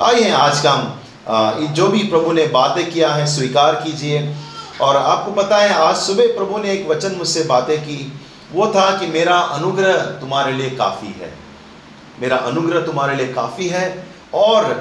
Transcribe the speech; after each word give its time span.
आइए 0.00 0.30
आज 0.32 0.60
का 0.60 0.70
हम 0.70 1.72
जो 1.74 1.86
भी 1.88 2.02
प्रभु 2.02 2.32
ने 2.32 2.46
बातें 2.46 2.90
किया 2.92 3.08
है, 3.14 3.26
स्वीकार 3.26 3.74
कीजिए। 3.74 4.20
और 4.80 4.96
आपको 4.96 5.32
पता 5.32 5.56
है, 5.56 5.72
आज 5.72 5.96
सुबह 5.96 6.32
प्रभु 6.36 6.58
ने 6.58 6.72
एक 6.72 6.88
वचन 6.88 7.14
मुझसे 7.16 7.42
बातें 7.44 7.76
की। 7.80 8.12
वो 8.52 8.66
था 8.66 8.90
कि 8.98 9.06
मेरा 9.08 9.36
अनुग्रह 9.50 9.96
तुम्हारे 10.20 10.52
लिए 10.52 10.70
काफ़ी 10.70 11.12
है। 11.20 11.32
मेरा 12.20 12.36
अनुग्रह 12.36 12.86
तुम्हारे 12.86 13.16
लिए 13.16 13.32
काफ़ी 13.34 13.68
है 13.68 13.84
और 14.34 14.72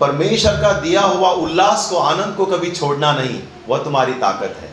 परमेश्वर 0.00 0.60
का 0.62 0.72
दिया 0.80 1.00
हुआ 1.02 1.30
उल्लास 1.30 1.88
को, 1.90 1.96
आनंद 1.98 2.36
को 2.36 2.46
कभी 2.46 2.70
छोड़ना 2.72 3.12
नहीं, 3.12 3.40
वह 3.68 3.84
तुम्हारी 3.84 4.12
ताकत 4.18 4.56
है। 4.60 4.72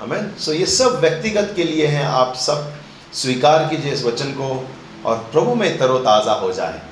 हमें 0.00 0.36
सो 0.38 0.52
ये 0.52 0.66
सब 0.70 1.00
व्यक्तिगत 1.00 1.52
के 1.56 1.64
लिए 1.64 1.86
हैं। 1.88 2.06
आप 2.06 2.34
सब 2.40 2.72
स्वीकार 3.14 3.68
कीजिए 3.68 3.92
इस 3.92 4.04
वचन 4.04 4.32
को 4.32 4.66
और 5.06 5.16
प्रभु 5.32 5.54
में 5.54 5.78
तरोताज़ा 5.78 6.32
हो 6.34 6.52
जाए। 6.52 6.82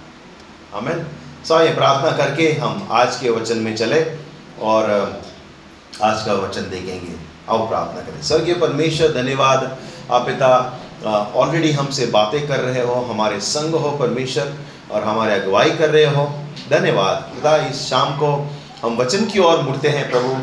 हमें 0.75 1.07
सो 1.45 1.61
ये 1.61 1.73
प्रार्थना 1.75 2.11
करके 2.17 2.53
हम 2.53 2.89
आज 2.91 3.17
के 3.17 3.31
वचन 3.31 3.59
में 3.59 3.75
चले 3.77 4.01
और 4.63 4.91
आज 6.03 6.23
का 6.27 6.35
वचन 6.35 6.61
देखेंगे। 6.61 7.17
आओ 7.49 7.67
प्रार्थना 7.69 8.01
करें। 8.01 8.23
स्वर्गीय 8.23 8.55
परमेश्वर, 8.55 9.09
धन्यवाद। 9.13 9.77
आप 10.11 10.27
पिता 10.27 10.49
ऑलरेडी 11.37 11.73
हमसे 11.73 12.07
बातें 12.07 12.47
कर 12.49 12.61
रहे 12.61 12.83
हो, 12.83 12.95
हमारे 13.03 13.41
संग 13.41 13.75
हो 13.75 13.91
परमेश्वर, 13.91 14.53
और 14.91 15.03
हमारे 15.05 15.35
अगुवाई 15.35 15.71
कर 15.71 15.91
रहे 15.91 16.05
हो। 16.07 16.25
धन्यवाद। 16.71 17.17
पिता, 17.35 17.57
इस 17.57 17.83
शाम 17.89 18.17
को 18.17 18.31
हम 18.83 18.97
वचन 18.97 19.27
की 19.27 19.39
ओर 19.39 19.61
मुड़ते 19.61 19.89
हैं, 19.89 20.11
प्रभु। 20.11 20.37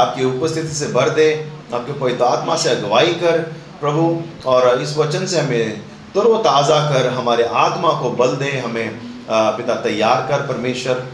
आपकी 0.00 0.24
उपस्थिति 0.24 0.74
से 0.74 0.86
भर 0.88 1.10
दे, 1.10 1.26
आपके 1.74 1.92
पवित्र 1.92 2.24
आत्मा 2.24 2.56
से 2.56 2.70
अगुवाई 2.70 3.14
कर, 3.14 3.38
प्रभु। 3.80 4.22
और 4.46 4.82
इस 4.82 4.96
वचन 4.96 5.26
से 5.26 5.40
हमें 5.40 5.80
तरो 6.14 6.36
ताज़ा 6.38 6.78
कर, 6.90 7.08
हमारे 7.08 7.44
आत्मा 7.62 7.92
को 8.02 8.10
बल 8.12 8.36
दे, 8.36 8.50
हमें 8.58 9.13
पिता 9.30 9.74
तैयार 9.74 10.26
कर 10.28 10.46
परमेश्वर। 10.46 11.04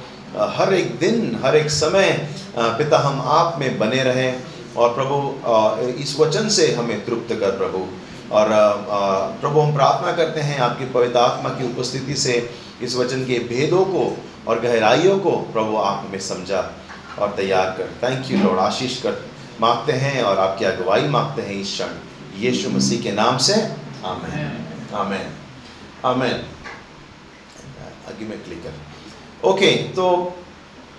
हर 0.56 0.74
एक 0.74 0.98
दिन, 0.98 1.40
हर 1.44 1.56
एक 1.56 1.70
समय 1.70 2.28
पिता 2.58 2.98
हम 2.98 3.20
आप 3.20 3.56
में 3.58 3.78
बने 3.78 4.02
रहें 4.02 4.42
और 4.76 4.94
प्रभु 4.94 5.18
इस 6.02 6.16
वचन 6.20 6.48
से 6.48 6.72
हमें 6.74 7.04
तृप्त 7.04 7.34
कर 7.40 7.50
प्रभु। 7.50 7.86
और 8.32 8.46
प्रभु 9.40 9.60
हम 9.60 9.74
प्रार्थना 9.74 10.12
करते 10.12 10.40
हैं 10.40 10.58
आपकी 10.58 10.84
पवित्र 10.84 11.18
आत्मा 11.18 11.50
की 11.50 11.64
उपस्थिति 11.66 12.14
से 12.14 12.50
इस 12.82 12.96
वचन 12.96 13.24
के 13.24 13.38
भेदों 13.38 13.84
को 13.84 14.16
और 14.48 14.60
गहराइयों 14.60 15.18
को 15.18 15.30
प्रभु 15.30 15.76
आप 15.76 16.06
में 16.10 16.20
समझा 16.20 16.70
और 17.18 17.34
तैयार 17.36 17.66
कर। 17.66 17.88
थैंक 18.02 18.30
यू 18.30 18.38
लॉर्ड 18.38 18.58
आशीष 18.58 19.02
कर 19.02 19.26
मांगते 19.60 19.92
हैं 19.92 20.22
और 20.22 20.38
आपकी 20.38 20.64
अगुवाई 20.64 21.08
मांगते 21.08 21.42
हैं 21.42 21.60
इस 21.60 21.72
क्षण। 21.72 21.90
यीशु 22.38 22.70
मसीह 22.70 23.02
के 23.02 23.12
नाम 23.12 23.38
से। 23.38 23.54
आमेन। 24.04 24.64
आमेन। 24.94 25.26
आमेन। 26.04 26.59
में 28.24 28.38
क्लिक 28.44 28.62
कर। 28.64 29.48
ओके 29.48 29.70
तो 29.96 30.06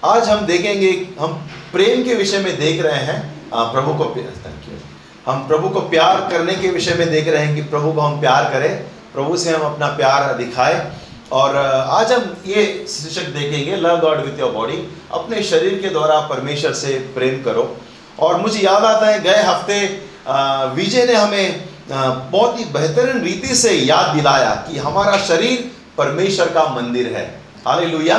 आज 0.06 0.30
हम 0.30 0.46
देखेंगे 0.46 0.92
हम 1.20 1.34
प्रेम 1.72 2.04
के 2.04 2.16
विषय 2.16 2.40
में 2.40 2.58
देख 2.60 2.82
रहे 2.82 3.04
हैं 3.06 3.20
आ, 3.54 3.64
प्रभु 3.66 3.94
को 3.94 4.06
थैंक 4.16 4.70
यू 4.70 4.78
हम 5.26 5.48
प्रभु 5.48 5.70
को 5.70 5.80
प्यार 5.90 6.28
करने 6.32 6.56
के 6.56 6.70
विषय 6.72 6.94
में 6.96 7.10
देख 7.10 7.28
रहे 7.28 7.46
हैं 7.46 7.56
कि 7.56 7.62
प्रभु 7.70 7.92
को 7.94 8.02
हम 8.02 8.20
प्यार 8.22 8.50
करें 8.54 8.74
प्रभु 9.14 9.38
से 9.38 9.52
हम 9.52 9.62
अपना 9.64 9.88
प्यार 9.96 10.34
दिखाएँ। 10.38 10.80
और 11.32 11.56
आज 11.56 12.12
हम 12.12 12.24
ये 12.48 12.64
शीर्षक 12.90 13.28
देखेंगे 13.34 13.76
love 13.78 14.00
God 14.00 14.24
with 14.26 14.40
your 14.40 14.52
body 14.52 14.78
अपने 15.14 15.44
शरीर 15.44 15.78
के 15.82 15.90
द्वारा 15.90 16.20
परमेश्वर 16.30 16.74
से 16.76 16.94
प्रेम 17.16 17.42
करो। 17.44 17.64
और 18.20 18.42
मुझे 18.42 18.60
याद 18.60 18.84
आता 18.86 19.08
है 19.08 19.20
गए 19.24 19.44
हफ़्ते 19.44 19.78
विजय 20.76 21.06
ने 21.06 21.14
हमें 21.14 21.70
बहुत 21.92 22.60
ही 22.60 22.66
बेहतरीन 22.74 23.22
रीति 23.24 23.56
से 23.56 23.72
याद 23.72 24.16
दिलाया 24.16 24.54
कि 24.68 24.78
हमारा 24.80 25.18
शरीर 25.26 25.72
परमेश्वर 25.97 26.50
का 26.50 26.64
मंदिर 26.72 27.08
है। 27.08 27.25
हालेलुया। 27.67 28.17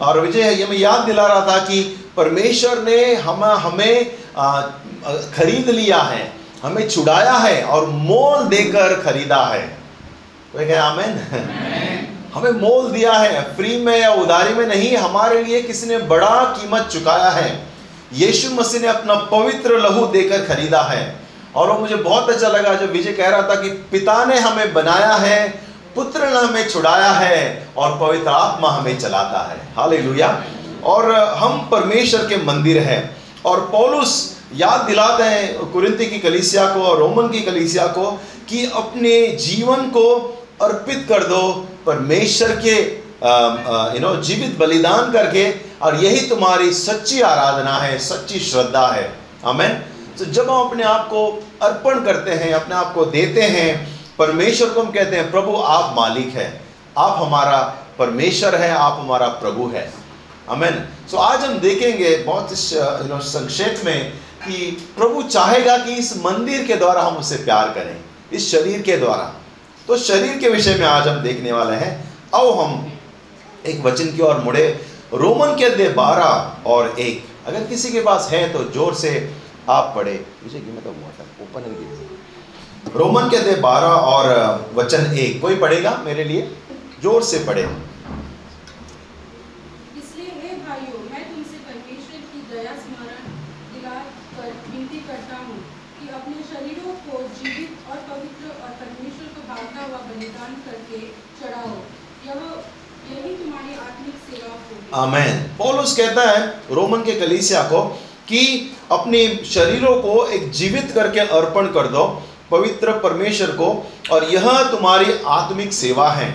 और 0.00 0.20
विजय 0.20 0.52
ये 0.52 0.66
मैं 0.66 0.76
याद 0.76 1.00
दिला 1.00 1.26
रहा 1.26 1.40
था 1.46 1.58
कि 1.64 1.80
परमेश्वर 2.16 2.82
ने 2.82 3.14
हम 3.14 3.44
हमें 3.44 4.10
खरीद 5.32 5.70
लिया 5.70 5.98
है 5.98 6.32
हमें 6.62 6.88
छुड़ाया 6.88 7.32
है 7.32 7.62
और 7.62 7.86
मोल 7.86 8.44
देकर 8.44 8.94
खरीदा 9.00 9.42
है। 9.44 9.66
तो 10.52 10.66
क्या 10.66 10.84
आमेन। 10.84 11.18
हमें 12.34 12.50
मोल 12.52 12.90
दिया 12.90 13.12
है। 13.12 13.42
फ्री 13.56 13.76
में 13.76 14.00
या 14.00 14.10
उधारी 14.12 14.54
में 14.54 14.66
नहीं 14.66 14.96
हमारे 14.96 15.42
लिए 15.42 15.62
किसी 15.62 15.86
ने 15.86 15.98
बड़ा 16.08 16.34
कीमत 16.56 16.88
चुकाया 16.92 17.30
है। 17.30 17.48
यीशु 18.12 18.50
मसीह 18.50 18.80
ने 18.80 18.88
अपना 18.88 19.14
पवित्र 19.14 19.78
लहू 19.78 20.06
देकर 20.06 20.44
खरीदा 20.44 20.80
है। 20.82 21.16
और 21.56 21.70
वो 21.70 21.78
मुझे 21.78 21.96
बहुत 21.96 22.30
अच्छा 22.30 22.48
लगा 22.48 22.74
जब 22.74 22.92
विजय 22.92 23.12
कह 23.12 23.28
रहा 23.28 23.42
था 23.42 23.54
कि 23.54 23.68
पिता 23.92 24.24
ने 24.24 24.38
हमें 24.38 24.72
बनाया 24.74 25.14
है 25.16 25.67
पुत्र 25.98 26.26
ने 26.26 26.38
हमें 26.38 26.68
छुड़ाया 26.68 27.10
है 27.10 27.68
और 27.76 27.98
पवित्र 28.00 28.28
आत्मा 28.28 28.68
हमें 28.70 28.98
चलाता 28.98 29.38
है। 29.42 29.56
हाल 29.76 29.94
और 30.84 31.12
हम 31.36 31.58
परमेश्वर 31.70 32.26
के 32.26 32.36
मंदिर 32.44 32.78
हैं 32.78 33.00
और 33.46 33.60
पौलुस 33.72 34.12
याद 34.54 34.80
दिलाते 34.80 35.24
हैं 35.24 35.72
कुरिंती 35.72 36.06
की 36.06 36.18
कलीसिया 36.18 36.66
को 36.74 36.82
और 36.82 36.98
रोमन 36.98 37.28
की 37.28 37.40
कलीसिया 37.40 37.86
को 37.86 38.10
कि 38.48 38.64
अपने 38.74 39.26
जीवन 39.38 39.90
को 39.90 40.06
अर्पित 40.62 41.04
कर 41.08 41.24
दो 41.24 41.40
परमेश्वर 41.86 42.56
के 42.56 42.76
यू 43.94 44.00
नो 44.00 44.14
जीवित 44.22 44.56
बलिदान 44.58 45.12
करके 45.12 45.50
और 45.82 46.04
यही 46.04 46.20
तुम्हारी 46.28 46.72
सच्ची 46.72 47.20
आराधना 47.22 47.76
है, 47.76 47.98
सच्ची 47.98 48.40
श्रद्धा 48.40 48.86
है। 48.86 49.12
हमें 49.44 49.80
तो 50.18 50.24
जब 50.24 50.50
हम 50.50 50.68
अपने 50.68 50.82
आप 50.84 51.06
को 51.08 51.26
अर्पण 51.62 52.04
करते 52.04 52.30
हैं, 52.30 52.52
अपने 52.52 52.74
आप 52.74 52.94
को 52.94 53.04
देते 53.06 53.42
हैं 53.42 53.97
परमेश्वर 54.18 54.70
को 54.70 54.80
हम 54.82 54.90
कहते 54.92 55.16
हैं 55.16 55.30
प्रभु 55.30 55.56
आप 55.68 55.94
मालिक 55.96 56.28
है। 56.34 56.48
आप 56.98 57.18
हमारा 57.18 57.58
परमेश्वर 57.98 58.54
है 58.54 58.70
आप 58.70 58.98
हमारा 59.00 59.26
प्रभु 59.42 59.68
है। 59.68 59.92
अमेन 60.48 60.74
सो 61.10 61.16
so, 61.16 61.22
आज 61.22 61.44
हम 61.44 61.58
देखेंगे 61.58 62.16
बहुत 62.16 62.52
यू 62.72 63.08
नो 63.08 63.20
संक्षेप 63.22 63.80
में 63.84 64.10
कि 64.44 64.70
प्रभु 64.96 65.22
चाहेगा 65.24 65.76
कि 65.78 65.94
इस 65.94 66.16
मंदिर 66.16 66.66
के 66.66 66.76
द्वारा 66.76 67.02
हम 67.02 67.16
उसे 67.16 67.36
प्यार 67.44 67.68
करें 67.68 67.96
इस 68.32 68.50
शरीर 68.52 68.82
के 68.82 68.96
द्वारा। 68.96 69.32
तो 69.88 69.96
शरीर 69.98 70.38
के 70.38 70.48
विषय 70.48 70.74
में 70.74 70.86
आज 70.86 71.08
हम 71.08 71.20
देखने 71.22 71.52
वाले 71.52 71.76
हैं। 71.76 71.92
आओ 72.34 72.50
हम 72.52 72.92
एक 73.66 73.84
वचन 73.84 74.16
की 74.16 74.22
ओर 74.22 74.38
मुड़े। 74.40 74.66
रोमन 75.14 75.56
के 75.58 75.64
अध्याय 75.64 75.88
बारह 75.94 76.70
और 76.70 76.94
एक। 77.00 77.24
अगर 77.46 77.64
किसी 77.64 77.90
के 77.90 78.00
पास 78.00 78.28
है 78.32 78.48
तो 78.52 78.64
ज़ोर 78.72 78.94
से 78.94 79.12
आप 79.70 79.92
पढ़े। 79.96 80.20
मुझे 80.44 80.58
मतलब 80.58 81.42
ओपन 81.42 81.70
रोमन 82.96 83.28
के 83.28 83.36
अध्याय 83.36 83.56
बारह 83.56 83.86
और 83.86 84.26
वचन 84.74 85.12
एक। 85.16 85.40
कोई 85.40 85.54
पढ़ेगा 85.56 85.90
मेरे 86.04 86.24
लिए? 86.24 86.42
ज़ोर 87.02 87.22
से 87.22 87.38
पढ़े। 87.38 87.62
आमेन। 104.94 105.36
पौलुस 105.58 105.96
कहता 105.96 106.22
है 106.30 106.46
रोमन 106.70 107.00
के 107.00 107.12
कलीसिया 107.20 107.62
को 107.62 107.82
कि 108.28 108.40
अपने 108.92 109.20
शरीरों 109.46 109.94
को 110.02 110.26
एक 110.28 110.50
जीवित 110.52 110.90
करके 110.94 111.20
अर्पण 111.20 111.66
कर 111.72 111.86
दो। 111.86 112.04
पवित्र 112.50 112.92
परमेश्वर 112.98 113.50
को 113.52 113.68
और 114.12 114.24
यह 114.24 114.62
तुम्हारी 114.70 115.14
आत्मिक 115.28 115.72
सेवा 115.72 116.08
है। 116.10 116.30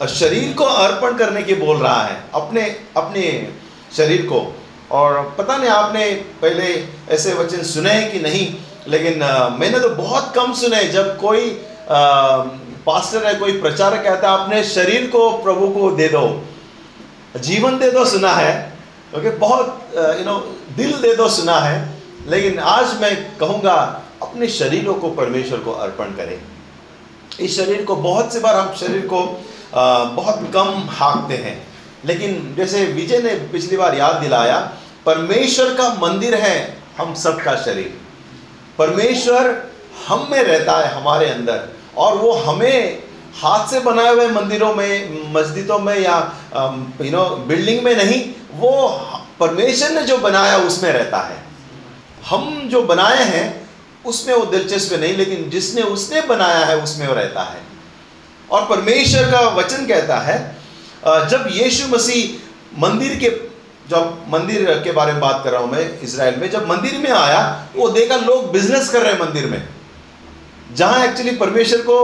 और 0.00 0.08
शरीर 0.08 0.52
को 0.54 0.64
अर्पण 0.64 1.16
करने 1.16 1.42
की 1.42 1.54
बोल 1.54 1.76
रहा 1.76 2.02
है 2.02 2.16
अपने 2.34 2.62
अपने 2.96 3.22
शरीर 3.96 4.22
को। 4.26 4.40
और 4.90 5.34
पता 5.38 5.56
नहीं 5.56 5.70
आपने 5.70 6.10
पहले 6.42 6.72
ऐसे 7.10 7.34
वचन 7.34 7.62
सुने 7.64 7.90
हैं 7.90 8.10
कि 8.12 8.20
नहीं 8.20 8.54
लेकिन 8.88 9.22
आ, 9.22 9.48
मैंने 9.48 9.78
तो 9.80 9.88
बहुत 9.90 10.32
कम 10.34 10.52
सुने 10.52 10.84
जब 10.88 11.16
कोई 11.20 11.48
पास्टर 12.86 13.26
है 13.26 13.34
कोई 13.34 13.60
प्रचारक 13.60 14.02
कहता 14.04 14.30
है 14.30 14.38
अपने 14.38 14.62
शरीर 14.64 15.06
को 15.06 15.30
प्रभु 15.38 15.68
को 15.70 15.90
दे 15.90 16.08
दो 16.08 16.26
जीवन 17.40 17.78
दे 17.78 17.90
दो 17.90 18.04
सुना 18.04 18.32
है। 18.32 18.52
ओके 19.16 19.30
बहुत 19.38 19.90
यू 20.18 20.24
नो 20.24 20.38
दिल 20.76 20.92
दे 20.92 21.14
दो 21.16 21.28
सुना 21.28 21.58
है। 21.60 21.76
लेकिन 22.28 22.58
आज 22.58 23.00
मैं 23.00 23.14
कहूँगा 23.38 23.76
अपने 24.24 24.48
शरीरों 24.48 24.94
को 24.94 25.10
परमेश्वर 25.10 25.58
को 25.58 25.72
अर्पण 25.72 26.04
करें। 26.04 26.40
इस 27.40 27.56
शरीर 27.56 27.84
को, 27.84 27.96
बहुत 27.96 28.32
से 28.32 28.40
बार 28.40 28.56
हम 28.56 28.74
शरीर 28.74 29.06
को 29.06 29.20
बहुत 30.14 30.50
कम 30.54 30.88
हाँकते 30.90 31.36
हैं। 31.36 31.66
लेकिन 32.04 32.54
जैसे 32.56 32.84
विजय 32.84 33.18
ने 33.18 33.34
पिछली 33.52 33.76
बार 33.76 33.96
याद 33.96 34.16
दिलाया, 34.16 34.58
परमेश्वर 35.06 35.74
का 35.74 35.88
मंदिर 36.02 36.34
है 36.34 36.82
हम 36.98 37.14
सबका 37.14 37.54
शरीर। 37.56 37.98
परमेश्वर 38.78 39.72
हम 40.08 40.26
में 40.30 40.42
रहता 40.42 40.78
है 40.78 40.94
हमारे 40.94 41.28
अंदर, 41.28 41.68
और 41.96 42.16
वो 42.18 42.32
हमें 42.32 43.02
हाथ 43.34 43.66
से 43.68 43.80
बनाए 43.80 44.14
हुए 44.14 44.26
मंदिरों 44.28 44.74
में, 44.74 45.32
मस्जिदों 45.32 45.78
में 45.78 45.98
या 45.98 46.16
यू 47.02 47.10
नो 47.10 47.24
बिल्डिंग 47.48 47.82
में 47.82 47.94
नहीं, 47.96 48.22
वो 48.54 48.88
परमेश्वर 49.40 49.90
ने 49.90 50.02
जो 50.02 50.18
बनाया 50.18 50.58
उसमें 50.58 50.92
रहता 50.92 51.18
है। 51.18 51.36
हम 52.26 52.68
जो 52.68 52.82
बनाए 52.82 53.24
हैं 53.24 53.63
उसमें 54.06 54.34
वो 54.34 54.44
दिलचस्प 54.46 54.92
नहीं, 54.92 55.16
लेकिन 55.16 55.50
जिसने 55.50 55.82
उसने 55.82 56.20
बनाया 56.20 56.64
है, 56.66 56.76
उसमें 56.78 57.06
वो 57.08 57.14
रहता 57.14 57.42
है। 57.42 57.60
और 58.50 58.66
परमेश्वर 58.66 59.30
का 59.30 59.40
वचन 59.40 59.86
कहता 59.86 60.18
है 60.18 60.56
जब 61.04 61.48
यीशु 61.50 61.88
मसीह 61.88 62.80
मंदिर 62.80 63.16
के 63.18 63.30
जब 63.90 64.24
मंदिर 64.28 64.64
के 64.84 64.92
बारे 64.92 65.12
में 65.12 65.20
बात 65.20 65.40
कर 65.44 65.52
रहा 65.52 65.60
हूँ 65.60 65.70
मैं 65.72 66.00
इसराइल 66.00 66.36
में, 66.36 66.50
जब 66.50 66.68
मंदिर 66.68 66.98
में 66.98 67.10
आया, 67.10 67.66
वो 67.76 67.88
देखा 67.88 68.16
लोग 68.16 68.52
बिज़नेस 68.52 68.88
कर 68.88 69.02
रहे 69.02 69.12
हैं 69.12 69.20
मंदिर 69.20 69.46
में। 69.46 69.68
जहाँ 70.74 71.04
एक्चुअली 71.06 71.30
परमेश्वर 71.30 71.78
को 71.78 71.96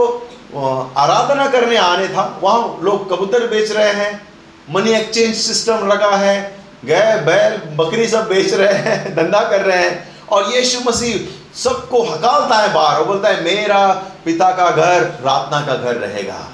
आराधना 0.97 1.47
करने 1.47 1.77
आने 1.77 2.07
था, 2.07 2.39
वहाँ 2.43 2.79
लोग 2.83 3.09
कबूतर 3.09 3.47
बेच 3.47 3.71
रहे 3.71 3.93
हैं 3.93 4.27
मनी 4.69 4.91
एक्सचेंज 4.91 5.35
सिस्टम 5.35 5.87
लगा 5.87 6.15
है, 6.15 6.55
गए, 6.85 7.15
बैल, 7.25 7.57
बकरी 7.75 8.07
सब 8.07 8.27
बेच 8.27 8.53
रहे 8.53 8.73
हैं, 8.73 9.15
धंधा 9.15 9.41
कर 9.49 9.61
रहे 9.61 9.77
हैं। 9.77 10.10
और 10.31 10.55
यीशु 10.55 10.79
मसीह 10.89 11.41
सबको 11.57 12.03
हकालता 12.03 12.57
है 12.57 12.73
बाहर 12.73 12.99
वो 12.99 13.05
बोलता 13.05 13.29
है, 13.29 13.43
मेरा 13.43 13.87
पिता 14.25 14.51
का 14.51 14.71
घर 14.71 15.03
प्रार्थना 15.03 15.61
का 15.61 15.75
घर 15.75 15.95
रहेगा। 15.95 16.51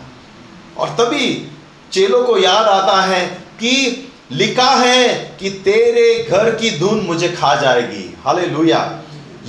और 0.78 0.90
तभी 0.90 1.52
चेलों 1.92 2.24
को 2.24 2.38
याद 2.38 2.66
आता 2.66 3.02
है 3.02 3.28
कि 3.28 4.04
लिखा 4.32 4.70
है 4.70 5.38
कि 5.40 5.50
तेरे 5.50 6.28
घर 6.30 6.50
की 6.50 6.80
धुन 6.80 7.00
मुझे 7.00 7.30
खा 7.30 7.56
जाएगी। 7.56 8.18
हाले 8.26 8.42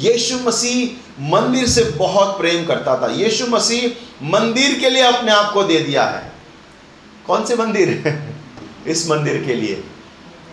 यीशु 0.09 0.39
मसीह 0.39 1.09
मंदिर 1.21 1.69
से 1.69 1.85
बहुत 1.85 2.39
प्रेम 2.39 2.67
करता 2.67 2.97
था। 2.97 3.13
यीशु 3.13 3.47
मसीह 3.47 3.91
मंदिर 4.23 4.79
के 4.79 4.91
लिए 4.91 5.03
अपने 5.03 5.33
आप 5.33 5.53
को 5.53 5.65
दे 5.65 5.79
दिया 5.79 6.05
है। 6.05 6.33
कौन 7.27 7.45
से 7.45 7.57
मंदिर? 7.57 8.19
इस 8.87 9.11
मंदिर 9.11 9.45
के 9.47 9.55
लिए। 9.55 9.85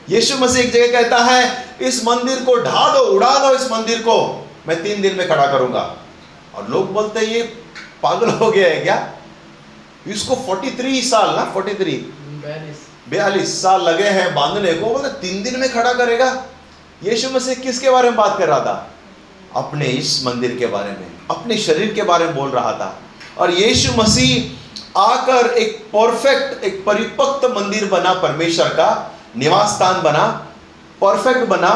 यीशु 0.09 0.37
मसीह 0.37 0.63
एक 0.63 0.73
जगह 0.73 1.01
कहता 1.01 1.17
है 1.17 1.77
इस 1.81 2.05
मंदिर 2.05 2.43
को 2.43 2.55
ढा 2.55 2.93
दो 2.93 2.99
उड़ा 2.99 3.37
दो 3.39 3.53
इस 3.55 3.71
मंदिर 3.71 3.99
को। 3.99 4.47
मैं 4.67 4.83
तीन 4.83 5.01
दिन 5.01 5.15
में 5.15 5.27
खड़ा 5.27 5.45
करूँगा। 5.47 5.95
और 6.55 6.67
लोग 6.69 6.91
बोलते 6.93 7.19
हैं 7.19 7.27
ये 7.27 7.41
पागल 8.03 8.29
हो 8.29 8.51
गया 8.51 8.67
है 8.67 8.79
क्या? 8.79 9.13
इसको 10.07 10.35
43 10.35 11.09
साल 11.11 11.35
ना 11.35 11.43
43 11.53 11.99
बयालीस। 13.09 13.61
साल 13.61 13.81
लगे 13.81 14.03
हैं 14.03 14.33
बांधने 14.35 14.73
को 14.73 14.89
बोले 14.89 15.09
तीन 15.09 15.43
दिन 15.43 15.59
में 15.59 15.73
खड़ा 15.73 15.93
करेगा? 15.93 16.45
यीशु 17.03 17.29
मसीह 17.29 17.53
किसके 17.53 17.89
बारे 17.89 18.09
में 18.09 18.17
बात 18.17 18.37
कर 18.37 18.47
रहा 18.47 18.59
था? 18.59 18.91
अपने 19.55 19.85
इस 19.85 20.25
मंदिर 20.25 20.55
के 20.55 20.65
बारे 20.65 20.89
में 20.89 21.11
अपने 21.31 21.57
शरीर 21.57 21.93
के 21.93 22.03
बारे 22.03 22.25
में 22.25 22.35
बोल 22.35 22.49
रहा 22.49 22.71
था। 22.71 22.99
और 23.37 23.51
यीशु 23.51 23.93
मसीह 23.93 25.01
आकर 25.01 25.47
एक 25.47 25.77
परफेक्ट 25.95 26.63
एक 26.63 26.85
परिपक्व 26.85 27.59
मंदिर 27.59 27.85
बना 27.85 28.13
परमेश्वर 28.13 28.67
का। 28.67 29.14
निवास 29.37 29.75
स्थान 29.75 30.01
बना 30.01 30.25
परफेक्ट 31.01 31.47
बना 31.47 31.71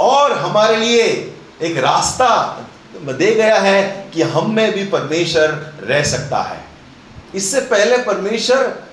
और 0.00 0.32
हमारे 0.32 0.76
लिए 0.76 1.02
एक 1.62 1.76
रास्ता 1.76 2.30
दे 2.94 3.34
गया 3.34 3.58
है 3.58 4.10
कि 4.14 4.22
हम 4.22 4.54
में 4.54 4.72
भी 4.72 4.84
परमेश्वर 4.84 5.50
रह 5.82 6.02
सकता 6.04 6.42
है। 6.42 6.64
इससे 7.34 7.60
पहले 7.60 7.96
परमेश्वर 7.96 8.84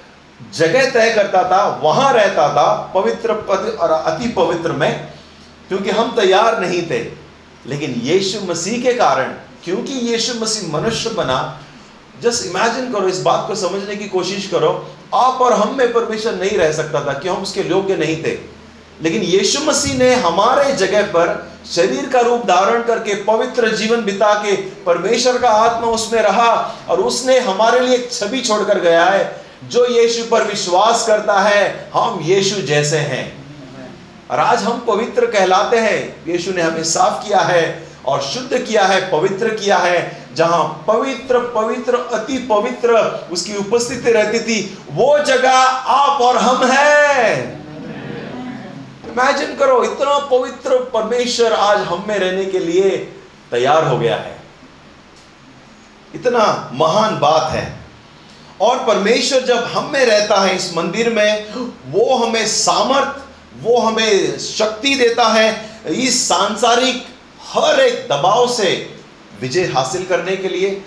जगह 0.54 0.90
तय 0.90 1.14
करता 1.14 1.44
था, 1.44 1.80
वहाँ 1.84 2.14
रहता 2.14 2.48
था, 2.50 2.92
पवित्र 2.94 3.34
पद 3.34 3.78
और 3.82 3.92
अति 3.92 4.28
पवित्र 4.28 4.72
में, 4.72 5.14
क्योंकि 5.68 5.90
हम 5.90 6.16
तैयार 6.16 6.60
नहीं 6.62 6.82
थे। 6.90 7.04
लेकिन 7.68 7.92
यीशु 8.04 8.40
मसीह 8.42 8.82
के 8.84 8.94
कारण, 8.94 9.34
क्योंकि 9.64 9.94
यीशु 9.94 10.34
मसीह 10.40 10.72
मनुष्य 10.74 11.10
बना 11.10 11.60
जस्ट 12.22 12.46
इमेजिन 12.46 12.92
करो 12.94 13.08
इस 13.08 13.22
बात 13.22 13.48
को 13.48 13.56
समझने 13.56 13.96
की 13.96 14.08
कोशिश 14.10 14.48
करो 14.48 14.72
आप 15.16 15.42
और 15.42 15.54
हम 15.54 15.76
में 15.78 15.94
परमेश्वर 15.94 16.34
नहीं 16.34 16.58
रह 16.58 16.72
सकता 16.72 17.06
था 17.06 17.14
क्यों 17.14 17.36
हम 17.36 17.44
उसके 17.44 17.62
योग्य 17.62 17.96
नहीं 17.96 18.24
थे। 18.24 18.38
लेकिन 19.02 19.22
यीशु 19.22 19.60
मसीह 19.60 19.98
ने 19.98 20.16
हमारे 20.16 20.74
जगह 20.74 21.02
पर 21.02 21.52
शरीर 21.72 22.10
का 22.14 22.20
रूप 22.20 22.46
धारण 22.46 22.84
करके, 22.84 23.14
पवित्र 23.14 23.76
जीवन 23.76 24.02
बिता 24.02 24.34
के 24.34 24.56
परमेश्वर 24.56 25.38
का 25.38 25.50
आत्मा 25.50 25.88
उसमें 25.88 26.22
रहा 26.22 26.76
और 26.90 27.02
उसने 27.02 27.40
हमारे 27.40 27.80
लिए 27.80 28.10
छवि 28.12 28.42
छोड़कर 28.42 28.80
गया 28.80 29.06
है, 29.06 29.42
जो 29.64 29.88
यीशु 29.88 30.24
पर 30.24 30.44
विश्वास 30.44 31.08
करता 31.08 31.40
है, 31.40 31.90
हम 31.94 32.20
यीशु 32.24 32.62
जैसे 32.62 32.98
हैं। 32.98 33.42
और 34.32 34.40
आज 34.40 34.64
हम 34.64 34.86
पवित्र 34.88 35.26
कहलाते 35.26 35.78
हैं। 35.78 36.26
यीशु 36.28 36.52
ने 36.52 36.62
हमें 36.62 36.84
साफ़ 36.84 37.28
किया 37.28 37.40
है 37.40 37.91
और 38.06 38.22
शुद्ध 38.22 38.58
किया 38.58 38.86
है, 38.86 39.12
पवित्र 39.12 39.50
किया 39.50 39.78
है, 39.78 40.28
जहाँ 40.36 40.84
पवित्र 40.88 41.40
पवित्र, 41.40 41.96
अति 41.96 42.38
पवित्र 42.38 42.98
उसकी 43.32 43.56
उपस्थिति 43.56 44.12
रहती 44.12 44.40
थी, 44.40 44.78
वो 44.92 45.20
जगह 45.20 45.52
आप 45.52 46.22
और 46.22 46.38
हम 46.38 46.66
हैं। 46.72 47.62
इमेजिन 49.08 49.56
करो, 49.56 49.84
इतना 49.84 50.20
पवित्र 50.20 50.78
परमेश्वर 50.78 51.54
आज 51.54 51.78
हम 51.78 52.06
में 52.08 52.20
रहने 52.20 52.46
के 52.46 52.60
लिए 52.60 52.90
तैयार 53.52 53.88
हो 53.88 53.98
गया 53.98 54.16
है। 54.16 54.42
इतना 56.16 56.72
महान 56.74 57.20
बात 57.20 57.52
है। 57.52 57.76
और 58.62 58.78
परमेश्वर 58.78 59.42
जब 59.42 59.64
हम 59.64 59.90
में 59.94 60.06
रहता 60.06 60.42
है 60.42 60.56
इस 60.56 60.78
मंदिर 60.78 61.10
में, 61.10 61.54
वो 61.88 62.16
हमें 62.16 62.48
सामर्थ, 62.48 63.22
वो 63.64 63.78
हमें 63.78 64.40
शक्ति 64.40 64.96
देता 64.96 65.24
है, 65.24 65.80
इस 65.88 66.30
सांसारिक 66.30 67.11
हर 67.54 67.80
एक 67.80 68.08
दबाव 68.10 68.54
से 68.54 68.96
विजय 69.42 69.64
हासिल 69.64 70.06
करने 70.06 70.36
के 70.36 70.48
लिए, 70.48 70.86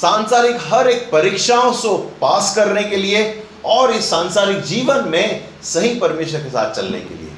सांसारिक 0.00 0.56
हर 0.60 0.88
एक 0.88 1.10
परीक्षाओं 1.12 1.72
से 1.72 1.96
पास 1.96 2.56
करने 2.56 2.82
के 2.82 2.96
लिए 2.96 3.48
और 3.64 3.90
इस 3.90 4.10
सांसारिक 4.10 4.62
जीवन 4.62 5.08
में 5.08 5.48
सही 5.62 5.98
परमेश्वर 5.98 6.40
के 6.40 6.48
साथ 6.48 6.70
चलने 6.70 7.00
के 7.00 7.14
लिए। 7.14 7.32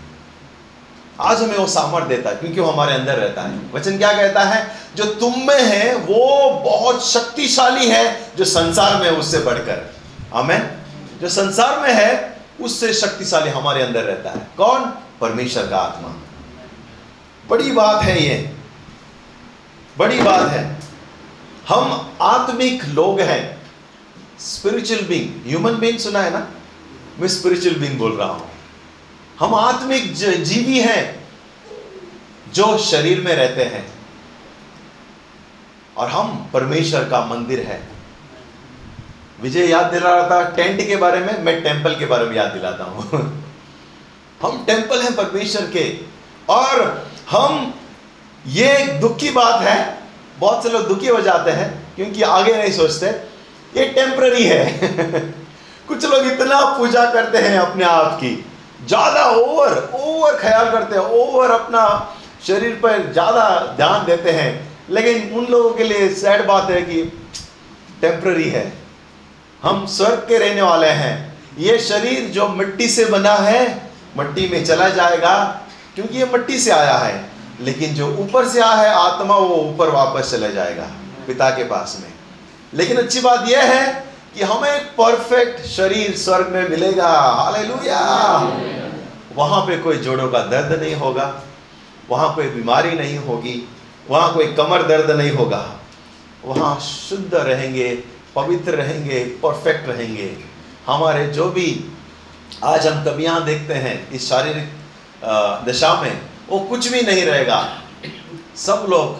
आज 1.21 1.43
हमें 1.43 1.57
वो 1.57 1.67
सामर्थ्य 1.67 2.09
देता 2.09 2.31
है, 2.31 2.37
क्योंकि 2.37 2.61
वो 2.61 2.71
हमारे 2.71 2.95
अंदर 2.95 3.15
रहता 3.15 3.43
है। 3.43 3.61
वचन 3.73 3.99
क्या 3.99 4.13
कहता 4.13 4.41
है? 4.41 4.77
जो 4.97 5.05
तुम 5.05 5.35
में 5.39 5.63
है, 5.63 5.95
वो 5.95 6.51
बहुत 6.51 7.09
शक्तिशाली 7.09 7.87
है, 7.87 8.31
जो 8.37 8.45
संसार 8.45 9.03
में 9.03 9.11
उससे 9.11 9.39
बढ़कर। 9.39 9.95
हमें 10.35 10.79
जो 11.21 11.29
संसार 11.29 11.81
में 11.81 11.95
है, 11.95 12.41
उससे 12.61 12.95
शक्तिशाली 12.95 13.51
हमारे 13.51 13.83
अंदर 13.83 14.03
रहता 14.03 14.31
है। 14.31 14.47
कौन? 14.57 14.81
परमेश्वर 15.21 15.67
का 15.67 15.79
आत्मा। 15.79 16.15
बड़ी 17.51 17.73
बात 17.73 18.03
है 18.03 18.23
ये 18.23 18.58
बड़ी 19.99 20.21
बात 20.21 20.49
है। 20.49 20.77
हम 21.69 22.13
आत्मिक 22.23 22.85
लोग 22.85 23.21
हैं। 23.21 23.63
स्पिरिचुअल 24.41 25.01
बींग 25.01 25.49
ह्यूमन 25.49 25.73
बींग 25.73 25.99
सुना 25.99 26.21
है 26.21 26.31
ना? 26.31 26.49
मैं 27.21 27.29
स्पिरिचुअल 27.29 27.75
बींग 27.77 27.99
बोल 27.99 28.13
रहा 28.13 28.29
हूँ। 28.29 28.51
हम 29.39 29.55
आत्मिक 29.55 30.15
जीवी 30.15 30.81
हैं 30.81 31.29
जो 32.53 32.79
शरीर 32.79 33.21
में 33.21 33.37
रहते 33.37 33.65
हैं। 33.65 33.93
और 35.97 36.09
हम 36.09 36.51
परमेश्वर 36.53 37.09
का 37.09 37.25
मंदिर 37.25 37.61
है। 37.61 37.89
विजय 39.41 39.67
याद 39.67 39.87
दिला 39.87 40.17
रहा 40.17 40.31
था 40.31 40.51
टेंट 40.51 40.87
के 40.87 40.97
बारे 40.97 41.21
में, 41.21 41.43
मैं 41.43 41.63
टेंपल 41.63 41.99
के 41.99 42.07
बारे 42.07 42.25
में 42.25 42.37
याद 42.37 42.51
दिलाता 42.51 42.85
हूँ। 42.85 43.03
हम 44.43 44.65
टेंपल 44.65 45.03
हैं 45.03 45.17
परमेश्वर 45.17 45.63
के। 45.63 46.01
और 46.49 47.07
हम 47.31 47.78
ये 48.49 48.77
एक 48.79 49.01
दुख 49.01 49.17
की 49.19 49.31
बात 49.31 49.63
है। 49.63 49.99
बहुत 50.39 50.63
से 50.63 50.71
लोग 50.71 50.89
दुखी 50.89 51.07
हो 51.07 51.21
जाते 51.21 51.51
हैं 51.51 51.95
क्योंकि 51.97 52.23
आगे 52.23 52.57
नहीं 52.57 52.73
सोचते। 52.73 53.07
ये 53.81 53.89
टेम्पररी 53.89 54.45
है। 54.45 54.79
कुछ 55.89 56.05
लोग 56.05 56.27
इतना 56.27 56.61
पूजा 56.79 57.05
करते 57.11 57.39
हैं 57.39 57.59
अपने 57.59 57.85
आप 57.85 58.13
की। 58.13 58.47
ज़्यादा 58.87 59.25
ओवर 59.31 59.91
ओवर 59.95 60.37
ख्याल 60.37 60.71
करते 60.71 60.97
हैं। 60.97 61.03
ओवर 61.03 61.51
अपना 61.51 62.17
शरीर 62.47 62.75
पर 62.83 63.13
ज़्यादा 63.13 63.75
ध्यान 63.77 64.07
देते 64.07 64.31
हैं। 64.31 64.69
लेकिन 64.91 65.33
उन 65.39 65.47
लोगों 65.47 65.71
के 65.71 65.85
लिए 65.85 66.09
सैड 66.09 66.47
बात 66.47 66.71
है 66.71 66.83
कि 66.83 67.03
टेम्प्ररी 68.01 68.49
है। 68.51 68.73
हम 69.63 69.87
स्वर्ग 69.87 70.27
के 70.29 70.39
रहने 70.39 70.63
वाले 70.63 70.89
हैं। 70.89 71.39
ये 71.59 71.79
शरीर 71.79 72.29
जो 72.29 72.49
मिट्टी 72.49 72.89
से 72.89 73.05
बना 73.05 73.35
है, 73.35 73.91
मिट्टी 74.19 74.49
में 74.49 74.65
चला 74.65 74.89
जाएगा। 74.89 75.65
क्योंकि 75.95 76.19
ये 76.19 76.25
मिट्टी 76.25 76.59
से 76.59 76.71
आया 76.71 76.97
है। 76.97 77.38
लेकिन 77.61 77.95
जो 77.95 78.07
ऊपर 78.19 78.49
से 78.49 78.61
आया 78.61 78.77
है 78.83 78.91
आत्मा, 78.97 79.35
वो 79.35 79.57
ऊपर 79.57 79.89
वापस 79.91 80.31
चले 80.31 80.53
जाएगा 80.53 80.91
पिता 81.27 81.49
के 81.51 81.65
पास 81.65 81.97
में। 82.03 82.13
लेकिन 82.75 82.97
अच्छी 82.97 83.21
बात 83.21 83.49
यह 83.49 83.63
है 83.65 83.87
कि 84.35 84.43
हमें 84.43 84.71
एक 84.71 84.87
परफेक्ट 84.99 85.67
शरीर 85.67 86.17
स्वर्ग 86.17 86.49
में 86.49 86.69
मिलेगा। 86.69 87.09
हालेलुया 87.09 88.01
वहाँ 89.37 89.61
पे 89.67 89.77
कोई 89.79 89.97
जोड़ों 89.99 90.29
का 90.29 90.39
दर्द 90.47 90.81
नहीं 90.81 90.95
होगा, 90.95 91.27
वहाँ 92.11 92.35
कोई 92.35 92.47
बीमारी 92.49 92.93
नहीं 92.93 93.19
होगी, 93.19 93.63
वहाँ 94.11 94.33
कोई 94.35 94.47
कमर 94.55 94.83
दर्द 94.83 95.11
नहीं 95.11 95.31
होगा। 95.31 95.65
वहाँ 96.45 96.79
शुद्ध 96.81 97.35
रहेंगे, 97.35 97.89
पवित्र 98.35 98.75
रहेंगे 98.75 99.21
परफेक्ट 99.43 99.89
रहेंगे। 99.89 100.31
हमारे 100.87 101.27
जो 101.29 101.49
भी 101.51 101.69
आज 102.65 102.87
हम 102.87 103.05
कमियाँ 103.05 103.45
देखते 103.45 103.75
हैं 103.77 104.11
इस 104.11 104.29
शारीरिक 104.29 104.71
दशा 105.69 105.95
में 106.03 106.21
वो 106.51 106.59
कुछ 106.59 106.89
भी 106.89 107.03
नहीं 107.03 107.25
रहेगा। 107.25 107.83
सब 108.57 108.87
लोग 108.89 109.17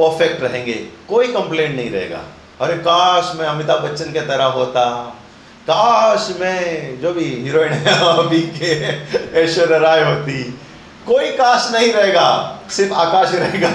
परफेक्ट 0.00 0.42
रहेंगे। 0.42 0.72
कोई 1.08 1.26
कंप्लेंट 1.26 1.76
नहीं 1.76 1.90
रहेगा। 1.90 2.20
अरे 2.60 2.74
काश 2.74 3.32
मैं 3.36 3.46
अमिताभ 3.46 3.82
बच्चन 3.82 4.12
के 4.12 4.20
तरह 4.20 4.44
होता। 4.44 5.16
काश 5.64 6.34
मैं 6.40 7.00
जो 7.00 7.12
भी 7.12 7.24
हीरोइन 7.24 7.72
है, 7.72 8.16
अभी 8.18 8.40
के 8.40 8.70
ऐश्वर्या 9.40 9.78
राय 9.78 10.04
होती। 10.04 10.42
कोई 11.06 11.30
काश 11.30 11.72
नहीं 11.72 11.92
रहेगा। 11.92 12.58
सिर्फ़ 12.70 12.92
आकाश 12.92 13.32
रहेगा। 13.32 13.68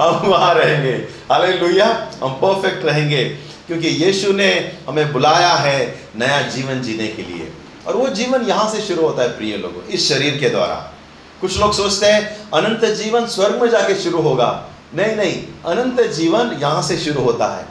हम 0.00 0.14
वहाँ 0.14 0.54
रहेंगे। 0.54 0.92
अरे 1.30 1.52
लोहिया 1.52 2.10
हम 2.22 2.30
परफेक्ट 2.30 2.84
रहेंगे। 2.84 3.24
क्योंकि 3.66 3.88
यीशु 3.88 4.32
ने 4.32 4.78
हमें 4.88 5.12
बुलाया 5.12 5.54
है 5.54 6.00
नया 6.16 6.42
जीवन 6.42 6.82
जीने 6.82 7.08
के 7.08 7.22
लिए। 7.22 7.52
और 7.86 7.96
वो 7.96 8.08
जीवन 8.08 8.42
यहाँ 8.42 8.70
से 8.70 8.80
शुरू 8.80 9.02
होता 9.02 9.22
है, 9.22 9.28
प्रिय 9.28 9.56
लोगों, 9.56 9.86
इस 9.86 10.08
शरीर 10.08 10.36
के 10.36 10.50
द्वारा। 10.50 10.92
कुछ 11.40 11.58
लोग 11.60 11.72
सोचते 11.72 12.06
हैं, 12.06 12.50
अनंत 12.50 12.84
जीवन 12.94 13.26
स्वर्ग 13.26 13.62
में 13.62 13.68
जाके 13.70 13.94
शुरू 13.94 14.20
होगा। 14.20 14.64
नहीं 14.94 15.16
नहीं, 15.16 15.42
अनंत 15.66 16.00
जीवन 16.10 16.50
यहाँ 16.52 16.82
से 16.82 16.98
शुरू 16.98 17.22
होता 17.22 17.46
है, 17.56 17.66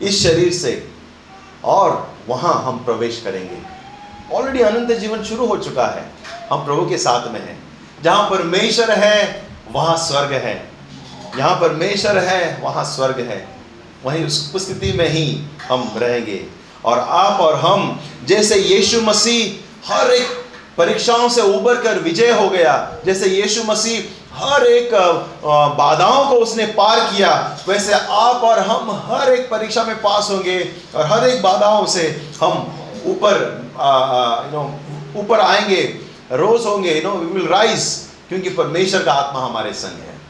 इस 0.00 0.22
शरीर 0.22 0.52
से, 0.52 0.88
और 1.64 2.10
वहाँ 2.28 2.54
हम 2.62 2.78
प्रवेश 2.78 3.20
करेंगे। 3.24 3.58
ऑलरेडी 4.32 4.60
अनंत 4.60 4.92
जीवन 4.92 5.22
शुरू 5.22 5.46
हो 5.46 5.56
चुका 5.56 5.86
है, 5.86 6.04
हम 6.52 6.64
प्रभु 6.64 6.88
के 6.88 6.98
साथ 6.98 7.30
में 7.32 7.40
हैं। 7.40 7.58
जहाँ 8.02 8.30
परमेश्वर 8.30 8.90
है, 8.90 9.46
वहाँ 9.72 9.96
स्वर्ग 9.96 10.32
है। 10.32 10.70
यहाँ 11.38 11.54
परमेश्वर 11.56 12.18
है, 12.18 12.60
वहाँ 12.62 12.84
स्वर्ग 12.84 13.20
है। 13.20 13.46
वहीं 14.04 14.24
उस 14.24 14.52
स्थिति 14.56 14.92
में 14.92 15.08
ही 15.08 15.24
हम 15.68 15.92
रहेंगे। 15.96 16.44
और 16.84 16.98
आप 16.98 17.40
और 17.40 17.54
हम, 17.54 18.00
जैसे 18.24 18.56
यीशु 18.56 19.00
मसीह, 19.00 19.92
हर 19.92 20.10
एक 20.10 20.41
परीक्षाओं 20.78 21.28
से 21.28 21.42
उबर 21.54 21.80
कर 21.82 21.98
विजय 22.00 22.30
हो 22.32 22.48
गया। 22.48 22.74
जैसे 23.04 23.28
यीशु 23.30 23.62
मसीह 23.64 24.20
हर 24.34 24.66
एक 24.66 24.94
बाधाओं 25.78 26.24
को 26.28 26.36
उसने 26.36 26.66
पार 26.74 27.00
किया, 27.06 27.30
वैसे 27.68 27.92
आप 27.92 28.44
और 28.44 28.58
हम 28.60 28.90
हर 29.06 29.32
एक 29.32 29.50
परीक्षा 29.50 29.84
में 29.84 29.96
पास 30.02 30.30
होंगे 30.30 30.58
और 30.94 31.06
हर 31.06 31.28
एक 31.28 31.42
बाधाओं 31.42 31.84
से 31.86 32.04
हम 32.40 32.52
ऊपर 33.06 33.34
यू 34.44 34.52
नो 34.52 35.20
ऊपर 35.20 35.40
आएँगे, 35.40 35.82
रोज 36.34 36.66
होंगे 36.66 36.94
you 36.94 37.02
know 37.02 37.14
we 37.14 37.32
will 37.32 37.48
rise 37.48 37.84
क्योंकि 38.28 38.50
परमेश्वर 38.52 39.02
का 39.02 39.12
आत्मा 39.12 39.40
हमारे 39.40 39.72
संग 39.74 39.98
है। 40.00 40.20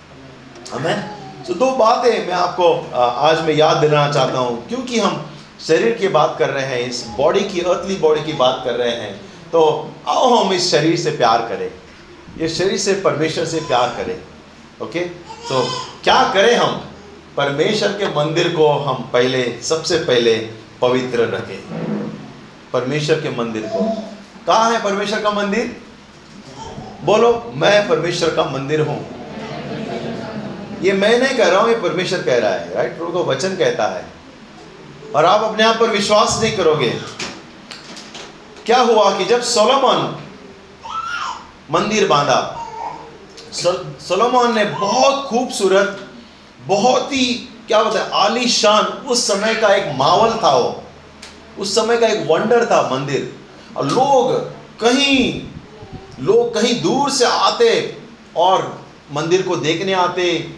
हमें 0.72 1.44
तो 1.46 1.54
दो 1.54 1.70
बातें 1.76 2.26
मैं 2.26 2.34
आपको 2.34 2.74
आज 2.94 3.40
मैं 3.44 3.54
याद 3.54 3.76
दिलाना 3.76 4.12
चाहता 4.12 4.38
हूँ। 4.38 4.66
क्योंकि 4.68 4.98
हम 4.98 5.24
शरीर 5.66 5.92
की 5.92 6.08
बात 6.10 6.36
कर 6.38 6.50
रहे 6.50 6.64
हैं, 6.66 6.80
इस 6.80 7.04
बॉडी 7.16 7.40
की 7.42 7.60
अर्थली 7.60 7.96
बॉडी 7.96 8.22
की 8.24 8.32
बात 8.34 8.62
कर 8.64 8.74
रहे 8.74 8.90
हैं 8.92 9.20
तो 9.52 9.90
आओ 10.08 10.34
हम 10.34 10.52
इस 10.52 10.70
शरीर 10.70 10.96
से 10.96 11.10
प्यार 11.10 11.38
करें 11.48 11.70
ये 12.38 12.48
शरीर 12.48 12.78
से 12.78 12.92
परमेश्वर 12.94 13.44
से 13.44 13.60
प्यार 13.60 13.88
करें, 13.96 14.18
ओके? 14.82 15.00
तो 15.48 15.66
क्या 16.04 16.22
करें 16.34 16.56
हम? 16.56 16.88
परमेश्वर 17.36 17.88
के 17.88 18.06
मंदिर 18.06 18.48
को 18.56 18.68
हम 18.68 19.10
पहले, 19.12 19.42
सबसे 19.62 19.98
पहले 19.98 20.34
पवित्र 20.80 21.20
रखें। 21.20 21.60
परमेश्वर 22.72 23.20
के 23.20 23.30
मंदिर 23.30 23.62
को। 23.62 23.84
कहाँ 24.46 24.72
है 24.72 24.82
परमेश्वर 24.84 25.20
का 25.20 25.30
मंदिर? 25.30 25.76
बोलो, 27.04 27.52
मैं 27.54 27.88
परमेश्वर 27.88 28.34
का 28.34 28.44
मंदिर 28.44 28.80
हूँ। 28.80 28.98
ये 30.82 30.92
मैं 30.92 31.18
नहीं 31.18 31.36
कह 31.38 31.48
रहा 31.48 31.60
हूँ, 31.60 31.68
ये 31.68 31.76
परमेश्वर 31.76 32.22
कह 32.22 32.38
रहा 32.38 32.50
है 32.50 32.74
राइट 32.74 32.96
प्रभु 32.98 33.18
वचन 33.18 33.56
कहता 33.56 33.86
है। 33.86 34.04
और 35.14 35.24
आप 35.24 35.42
अपने 35.42 35.64
आप 35.64 35.76
पर 35.80 35.90
विश्वास 35.90 36.38
नहीं 36.42 36.56
करोगे। 36.56 37.21
क्या 38.66 38.80
हुआ 38.80 39.18
कि 39.18 39.24
जब 39.24 39.42
सोलोमन 39.42 40.22
मंदिर 41.70 42.08
बांधा 42.08 42.58
सोलोमन 43.52 44.54
ने 44.54 44.64
बहुत 44.64 45.26
खूबसूरत, 45.28 46.08
बहुत 46.66 47.12
ही, 47.12 47.34
क्या 47.66 47.82
बोलते 47.82 47.98
आलीशान, 48.14 48.84
उस 48.84 49.26
समय 49.26 49.54
का 49.54 49.74
एक 49.74 49.96
मावल 49.96 50.30
था 50.42 50.56
वो। 50.56 50.82
उस 51.58 51.74
समय 51.74 51.96
का 51.96 52.06
एक 52.06 52.26
वंडर 52.30 52.64
था 52.66 52.88
मंदिर। 52.92 53.36
और 53.76 53.86
लोग 53.86 54.32
कहीं 54.80 55.48
लोग 56.20 56.54
कहीं 56.54 56.82
दूर 56.82 57.10
से 57.10 57.24
आते 57.24 57.98
और 58.36 58.84
मंदिर 59.12 59.42
को 59.42 59.56
देखने 59.56 59.92
आते, 59.92 60.54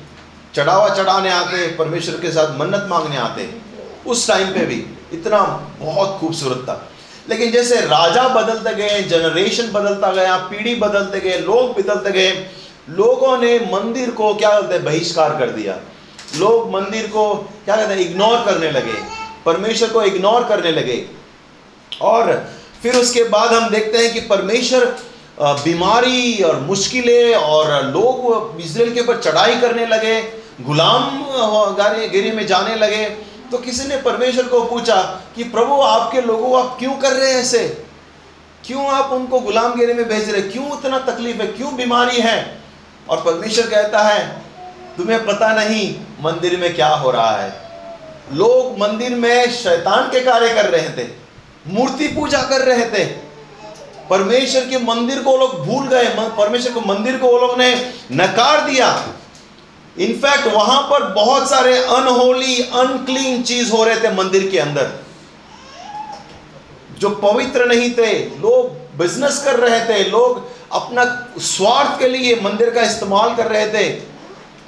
चढ़ावा 0.54 0.88
चढ़ाने 0.88 1.30
आते, 1.30 1.66
परमेश्वर 1.76 2.20
के 2.20 2.30
साथ 2.30 2.58
मन्नत 2.58 2.86
मांगने 2.90 3.16
आते। 3.16 3.60
उस 4.06 4.28
टाइम 4.28 4.48
पे 4.48 4.66
भी 4.66 4.86
इतना 5.12 5.40
बहुत 5.80 6.18
खूबसूरत 6.20 6.66
था। 6.68 6.88
लेकिन 7.26 7.50
जैसे 7.52 7.80
राजा 7.82 8.26
बदलते 8.30 8.74
गए 8.74 9.02
जनरेशन 9.04 9.70
बदलता 9.72 10.10
गया, 10.12 10.36
पीढ़ी 10.36 10.74
बदलते 10.76 11.20
गए, 11.20 11.38
लोग 11.40 11.78
बदलते 11.78 12.10
गए, 12.12 12.30
लोगों 12.90 13.36
ने 13.38 13.58
मंदिर 13.72 14.10
को 14.12 14.34
क्या 14.34 14.50
कहते 14.50 14.74
हैं, 14.74 14.84
बहिष्कार 14.84 15.38
कर 15.38 15.50
दिया। 15.50 15.78
लोग 16.36 16.70
मंदिर 16.72 17.06
को 17.08 17.34
क्या 17.64 17.76
कहते 17.76 17.94
हैं 17.94 18.00
इग्नोर 18.00 18.44
करने 18.46 18.70
लगे, 18.72 18.92
परमेश्वर 19.46 19.88
को 19.88 20.02
इग्नोर 20.04 20.44
करने 20.44 20.72
लगे। 20.72 21.04
और 22.02 22.32
फिर 22.82 22.96
उसके 22.96 23.24
बाद 23.26 23.52
हम 23.52 23.68
देखते 23.70 23.98
हैं 23.98 24.12
कि 24.12 24.20
परमेश्वर 24.28 24.84
बीमारी 25.40 26.42
और 26.44 26.58
मुश्किलें 26.62 27.34
और 27.34 27.70
लोग 27.84 28.60
इसराइल 28.60 28.92
के 28.94 29.00
ऊपर 29.00 29.20
चढ़ाई 29.20 29.60
करने 29.60 29.86
लगे, 29.86 30.20
गुलाम 30.62 31.24
गिरी 32.10 32.30
में 32.32 32.46
जाने 32.46 32.74
लगे। 32.76 33.04
तो 33.50 33.58
किसी 33.58 33.88
ने 33.88 33.96
परमेश्वर 33.96 34.44
को 34.44 34.64
पूछा 34.64 35.00
कि 35.36 35.44
प्रभु, 35.44 35.74
आपके 35.74 36.20
लोगों 36.20 36.60
आप 36.60 36.76
क्यों 36.78 36.92
कर 36.92 37.12
रहे 37.12 37.32
हैं 37.32 37.40
ऐसे? 37.40 37.84
क्यों 38.64 38.86
आप 38.86 39.12
उनको 39.12 39.40
गुलामगिरी 39.40 39.94
में 39.94 40.08
भेज 40.08 40.30
रहे? 40.30 40.42
क्यों 40.42 40.66
इतना 40.78 40.98
तकलीफ़ 41.00 41.42
है? 41.42 41.46
क्यों 41.46 41.74
बीमारी 41.76 42.16
है? 42.16 42.58
और 43.08 43.16
परमेश्वर 43.16 43.66
कहता 43.66 44.02
है, 44.02 44.28
तुम्हें 44.96 45.24
पता 45.26 45.54
नहीं 45.54 45.94
मंदिर 46.20 46.56
में 46.60 46.74
क्या 46.74 46.88
हो 46.88 47.10
रहा 47.10 47.36
है। 47.36 47.50
लोग 48.32 48.78
मंदिर 48.78 49.14
में 49.14 49.50
शैतान 49.52 50.08
के 50.10 50.20
कार्य 50.20 50.54
कर 50.54 50.66
रहे 50.66 50.88
थे, 50.88 51.08
मूर्ति 51.66 52.08
पूजा 52.08 52.42
कर 52.42 52.60
रहे 52.60 52.86
थे। 52.86 53.04
परमेश्वर 54.10 54.64
के 54.64 54.78
मंदिर 54.78 55.22
को 55.22 55.36
लोग 55.36 55.64
भूल 55.66 55.86
गए। 55.88 56.08
परमेश्वर 56.38 56.72
के 56.72 56.80
मंदिर 56.80 57.16
को 57.18 57.26
वो 57.26 57.38
लोग 57.38 57.58
ने 57.58 57.92
नकार 58.12 58.60
दिया। 58.60 58.88
इनफैक्ट 59.98 60.46
वहाँ 60.46 60.82
पर 60.82 61.02
बहुत 61.02 61.50
सारे 61.50 61.78
अनहोली, 61.78 62.62
अनक्लीन 62.62 63.42
चीज़ 63.42 63.72
हो 63.72 63.84
रहे 63.84 63.96
थे 63.96 64.10
मंदिर 64.10 64.50
के 64.50 64.58
अंदर। 64.58 64.90
जो 66.98 67.10
पवित्र 67.10 67.66
नहीं 67.66 67.90
थे, 67.90 68.18
लोग 68.18 68.68
बिज़नेस 68.98 69.42
कर 69.44 69.56
रहे 69.56 69.84
थे, 69.84 70.10
लोग 70.10 70.48
अपना 70.72 71.28
स्वार्थ 71.38 71.98
के 71.98 72.08
लिए 72.08 72.40
मंदिर 72.40 72.70
का 72.70 72.82
इस्तेमाल 72.82 73.34
कर 73.34 73.46
रहे 73.46 73.66
थे। 73.66 74.02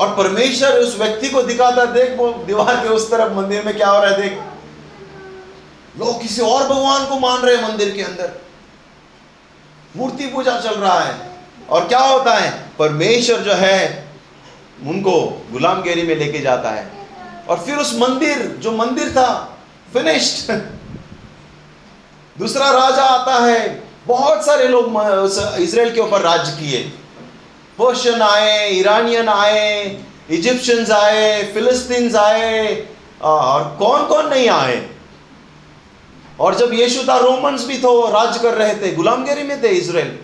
और 0.01 0.09
परमेश्वर 0.17 0.69
उस 0.69 0.99
व्यक्ति 0.99 1.29
को 1.29 1.43
दिखाता, 1.43 1.85
देख 1.85 2.15
वो 2.19 2.29
दीवार 2.29 2.77
के 2.77 2.89
उस 2.89 3.11
तरफ़ 3.11 3.33
मंदिर 3.33 3.63
में 3.63 3.77
क्या 3.77 3.89
हो 3.89 4.03
रहा 4.03 4.11
है, 4.11 4.23
देख। 4.23 4.33
लोग 5.99 6.23
किसी 6.23 6.43
और 6.43 6.63
भगवान 6.63 7.07
को 7.07 7.19
मान 7.19 7.41
रहे 7.41 7.57
हैं 7.57 7.69
मंदिर 7.69 7.91
के 7.91 8.03
अंदर। 8.03 8.43
मूर्ति 9.97 10.27
पूजा 10.27 10.61
चल 10.61 10.75
रहा 10.75 11.01
है। 11.01 11.15
और 11.71 11.89
क्या 11.89 12.01
होता 12.01 12.35
है? 12.35 12.71
परमेश्वर 12.79 13.39
जो 13.39 13.53
है 13.53 14.06
उनको 14.85 15.21
गुलामगिरी 15.53 16.03
में 16.03 16.15
लेके 16.17 16.39
जाता 16.39 16.71
है। 16.71 16.91
और 17.49 17.63
फिर 17.67 17.77
उस 17.77 17.95
मंदिर, 17.99 18.47
जो 18.61 18.73
मंदिर 18.73 19.11
था 19.11 19.59
फिनिश्ड 19.93 20.53
दूसरा 22.37 22.71
राजा 22.71 23.03
आता 23.03 23.35
है, 23.45 23.83
बहुत 24.07 24.45
सारे 24.47 24.69
लोग 24.69 24.87
इसराइल 25.61 25.95
के 25.95 26.01
ऊपर 26.01 26.21
राज्य 26.21 26.53
किए। 26.53 26.83
पर्शियन 27.79 28.23
आए 28.23 28.69
ईरानियन 28.71 29.29
आए 29.29 30.03
इजिप्शियंस 30.31 30.91
आए 30.91 31.43
फिलिस्तीन 31.55 32.15
आए 32.17 32.87
और 33.23 33.65
कौन 33.79 34.07
कौन 34.07 34.29
नहीं 34.29 34.49
आए। 34.49 34.89
और 36.41 36.55
जब 36.55 36.73
यीशु 36.75 37.03
था 37.09 37.17
रोमन्स 37.19 37.67
भी 37.67 37.79
तो 37.79 37.91
राज्य 38.11 38.41
कर 38.41 38.55
रहे 38.55 38.75
थे, 38.75 38.95
गुलामगिरी 38.95 39.43
में 39.43 39.63
थे 39.63 39.69
इसराइल। 39.69 40.19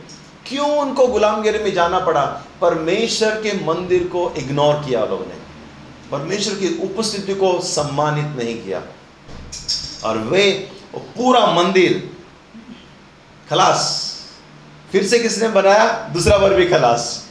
क्यों 0.47 0.69
उनको 0.79 1.07
गुलामगिरी 1.07 1.59
में 1.59 1.73
जाना 1.75 1.99
पड़ा? 1.99 2.25
परमेश्वर 2.63 3.31
के 3.31 3.65
मंदिर 3.65 4.05
को 4.05 4.35
इग्नोर 4.39 4.75
किया 4.75 5.01
लोगों 5.01 5.27
ने। 5.27 5.35
परमेश्वर 6.11 6.55
की 6.55 6.83
उपस्थिति 6.83 7.35
को 7.35 7.61
सम्मानित 7.61 8.25
नहीं 8.25 8.65
किया। 8.65 8.83
और 10.05 10.19
वे 10.19 10.73
पूरा 10.95 11.47
मंदिर, 11.47 12.17
खलास। 13.51 14.13
फिर 14.93 15.07
से 15.07 15.19
किसने 15.19 15.49
बनाया? 15.49 16.09
दूसरा 16.09 16.39
बार 16.39 16.55
भी 16.55 16.67
खलास। 16.67 17.29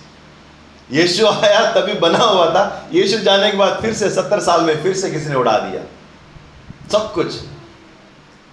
यीशु 0.92 1.28
आया, 1.28 1.72
तभी 1.72 1.94
बना 1.94 2.18
हुआ 2.18 2.50
था। 2.50 2.90
यीशु 2.94 3.18
जाने 3.18 3.52
के 3.52 3.58
बाद 3.58 3.82
फिर 3.82 3.94
से 3.94 4.10
सत्तर 4.10 4.40
साल 4.40 4.62
में 4.62 4.84
फिर 4.84 4.98
से 4.98 5.12
किसने 5.12 5.36
उड़ा 5.36 5.58
दिया? 5.58 5.84
सब 6.92 7.14
कुछ। 7.14 7.36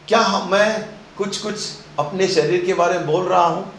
क्या 0.08 0.38
मैं 0.38 0.88
कुछ 1.18 1.38
कुछ 1.38 1.54
अपने 1.98 2.28
शरीर 2.28 2.64
के 2.64 2.74
बारे 2.74 2.98
में 2.98 3.06
बोल 3.06 3.24
रहा 3.24 3.46
हूँ? 3.46 3.72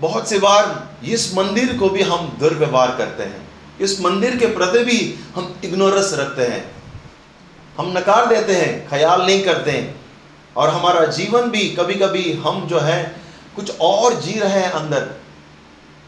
बहुत 0.00 0.28
सी 0.28 0.38
बार 0.38 0.88
इस 1.04 1.34
मंदिर 1.34 1.76
को 1.78 1.88
भी 1.88 2.02
हम 2.02 2.36
दुर्व्यवहार 2.40 2.96
करते 2.96 3.22
हैं। 3.22 3.48
इस 3.80 4.00
मंदिर 4.00 4.36
के 4.36 4.46
प्रति 4.46 4.78
भी 4.78 5.18
हम 5.34 5.60
इग्नोरेंस 5.64 6.10
रखते 6.14 6.42
हैं। 6.42 6.82
हम 7.78 7.98
नकार 7.98 8.26
देते 8.26 8.52
हैं, 8.52 8.88
ख्याल 8.88 9.22
नहीं 9.22 9.44
करते 9.44 9.70
हैं। 9.70 10.00
और 10.56 10.68
हमारा 10.68 11.06
जीवन 11.06 11.42
भी 11.42 11.68
कभी 11.68 11.94
कभी 11.94 12.32
हम 12.32 12.66
जो 12.66 12.78
है, 12.78 13.16
कुछ 13.56 13.78
और 13.80 14.20
जी 14.20 14.40
रहे 14.40 14.50
हैं 14.50 14.70
अंदर। 14.70 15.10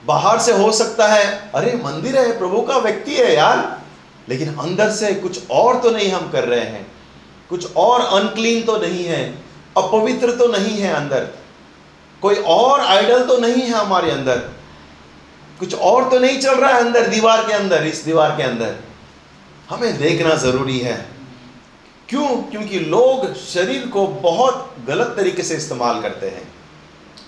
बाहर 0.06 0.38
से 0.38 0.52
हो 0.52 0.73
सकता 0.73 1.06
है, 1.06 1.50
अरे 1.54 1.80
मंदिर 1.85 2.18
है, 2.18 2.38
प्रभु 2.38 2.62
का 2.62 2.76
व्यक्ति 2.76 3.14
है 3.14 3.35
यार। 3.35 3.80
लेकिन 4.28 4.54
अंदर 4.54 4.90
से 4.90 5.14
कुछ 5.14 5.50
और 5.50 5.80
तो 5.80 5.90
नहीं 5.90 6.12
हम 6.12 6.30
कर 6.30 6.44
रहे 6.44 6.61
हैं। 6.61 6.92
कुछ 7.50 7.76
और 7.76 8.00
अनक्लीन 8.00 8.62
तो 8.62 8.76
नहीं 8.76 9.04
है, 9.04 9.42
अपवित्र 9.76 10.37
तो 10.37 10.47
नहीं 10.47 10.78
है 10.78 10.94
अंदर। 10.94 11.39
कोई 12.22 12.34
और 12.34 12.80
आइडल 12.80 13.24
तो 13.26 13.36
नहीं 13.36 13.62
है 13.62 13.70
हमारे 13.70 14.10
अंदर। 14.10 14.36
कुछ 15.58 15.74
और 15.74 16.08
तो 16.10 16.18
नहीं 16.18 16.38
चल 16.38 16.54
रहा 16.54 16.70
है 16.70 16.80
अंदर, 16.80 17.08
दीवार 17.08 17.46
के 17.46 17.52
अंदर, 17.52 17.86
इस 17.86 18.04
दीवार 18.04 18.36
के 18.36 18.42
अंदर। 18.42 18.76
हमें 19.70 19.98
देखना 19.98 20.34
ज़रूरी 20.34 20.78
है। 20.78 21.06
क्यों? 22.08 22.28
क्योंकि 22.42 22.78
लोग 22.80 23.34
शरीर 23.36 23.86
को 23.86 24.06
बहुत 24.06 24.74
गलत 24.86 25.14
तरीके 25.16 25.42
से 25.42 25.54
इस्तेमाल 25.54 26.00
करते 26.02 26.28
हैं। 26.28 26.48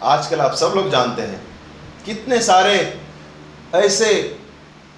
आजकल 0.03 0.41
आप 0.41 0.55
सब 0.55 0.73
लोग 0.77 0.91
जानते 0.91 1.23
हैं, 1.23 1.47
कितने 2.07 2.41
सारे 2.43 3.01
ऐसे 3.75 4.39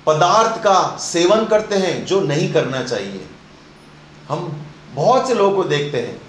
पदार्थ 0.07 0.63
का 0.63 0.97
सेवन 1.01 1.45
करते 1.45 1.75
हैं 1.75 2.07
जो 2.07 2.21
नहीं 2.21 2.53
करना 2.53 2.83
चाहिए। 2.83 3.25
हम 4.29 4.67
बहुत 4.95 5.29
से 5.29 5.35
लोगों 5.35 5.57
को 5.57 5.65
देखते 5.65 6.01
हैं। 6.01 6.21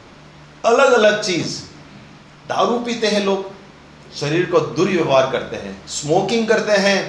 अलग 0.66 0.92
अलग 0.92 1.22
चीज़, 1.22 1.62
दारू 2.50 2.80
पीते 2.80 3.08
हैं 3.08 3.26
लोग। 3.26 3.55
शरीर 4.20 4.46
को 4.46 4.60
दुर्व्यवहार 4.60 5.30
करते 5.32 5.56
हैं 5.56 5.76
स्मोकिंग 5.88 6.48
करते 6.48 6.72
हैं, 6.72 7.00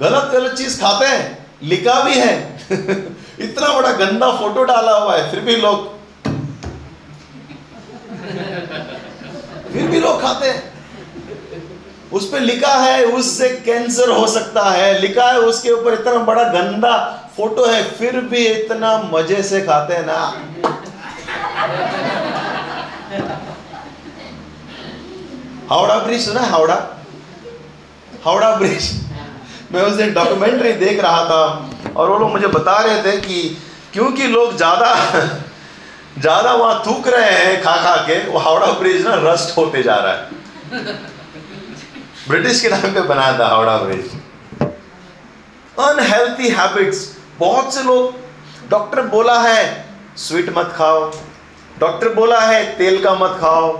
गलत 0.00 0.30
गलत 0.32 0.56
चीज़ 0.58 0.80
खाते 0.80 1.06
हैं, 1.06 1.48
लिखा 1.62 2.00
भी 2.02 2.14
है, 2.14 2.34
इतना 3.40 3.72
बड़ा 3.72 3.92
गंदा 3.92 4.30
फ़ोटो 4.36 4.64
डाला 4.64 4.92
हुआ 4.92 5.16
है, 5.16 5.30
फिर 5.30 5.40
भी 5.40 5.56
लोग, 5.56 5.90
फिर 9.72 9.86
भी 9.86 10.00
लोग 10.00 10.20
खाते 10.22 10.46
हैं। 10.46 10.70
उस 12.12 12.28
पर 12.30 12.40
लिखा 12.40 12.74
है, 12.74 13.04
उससे 13.04 13.48
कैंसर 13.66 14.10
हो 14.10 14.26
सकता 14.26 14.62
है, 14.70 14.98
लिखा 15.00 15.30
है, 15.30 15.38
उसके 15.40 15.70
ऊपर 15.70 15.94
इतना 15.94 16.18
बड़ा 16.24 16.42
गंदा 16.52 16.94
फ़ोटो 17.36 17.66
है, 17.66 17.82
फिर 17.90 18.20
भी 18.20 18.46
इतना 18.46 18.96
मज़े 19.14 19.42
से 19.42 19.60
खाते 19.60 19.94
हैं 19.94 20.06
ना। 20.06 20.51
हावड़ा 25.72 25.94
ब्रिज 25.98 26.24
सुना 26.24 26.40
हावड़ा? 26.46 26.74
हावड़ा 28.24 28.54
ब्रिज। 28.56 28.90
मैं 29.72 29.82
उस 29.82 30.00
डॉक्यूमेंट्री 30.14 30.72
देख 30.80 31.00
रहा 31.02 31.24
था 31.24 31.92
और 31.96 32.10
वो 32.10 32.16
लोग 32.18 32.30
मुझे 32.32 32.46
बता 32.48 32.78
रहे 32.78 33.02
थे 33.02 33.16
कि 33.20 33.38
क्योंकि 33.92 34.26
लोग 34.28 34.56
ज़्यादा 34.56 34.94
ज़्यादा 36.18 36.52
वहाँ 36.54 36.82
थूक 36.86 37.08
रहे 37.08 37.30
हैं 37.30 37.62
खा 37.62 37.76
खा 37.76 37.94
के, 38.06 38.18
वो 38.26 38.38
हावड़ा 38.38 38.66
ब्रिज 38.72 39.06
ना 39.06 39.14
रस्ट 39.22 39.56
होते 39.56 39.82
जा 39.82 39.94
रहा 39.96 40.12
है। 40.12 40.20
ब्रिटिश 42.28 42.60
के 42.60 42.68
नाम 42.68 42.92
पे 42.94 43.00
बनाया 43.02 43.38
था 43.38 43.46
हावड़ा 43.48 43.76
ब्रिज। 43.78 44.10
अनहेल्थी 45.80 46.48
हैबिट्स 46.50 47.06
बहुत 47.38 47.74
से 47.74 47.82
लोग 47.82 48.68
डॉक्टर 48.70 49.00
बोला 49.08 49.38
है 49.40 49.86
स्वीट 50.18 50.52
मत 50.58 50.74
खाओ। 50.76 51.10
डॉक्टर 51.80 52.08
बोला 52.14 52.40
है, 52.40 52.64
तेल 52.78 53.02
का 53.04 53.14
मत 53.14 53.38
खाओ। 53.40 53.72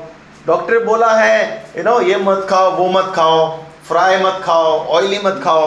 डॉक्टर 0.46 0.84
बोला 0.84 1.10
है 1.14 1.64
यू 1.76 1.82
नो 1.84 2.00
ये 2.00 2.16
मत 2.18 2.46
खाओ 2.50 2.70
वो 2.76 2.88
मत 2.92 3.12
खाओ 3.16 3.46
फ्राई 3.88 4.16
मत 4.22 4.40
खाओ 4.44 4.78
ऑयली 4.96 5.18
मत 5.24 5.40
खाओ। 5.44 5.66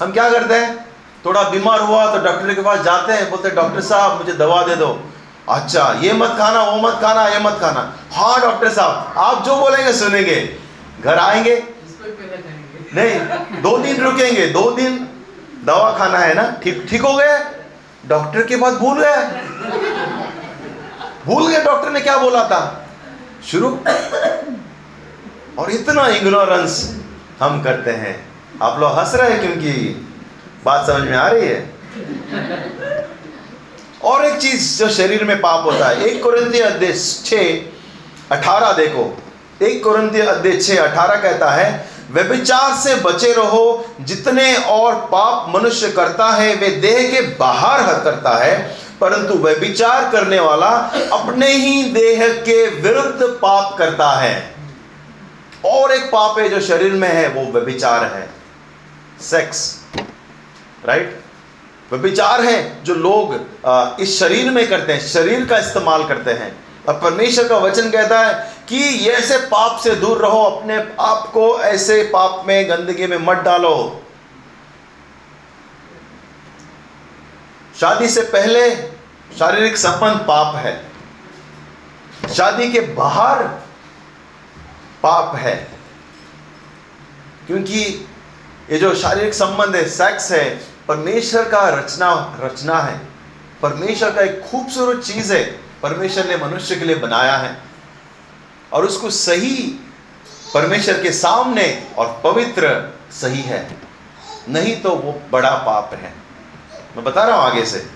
हम 0.00 0.12
क्या 0.12 0.28
करते 0.30 0.54
हैं? 0.54 0.84
थोड़ा 1.24 1.42
बीमार 1.50 1.80
हुआ 1.80 2.04
तो 2.12 2.18
डॉक्टर 2.24 2.54
के 2.54 2.62
पास 2.62 2.80
जाते 2.84 3.12
हैं 3.12 3.30
बोलते 3.30 3.50
डॉक्टर 3.50 3.80
साहब 3.80 4.18
मुझे 4.18 4.32
दवा 4.32 4.62
दे 4.62 4.76
दो। 4.76 4.98
अच्छा 5.48 5.92
ये 6.02 6.12
मत 6.12 6.34
खाना 6.38 6.62
वो 6.62 6.76
मत 6.80 6.98
खाना 7.02 7.26
ये 7.28 7.38
मत 7.40 7.58
खाना। 7.60 7.92
हाँ 8.12 8.40
डॉक्टर 8.40 8.68
साहब 8.72 9.14
आप 9.18 9.44
जो 9.44 9.56
बोलेंगे 9.60 9.92
सुनेंगे। 9.92 10.36
घर 11.00 11.18
आएँगे? 11.18 11.62
नहीं 12.94 13.62
दो 13.62 13.76
दिन 13.78 14.02
रुकेंगे 14.04 14.46
दो 14.48 14.70
दिन 14.70 14.96
दवा 15.66 15.90
खाना 15.98 16.18
है 16.18 16.34
ना? 16.34 16.50
ठीक 16.62 16.86
ठीक 16.90 17.02
हो 17.02 17.14
गए 17.16 17.38
डॉक्टर 18.08 18.42
के 18.46 18.56
पास 18.56 18.74
भूल 18.74 19.00
गए? 19.00 19.16
भूल 21.26 21.48
गए 21.48 21.62
डॉक्टर 21.64 21.90
ने 21.90 22.00
क्या 22.00 22.16
बोला 22.18 22.44
था? 22.48 22.83
शुरू। 23.50 23.68
और 25.58 25.70
इतना 25.70 26.06
इग्नोरेंस 26.08 27.00
हम 27.40 27.62
करते 27.62 27.90
हैं। 27.90 28.14
आप 28.62 28.80
लोग 28.80 28.98
हंस 28.98 29.14
रहे 29.14 29.30
हैं 29.30 29.40
क्योंकि 29.40 29.70
बात 30.64 30.86
समझ 30.86 31.02
में 31.02 31.16
आ 31.16 31.28
रही 31.28 31.48
है। 31.48 31.74
और 34.04 34.24
एक 34.24 34.38
चीज़ 34.38 34.78
जो 34.78 34.88
शरीर 34.90 35.24
में 35.24 35.40
पाप 35.40 35.64
होता 35.64 35.88
है, 35.88 36.04
एक 36.04 36.22
कुरंती 36.22 36.58
अध्यय 36.58 36.92
छ 36.92 37.34
अठारह 38.32 38.72
देखो। 38.72 39.18
एक 39.62 39.84
कुरंती 39.84 40.20
अध्यय 40.20 40.60
छ 40.60 40.78
अठारह 40.78 41.16
कहता 41.16 41.50
है, 41.50 41.88
व्यभिचार 42.10 42.76
से 42.76 42.94
बचे 42.94 43.32
रहो, 43.32 43.86
जितने 44.00 44.54
और 44.56 44.94
पाप 44.94 45.52
मनुष्य 45.56 45.88
करता 45.88 46.30
है, 46.30 46.54
वे 46.54 46.68
देह 46.68 47.10
के 47.10 47.20
बाहर 47.20 47.82
करता 48.04 48.44
है 48.44 48.83
परंतु 49.00 49.34
वह 49.34 49.40
व्यभिचार 49.42 50.10
करने 50.10 50.38
वाला 50.40 50.68
अपने 51.12 51.46
ही 51.48 51.82
देह 51.92 52.28
के 52.40 52.66
विरुद्ध 52.80 53.22
पाप 53.42 53.76
करता 53.78 54.10
है। 54.12 54.54
और 55.64 55.92
एक 55.92 56.04
पाप 56.04 56.38
है 56.38 56.48
जो 56.48 56.60
शरीर 56.60 56.92
में 56.92 57.08
है, 57.08 57.28
वो 57.28 57.52
व्यभिचार 57.52 58.04
है। 58.04 58.28
सेक्स 59.20 59.80
राइट 60.86 61.20
व्यभिचार 61.92 62.40
है 62.40 62.84
जो 62.84 62.94
लोग 62.94 64.00
इस 64.00 64.18
शरीर 64.20 64.50
में 64.50 64.68
करते 64.68 64.92
हैं, 64.92 65.00
शरीर 65.00 65.44
का 65.44 65.58
इस्तेमाल 65.58 66.04
करते 66.04 66.30
हैं। 66.32 66.56
और 66.88 66.94
परमेश्वर 66.94 67.48
का 67.48 67.58
वचन 67.58 67.90
कहता 67.90 68.20
है 68.20 68.52
कि 68.68 69.08
ऐसे 69.10 69.36
पाप 69.46 69.80
से 69.80 69.94
दूर 69.94 70.18
रहो, 70.18 70.42
अपने 70.42 70.76
आप 71.00 71.30
को 71.34 71.58
ऐसे 71.60 72.02
पाप 72.12 72.44
में, 72.46 72.68
गंदगी 72.68 73.06
में 73.06 73.18
मत 73.18 73.36
डालो। 73.36 74.00
शादी 77.80 78.08
से 78.08 78.22
पहले 78.22 78.76
शारीरिक 79.38 79.76
संबंध 79.76 80.18
पाप 80.18 80.56
है। 80.56 80.92
शादी 82.34 82.72
के 82.72 82.80
बाहर 82.80 83.44
पाप 85.02 85.36
है। 85.36 85.70
क्योंकि 87.46 88.08
ये 88.70 88.78
जो 88.78 88.94
शारीरिक 88.94 89.34
संबंध 89.34 89.76
है 89.76 89.88
सेक्स 89.88 90.32
है, 90.32 90.64
परमेश्वर 90.88 91.48
का 91.48 91.68
रचना 91.68 92.38
रचना 92.40 92.80
है। 92.80 93.00
परमेश्वर 93.62 94.10
का 94.10 94.20
एक 94.20 94.40
खूबसूरत 94.40 95.04
चीज़ 95.04 95.34
है, 95.34 95.44
परमेश्वर 95.82 96.24
ने 96.24 96.36
मनुष्य 96.36 96.76
के 96.76 96.84
लिए 96.84 96.96
बनाया 96.96 97.36
है। 97.36 97.62
और 98.72 98.84
उसको 98.84 99.10
सही 99.10 99.80
परमेश्वर 100.54 101.02
के 101.02 101.12
सामने 101.12 101.90
और 101.98 102.20
पवित्र 102.24 102.94
सही 103.12 103.42
है। 103.42 103.76
नहीं 104.48 104.82
तो 104.82 104.90
वो 104.90 105.22
बड़ा 105.30 105.50
पाप 105.50 105.90
है। 105.94 106.23
मैं 106.96 107.04
बता 107.04 107.24
रहा 107.24 107.36
हूँ 107.36 107.44
आगे 107.44 107.64
से। 107.64 107.86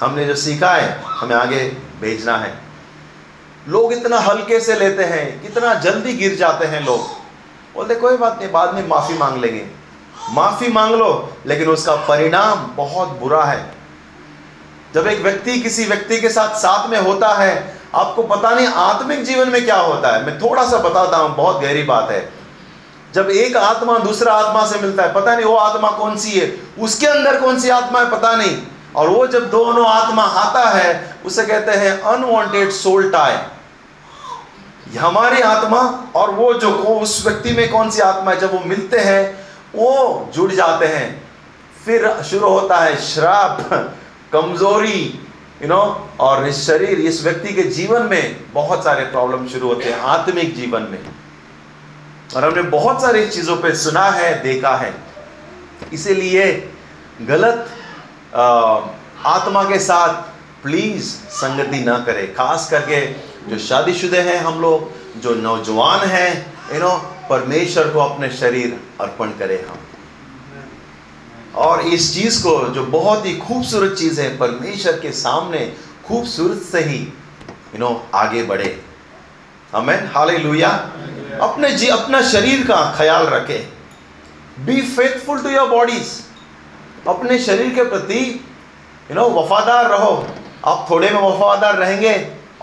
हमने 0.00 0.24
जो 0.24 0.34
सीखा 0.36 0.70
है, 0.70 1.02
हमें 1.02 1.36
आगे 1.36 1.76
भेजना 2.00 2.36
है। 2.36 2.54
लोग 3.68 3.92
इतना 3.92 4.18
हल्के 4.18 4.60
से 4.60 4.74
लेते 4.74 5.04
हैं, 5.04 5.42
कितना 5.42 5.74
जल्दी 5.74 6.12
गिर 6.12 6.36
जाते 6.36 6.66
हैं 6.66 6.86
लोग। 6.86 7.00
बोलते, 7.74 7.94
कोई 7.94 8.16
बात 8.16 8.38
नहीं, 8.40 8.52
बाद 8.52 8.74
में 8.74 8.88
माफ़ी 8.88 9.18
मांग 9.18 9.36
लेंगे। 9.36 9.66
माफ़ी 10.30 10.68
मांग 10.68 10.94
लो, 10.94 11.36
लेकिन 11.46 11.68
उसका 11.68 11.96
परिणाम 11.96 12.58
बहुत 12.76 13.08
बुरा 13.08 13.44
है। 13.44 13.74
जब 14.94 15.06
एक 15.06 15.20
व्यक्ति 15.20 15.60
किसी 15.60 15.84
व्यक्ति 15.84 16.20
के 16.20 16.28
साथ 16.28 16.48
साथ 16.48 16.88
में 16.88 16.98
होता 16.98 17.28
है, 17.28 17.80
आपको 17.94 18.22
पता 18.22 18.50
नहीं 18.50 18.66
आत्मिक 18.66 19.24
जीवन 19.24 19.48
में 19.48 19.64
क्या 19.64 19.76
होता 19.76 20.16
है। 20.16 20.26
मैं 20.26 20.38
थोड़ा 20.38 20.66
सा 20.66 20.76
बताता 20.76 21.16
हूँ, 21.16 21.36
बहुत 21.36 21.60
गहरी 21.60 21.82
बात 21.82 22.10
है। 22.10 22.41
जब 23.14 23.30
एक 23.30 23.56
आत्मा 23.56 23.98
दूसरा 23.98 24.32
आत्मा 24.32 24.66
से 24.66 24.78
मिलता 24.80 25.02
है, 25.02 25.12
पता 25.14 25.34
नहीं 25.36 25.46
वो 25.46 25.56
आत्मा 25.56 25.90
कौन 25.90 26.16
सी 26.16 26.30
है, 26.30 26.52
उसके 26.78 27.06
अंदर 27.06 27.40
कौन 27.40 27.58
सी 27.60 27.68
आत्मा 27.68 28.00
है, 28.00 28.10
पता 28.10 28.34
नहीं। 28.36 28.56
और 28.96 29.08
वो 29.08 29.26
जब 29.26 29.50
दोनों 29.50 29.86
आत्मा 29.86 30.22
आता 30.22 30.68
है, 30.68 31.16
उसे 31.26 31.44
कहते 31.46 31.72
हैं 31.72 32.00
अनवांटेड 32.00 32.70
सोल 32.70 33.10
टाई 33.10 33.36
हमारी 34.98 35.40
आत्मा 35.40 35.78
और 36.16 36.30
वो 36.30 36.52
जो 36.54 36.70
वो 36.70 36.98
उस 37.00 37.24
व्यक्ति 37.26 37.52
में 37.52 37.70
कौन 37.70 37.90
सी 37.90 38.00
आत्मा 38.00 38.30
है, 38.30 38.40
जब 38.40 38.52
वो 38.54 38.60
मिलते 38.66 38.98
हैं, 38.98 39.46
वो 39.74 40.30
जुड़ 40.34 40.52
जाते 40.52 40.86
हैं। 40.86 41.22
फिर 41.84 42.22
शुरू 42.22 42.48
होता 42.48 42.78
है 42.78 42.96
श्राप, 42.96 43.70
कमज़ोरी 44.32 45.00
यू 45.62 45.68
नो 45.68 46.08
और 46.20 46.46
इस 46.48 46.66
शरीर, 46.66 47.00
इस 47.00 47.22
व्यक्ति 47.24 47.52
के 47.54 47.62
जीवन 47.62 48.02
में 48.02 48.52
बहुत 48.52 48.84
सारे 48.84 49.04
प्रॉब्लम 49.04 49.48
शुरू 49.48 49.68
होते 49.68 49.84
हैं, 49.84 50.00
आत्मिक 50.00 50.54
जीवन 50.56 50.82
में। 50.82 50.98
और 52.36 52.44
हमने 52.44 52.62
बहुत 52.70 53.02
सारी 53.02 53.26
चीज़ों 53.28 53.56
पे 53.56 53.74
सुना 53.76 54.04
है, 54.10 54.42
देखा 54.42 54.76
है। 54.76 54.94
इसीलिए 55.92 56.44
गलत 57.22 57.68
आत्मा 58.34 59.62
के 59.64 59.78
साथ 59.78 60.12
प्लीज़ 60.62 61.04
संगति 61.32 61.78
ना 61.78 61.98
करें। 61.98 62.34
खास 62.34 62.68
करके 62.70 63.00
जो 63.50 63.58
शादीशुदे 63.58 64.20
हैं 64.20 64.38
हम 64.38 64.60
लोग, 64.60 64.90
जो 65.20 65.34
नौजवान 65.34 66.06
हैं 66.08 66.30
यू 66.74 66.80
नो 66.80 66.96
परमेश्वर 67.30 67.88
को 67.88 68.00
अपने 68.00 68.30
शरीर 68.30 68.78
अर्पण 69.00 69.30
करें 69.38 69.58
हम। 69.66 69.78
और 71.56 71.80
इस 71.86 72.14
चीज़ 72.14 72.42
को 72.42 72.58
जो 72.68 72.84
बहुत 72.86 73.26
ही 73.26 73.36
खूबसूरत 73.38 73.96
चीज़ 73.98 74.20
है, 74.20 74.36
परमेश्वर 74.38 74.92
के 74.92 75.12
सामने 75.12 75.72
खूबसूरत 76.06 76.62
से 76.62 76.80
ही 76.80 76.98
यू 76.98 77.78
नो 77.78 77.90
आगे 78.14 78.42
बढ़े। 78.42 78.80
हमें 79.72 80.10
हालेलुया 80.14 80.70
अपने 81.42 81.70
जी, 81.70 81.88
अपना 81.88 82.20
शरीर 82.22 82.66
का 82.66 82.80
ख्याल 82.96 83.26
रखे। 83.26 83.58
Be 84.58 84.80
faithful 84.88 85.42
to 85.42 85.48
your 85.48 85.68
bodies 85.68 86.10
अपने 87.08 87.38
शरीर 87.38 87.74
के 87.74 87.84
प्रति 87.84 88.20
यू 89.10 89.14
नो 89.14 89.28
वफादार 89.30 89.88
रहो। 89.90 90.12
आप 90.66 90.86
थोड़े 90.90 91.10
में 91.10 91.20
वफादार 91.20 91.76
रहेंगे 91.76 92.14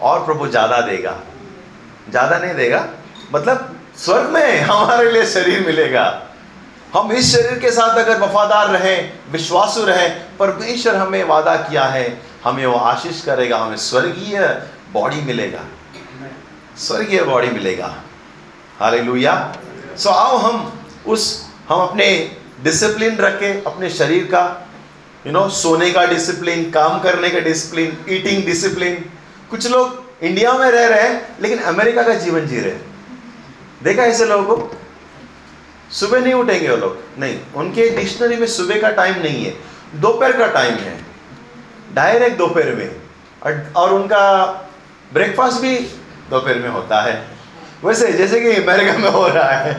और 0.02 0.26
प्रभु 0.26 0.48
ज़्यादा 0.48 0.80
देगा। 0.82 1.16
ज़्यादा 2.10 2.38
नहीं 2.40 2.54
देगा? 2.56 2.86
मतलब 3.34 3.76
स्वर्ग 3.98 4.30
में 4.30 4.62
हमारे 4.62 5.12
लिए 5.12 5.26
शरीर 5.26 5.66
मिलेगा। 5.66 6.06
हम 6.94 7.12
इस 7.12 7.32
शरीर 7.32 7.60
के 7.60 7.72
साथ 7.72 7.98
अगर 7.98 8.20
वफादार 8.20 8.70
रहें, 8.70 9.12
विश्वासु 9.32 9.84
रहें, 9.86 10.38
परमेश्वर 10.38 10.96
हमें 10.96 11.24
वादा 11.24 11.56
किया 11.58 11.84
है, 11.86 12.22
हमें 12.44 12.66
वो 12.66 12.78
आशीष 12.78 13.22
करेगा, 13.22 13.58
हमें 13.58 13.78
स्वर्गीय 13.78 14.40
बॉडी 14.94 15.22
मिलेगा। 15.22 15.64
स्वर्गीय 16.78 17.24
बॉडी 17.24 17.50
मिलेगा। 17.50 17.94
हालेलुया। 18.80 19.58
सो 19.98 20.10
आओ 20.10 20.38
हम 20.38 20.80
उस 21.08 21.46
हम 21.70 21.82
अपने 21.82 22.36
डिसिप्लिन 22.64 23.18
रखें 23.18 23.64
अपने 23.64 23.90
शरीर 23.90 24.24
का 24.24 24.68
यू 25.28 25.34
नो 25.34 25.50
सोने 25.50 25.92
का 25.92 26.06
डिसिप्लिन 26.06 26.72
काम 26.72 27.00
करने 27.00 27.30
का 27.30 27.40
डिसिप्लिन 27.40 27.98
ईटिंग 28.10 28.46
डिसिप्लिन 28.46 29.06
कुछ 29.50 29.68
लोग 29.68 30.04
इंडिया 30.24 30.54
में 30.54 30.72
रह 30.72 30.88
रहे 30.88 31.02
हैं 31.02 31.36
लेकिन 31.42 31.60
अमेरिका 31.60 32.04
का 32.04 32.14
जीवन 32.14 32.48
जी 32.48 32.60
रहे 32.60 32.72
हैं। 32.72 32.86
देखा 33.84 34.04
ऐसे 34.04 34.26
लोगों 34.26 34.56
को? 34.56 34.72
सुबह 35.92 36.20
नहीं 36.20 36.34
उठेंगे 36.34 36.70
वो 36.70 36.78
लोग। 36.78 36.98
नहीं 37.20 37.40
उनके 37.56 37.90
डिक्शनरी 37.90 38.36
में 38.36 38.48
सुबह 38.48 38.82
का 38.82 38.90
टाइम 38.90 39.16
नहीं 39.16 39.46
है 39.46 39.54
दोपहर 39.96 40.38
का 40.38 40.48
टाइम 40.48 40.74
है। 40.74 41.06
डायरेक्ट 41.94 42.38
दोपहर 42.38 42.76
में। 42.76 42.96
और, 43.44 43.74
और 43.76 43.94
उनका 43.94 44.46
ब्रेकफास्ट 45.14 45.58
भी 45.58 45.78
दोपहर 46.30 46.56
में 46.56 46.70
होता 46.70 47.02
है। 47.02 47.39
वैसे 47.84 48.12
जैसे 48.14 48.40
कि 48.42 48.52
अमेरिका 48.54 48.98
में 48.98 49.10
हो 49.10 49.28
रहा 49.28 49.52
है। 49.52 49.74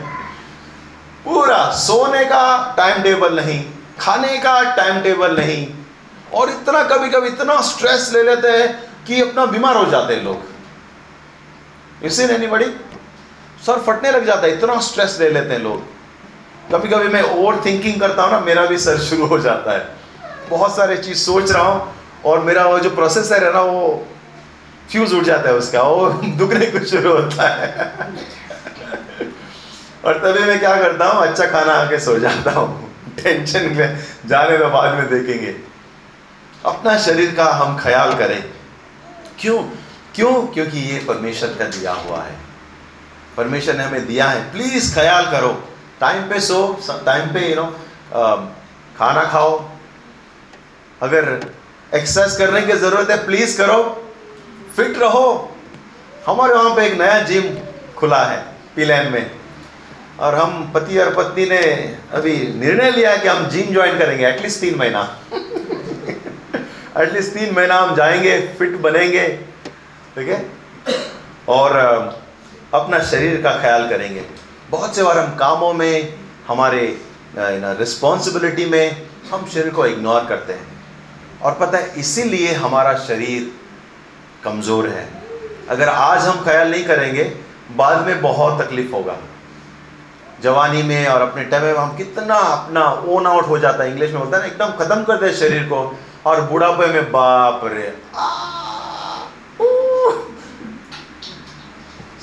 पूरा 1.25 1.59
सोने 1.77 2.23
का 2.25 2.73
टाइम 2.77 3.01
टेबल 3.03 3.35
नहीं, 3.35 3.63
खाने 3.99 4.37
का 4.37 4.61
टाइम 4.75 5.01
टेबल 5.01 5.35
नहीं, 5.37 5.67
और 6.33 6.49
इतना 6.49 6.83
कभी 6.85 7.09
कभी 7.09 7.27
इतना 7.27 7.59
स्ट्रेस 7.63 8.09
ले 8.13 8.23
लेते 8.23 8.47
हैं 8.49 8.67
कि 9.07 9.21
अपना 9.21 9.45
बीमार 9.45 9.75
हो 9.77 9.85
जाते 9.91 10.13
हैं 10.13 10.23
लोग। 10.23 12.05
इसी 12.05 12.25
नहीं 12.27 12.47
बड़ी 12.49 12.65
सर 13.65 13.79
फटने 13.79 14.11
लग 14.11 14.25
जाता 14.25 14.41
है, 14.41 14.53
इतना 14.53 14.79
स्ट्रेस 14.81 15.17
ले 15.19 15.29
लेते 15.29 15.53
हैं 15.53 15.59
लोग। 15.59 15.81
कभी 16.71 16.89
कभी 16.89 17.07
मैं 17.07 17.21
ओवर 17.23 17.61
थिंकिंग 17.65 17.99
करता 18.01 18.23
हूँ 18.23 18.31
ना, 18.31 18.39
मेरा 18.39 18.65
भी 18.65 18.77
सर 18.77 18.97
शुरू 18.99 19.25
हो 19.25 19.39
जाता 19.39 19.71
है। 19.71 19.87
बहुत 20.49 20.75
सारे 20.75 20.97
चीज़ 20.97 21.17
सोच 21.17 21.51
रहा 21.51 21.63
हूँ, 21.63 21.93
और 22.25 22.39
मेरा 22.39 22.65
वो 22.65 22.79
जो 22.79 22.89
प्रोसेसर 22.89 23.43
है 23.43 23.53
ना, 23.53 23.61
वो 23.61 24.07
फ्यूज 24.91 25.13
उठ 25.13 25.23
जाता 25.23 25.49
है 25.49 25.55
उसका, 25.55 25.81
वो 25.81 26.09
दुखने 26.23 26.65
को 26.65 26.85
शुरू 26.85 27.13
होता 27.13 27.47
है। 27.47 27.91
और 30.05 30.17
तभी 30.17 30.45
मैं 30.45 30.59
क्या 30.59 30.75
करता 30.75 31.05
हूँ 31.05 31.21
अच्छा 31.21 31.45
खाना 31.45 31.73
आके 31.73 31.99
सो 31.99 32.19
जाता 32.19 32.51
हूँ। 32.51 32.91
टेंशन 33.23 33.61
में, 33.61 34.05
जाने 34.25 34.57
में 34.57 34.71
बाद 34.71 34.93
में 34.93 35.09
देखेंगे। 35.09 35.55
अपना 36.65 36.97
शरीर 36.97 37.35
का 37.35 37.45
हम 37.45 37.77
ख्याल 37.77 38.15
करें। 38.15 38.53
क्यों? 39.39 39.63
क्यों? 40.15 40.47
क्योंकि 40.47 40.79
ये 40.79 41.05
परमेश्वर 41.07 41.49
का 41.49 41.65
दिया 41.65 41.91
हुआ 41.91 42.23
है। 42.23 42.35
परमेश्वर 43.37 43.75
ने 43.75 43.83
हमें 43.83 44.07
दिया 44.07 44.27
है। 44.27 44.51
प्लीज़ 44.51 44.93
ख्याल 44.95 45.31
करो। 45.31 45.67
टाइम 45.99 46.21
पे 46.23 46.39
सो 46.39 46.79
टाइम 47.05 47.33
पे 47.33 47.49
यू 47.49 47.55
नो 47.55 47.65
खाना 48.99 49.23
खाओ। 49.23 49.69
अगर 51.01 51.51
एक्सरसाइज 51.95 52.37
करने 52.37 52.61
की 52.61 52.73
ज़रूरत 52.73 53.09
है 53.09 53.25
प्लीज़ 53.25 53.57
करो। 53.57 54.07
फिट 54.75 54.97
रहो। 54.97 55.55
हमारे 56.27 56.53
वहाँ 56.53 56.75
पे 56.75 56.85
एक 56.85 56.93
नया 56.93 57.19
जिम 57.19 57.43
खुला 57.97 58.25
है 58.25 58.45
पिलैन 58.75 59.11
में। 59.11 59.31
और 60.19 60.35
हम 60.35 60.71
पति 60.71 60.97
और 60.97 61.13
पत्नी 61.13 61.45
ने 61.45 61.63
अभी 62.11 62.53
निर्णय 62.55 62.91
लिया 62.91 63.17
कि 63.17 63.27
हम 63.27 63.47
जिम 63.47 63.73
ज्वाइन 63.73 63.97
करेंगे 63.97 64.27
एटलीस्ट 64.27 64.61
तीन 64.61 64.75
महीना। 64.75 65.19
एटलीस्ट 66.97 67.33
तीन 67.33 67.55
महीना 67.55 67.75
हम 67.75 67.95
जाएँगे 67.95 68.55
फिट 68.59 68.71
बनेंगे, 68.71 69.27
ठीक 70.15 70.29
है? 70.29 70.49
और 71.47 71.75
अपना 72.73 72.99
शरीर 72.99 73.41
का 73.41 73.61
ख्याल 73.61 73.89
करेंगे। 73.89 74.25
बहुत 74.69 74.95
से 74.95 75.03
बार 75.03 75.17
हम 75.17 75.35
कामों 75.35 75.73
में, 75.73 76.13
हमारे 76.47 77.01
रिस्पॉन्सिबिलिटी 77.79 78.65
में 78.65 79.07
हम 79.31 79.45
शरीर 79.45 79.69
को 79.69 79.85
इग्नोर 79.85 80.25
करते 80.25 80.53
हैं। 80.53 80.85
और 81.41 81.53
पता 81.53 81.77
है, 81.77 81.93
इसीलिए 81.97 82.53
हमारा 82.53 82.93
शरीर 82.93 83.60
कमज़ोर 84.43 84.87
है। 84.87 85.07
अगर 85.69 85.89
आज 85.89 86.21
हम 86.21 86.43
ख्याल 86.43 86.71
नहीं 86.71 86.83
करेंगे, 86.83 87.23
बाद 87.71 88.05
में 88.07 88.21
बहुत 88.21 88.61
तकलीफ़ 88.61 88.91
होगा। 88.91 89.15
जवानी 90.43 90.83
में 90.83 91.07
और 91.07 91.21
अपने 91.21 91.43
टाइम 91.43 91.63
में 91.63 91.73
हम 91.73 91.95
कितना 91.97 92.35
अपना 92.35 92.85
ओन 93.07 93.27
आउट 93.27 93.47
हो 93.47 93.57
जाता 93.57 93.83
है। 93.83 93.91
इंग्लिश 93.91 94.11
में 94.11 94.19
बोलता 94.19 94.37
है 94.37 94.43
ना, 94.43 94.49
एकदम 94.49 94.71
खत्म 94.77 95.03
कर 95.03 95.17
दे 95.17 95.33
शरीर 95.33 95.63
को 95.63 95.99
और 96.25 96.41
बुढ़ापे 96.41 96.85
में 96.85 97.11
बाप 97.11 97.61
रे। 97.65 97.93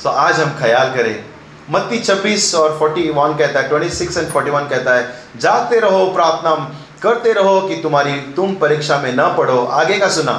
सो 0.02 0.09
आज 0.09 0.40
हम 0.40 0.50
ख्याल 0.59 0.94
करें। 0.94 1.24
मत्ती 1.70 1.98
26 1.98 2.54
और 2.54 2.76
41 2.78 3.38
कहता 3.38 3.61
है 3.61 3.68
26 3.68 4.16
एंड 4.18 4.28
41 4.28 4.68
कहता 4.68 4.94
है 4.94 5.22
जाते 5.37 5.81
रहो, 5.81 6.04
प्रार्थना 6.07 6.54
करते 7.02 7.33
रहो 7.33 7.61
कि 7.61 7.76
तुम्हारी 7.76 8.12
तुम 8.37 8.54
परीक्षा 8.54 8.98
में 8.98 9.12
न 9.12 9.35
पढ़ो। 9.37 9.64
आगे 9.64 9.98
का 9.98 10.09
सुना। 10.09 10.33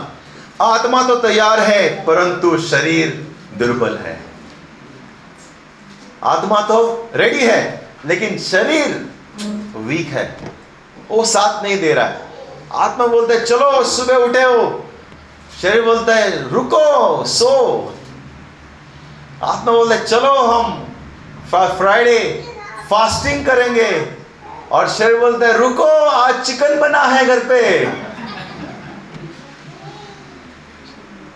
आत्मा 0.62 1.04
तो 1.04 1.15
तैयार 1.15 1.60
है, 1.60 2.06
परंतु 2.06 2.58
शरीर 2.58 3.36
दुर्बल 3.58 3.98
है। 3.98 4.22
आत्मा 6.24 6.62
तो 6.62 7.10
रेडी 7.15 7.39
है, 7.39 7.88
लेकिन 8.06 8.39
शरीर 8.39 9.10
वीक 9.78 10.08
है। 10.08 10.38
वो 11.10 11.26
साथ 11.26 11.63
नहीं 11.63 11.82
दे 11.82 11.93
रहा 11.93 12.06
है। 12.06 12.30
आत्मा 12.74 13.08
बोलता 13.08 13.34
है, 13.34 13.45
चलो, 13.45 13.84
सुबह 13.84 14.15
उठे 14.15 14.43
हो। 14.43 14.86
शरीर 15.62 15.82
बोलता 15.82 16.15
है, 16.15 16.52
रुको, 16.52 17.24
सो। 17.26 17.93
आत्मा 19.43 19.74
बोलता 19.74 19.95
है, 19.95 20.06
चलो, 20.06 20.34
हम 20.36 20.86
फ्राइडे 21.56 22.48
फास्टिंग 22.89 23.45
करेंगे। 23.45 24.12
और 24.72 24.89
शरीर 24.89 25.19
बोलता 25.19 25.45
है, 25.48 25.58
रुको, 25.58 26.06
आज 26.06 26.45
चिकन 26.45 26.80
बना 26.80 27.02
है 27.02 27.26
घर 27.26 27.39
पे। 27.39 27.86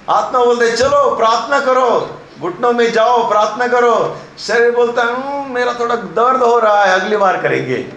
आत्मा 0.09 0.43
बोलते 0.45 0.71
चलो 0.77 1.15
प्रार्थना 1.15 1.59
करो 1.59 2.19
घुटनों 2.39 2.71
में 2.73 2.91
जाओ 2.91 3.29
प्रार्थना 3.29 3.67
करो। 3.67 4.17
शरीर 4.39 4.71
बोलता 4.71 5.01
है 5.01 5.13
हम्म, 5.13 5.53
मेरा 5.53 5.73
थोड़ा 5.73 5.95
दर्द 5.95 6.43
हो 6.43 6.59
रहा 6.59 6.83
है 6.85 6.99
अगली 6.99 7.17
बार 7.17 7.41
करेंगे। 7.41 7.93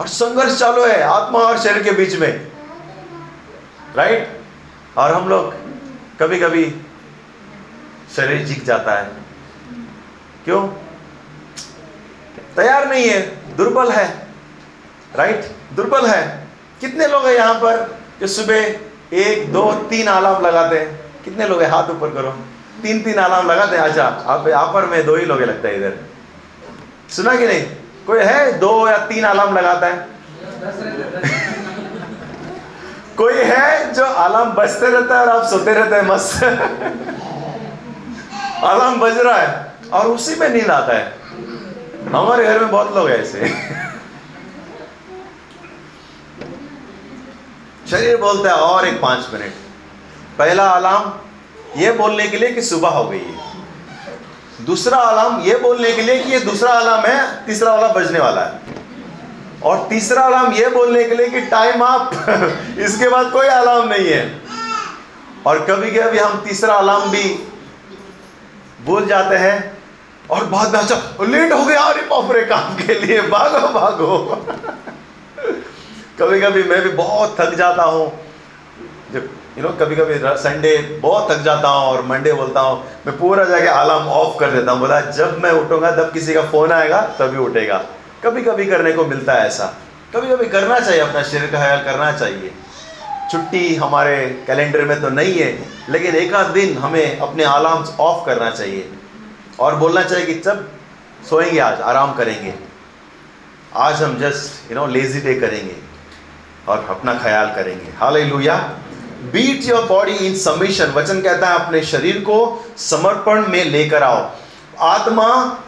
और 0.00 0.08
संघर्ष 0.08 0.58
चालू 0.58 0.86
है 0.86 1.02
आत्मा 1.02 1.38
और 1.38 1.58
शरीर 1.58 1.82
के 1.82 1.90
बीच 1.90 2.16
में। 2.16 2.50
राइट 3.96 4.40
और 4.98 5.12
हम 5.14 5.28
लोग 5.28 5.54
कभी 6.20 6.40
कभी 6.40 6.64
शरीर 8.16 8.44
जीत 8.46 8.64
जाता 8.64 8.92
है। 8.92 9.12
क्यों? 10.44 10.66
तैयार 12.56 12.88
नहीं 12.88 13.08
है 13.08 13.20
दुर्बल 13.56 13.90
है। 13.92 14.28
राइट 15.14 15.56
दुर्बल 15.72 16.06
है। 16.06 16.48
कितने 16.80 17.06
लोग 17.06 17.26
हैं 17.26 17.34
यहाँ 17.34 17.54
पर 17.54 17.98
जो 18.20 18.26
सुबह 18.26 18.87
एक, 19.12 19.52
दो, 19.52 19.72
तीन 19.90 20.06
अलार्म 20.06 20.46
लगाते 20.46 20.78
हैं। 20.78 21.00
कितने 21.24 21.48
लोग 21.48 21.62
हाथ 21.62 21.90
ऊपर 21.90 22.10
करो। 22.14 22.30
तीन 22.82 23.02
तीन 23.02 23.14
अलार्म 23.14 23.50
लगाते 23.50 23.76
हैं। 23.76 23.82
अच्छा 23.82 24.04
आप 24.56 24.74
पर 24.74 24.86
में 24.86 25.06
दो 25.06 25.16
ही 25.16 25.24
लोग 25.26 25.40
लगता 25.40 25.68
है 25.68 25.76
इधर। 25.76 25.92
सुना 27.10 27.36
कि 27.36 27.46
नहीं? 27.46 27.64
कोई 28.06 28.18
है 28.18 28.58
दो 28.58 28.88
या 28.88 28.98
तीन 28.98 29.24
अलार्म 29.24 29.58
लगाता 29.58 29.86
है? 29.86 30.06
कोई 33.16 33.34
है 33.34 33.92
जो 33.94 34.04
अलार्म 34.04 34.50
बजते 34.50 34.86
रहता 34.86 35.18
है 35.18 35.26
और 35.26 35.28
आप 35.28 35.46
सोते 35.46 35.72
रहते 35.72 35.94
हैं 35.94 36.02
मस्त 36.02 36.44
अलार्म 38.64 39.00
बज 39.00 39.18
रहा 39.18 39.38
है 39.38 39.72
और 39.92 40.06
उसी 40.06 40.34
में 40.34 40.48
नींद 40.48 40.70
आता 40.70 40.92
है। 40.92 41.12
हमारे 42.12 42.44
घर 42.44 42.58
में 42.58 42.70
बहुत 42.70 42.96
लोग 42.96 43.10
ऐसे। 43.10 43.40
शरीर 47.90 48.16
बोलता 48.16 48.50
है, 48.50 48.56
और 48.56 48.86
एक 48.88 49.00
पाँच 49.00 49.26
मिनट। 49.32 49.52
पहला 50.38 50.68
अलार्म 50.70 51.12
ये 51.76 51.92
बोलने 51.92 52.26
के 52.28 52.36
लिए 52.36 52.52
कि 52.52 52.62
सुबह 52.62 52.88
हो 52.88 53.04
गई 53.04 53.18
है। 53.18 54.66
दूसरा 54.66 54.98
अलार्म 54.98 55.40
ये 55.42 55.54
बोलने 55.58 55.92
के 55.92 56.02
लिए 56.02 56.18
कि 56.18 56.32
ये 56.32 56.40
दूसरा 56.40 56.72
अलार्म 56.72 57.06
है, 57.06 57.46
तीसरा 57.46 57.74
वाला 57.74 57.88
बजने 57.88 58.18
वाला 58.18 58.40
है। 58.40 58.76
और 59.64 59.86
तीसरा 59.90 60.22
अलार्म 60.22 60.52
ये 60.52 60.68
बोलने 60.68 61.04
के 61.04 61.14
लिए 61.14 61.28
कि 61.28 61.40
टाइम 61.40 61.84
अप 61.84 62.10
इसके 62.78 63.08
बाद 63.08 63.30
कोई 63.32 63.46
अलार्म 63.46 63.88
नहीं 63.88 64.08
है। 64.08 64.42
और 65.46 65.64
कभी 65.64 65.90
कभी 65.90 66.18
हम 66.18 66.40
तीसरा 66.46 66.74
अलार्म 66.74 67.10
भी 67.10 67.24
भूल 68.84 69.06
जाते 69.06 69.36
हैं, 69.36 69.78
और 70.30 70.44
में 70.44 70.78
अच्छा 70.80 71.24
लेट 71.24 71.52
हो 71.52 71.64
गया, 71.64 71.80
अरे 71.80 72.02
बापरे 72.02 72.42
काम 72.42 72.74
के 72.76 72.94
लिए, 72.94 73.20
भागो 73.22 73.68
भागो। 73.80 74.46
कभी 76.20 76.40
कभी 76.40 76.62
मैं 76.62 76.80
भी 76.82 76.90
बहुत 76.90 77.36
थक 77.40 77.54
जाता 77.54 77.82
हूँ। 77.82 78.06
जब 79.12 79.28
यू 79.58 79.62
नो 79.62 79.68
कभी 79.68 79.96
कभी 79.96 80.14
संडे 80.42 80.76
बहुत 81.02 81.30
थक 81.30 81.36
जाता 81.36 81.68
हूँ 81.68 81.88
और 81.88 82.02
मंडे 82.02 82.32
बोलता 82.32 82.60
हूँ, 82.60 82.84
मैं 83.06 83.18
पूरा 83.18 83.44
जाके 83.44 83.66
अलार्म 83.66 84.08
ऑफ़ 84.08 84.38
कर 84.38 84.50
देता 84.50 84.72
हूँ। 84.72 84.80
बोला, 84.80 85.00
जब 85.00 85.38
मैं 85.42 85.50
उठूँगा, 85.50 85.90
तब 85.90 86.12
किसी 86.12 86.34
का 86.34 86.42
फ़ोन 86.42 86.72
आएगा, 86.72 87.00
तभी 87.00 87.38
उठेगा। 87.38 87.78
कभी 88.24 88.42
कभी 88.42 88.66
करने 88.66 88.92
को 88.92 89.04
मिलता 89.04 89.32
है 89.32 89.46
ऐसा। 89.46 89.74
कभी 90.16 90.28
कभी 90.28 90.46
करना 90.46 90.80
चाहिए, 90.80 91.00
अपना 91.00 91.22
शरीर 91.22 91.50
का 91.50 91.58
ख्याल 91.58 91.84
करना 91.84 92.12
चाहिए। 92.12 92.52
छुट्टी 93.32 93.74
हमारे 93.76 94.44
कैलेंडर 94.46 94.84
में 94.84 95.00
तो 95.02 95.08
नहीं 95.08 95.38
है, 95.38 95.68
लेकिन 95.90 96.14
एक 96.14 96.34
आध 96.34 96.46
दिन 96.46 96.78
हमें 96.78 97.18
अपने 97.18 97.44
अलार्म 97.44 97.84
ऑफ़ 98.00 98.26
करना 98.26 98.50
चाहिए। 98.50 98.92
और 99.60 99.76
बोलना 99.76 100.02
चाहिए 100.02 100.26
कि 100.26 100.34
जब 100.34 100.68
सोएँगे 101.30 101.58
आज, 101.58 101.80
आराम 101.80 102.14
करेंगे। 102.14 102.54
आज 103.76 104.02
हम 104.02 104.18
just 104.18 104.72
you 104.72 104.78
know 104.78 104.86
lazy 104.86 105.20
day 105.20 105.34
करेंगे। 105.34 105.87
और 106.68 106.86
अपना 106.90 107.14
ख्याल 107.14 107.46
करेंगे। 107.46 107.92
हाल 107.98 108.16
beat 109.18 109.60
your 109.64 109.84
body 109.84 110.12
in 110.12 110.36
submission 110.36 110.86
वचन 110.86 111.20
कहता 111.20 111.48
है, 111.48 111.54
अपने 111.54 111.82
शरीर 111.82 112.16
को 112.16 112.64
समर्पण 112.76 113.46
में 113.48 113.64
लेकर 113.64 114.02
आओ। 114.02 114.30
आत्मा 114.80 115.58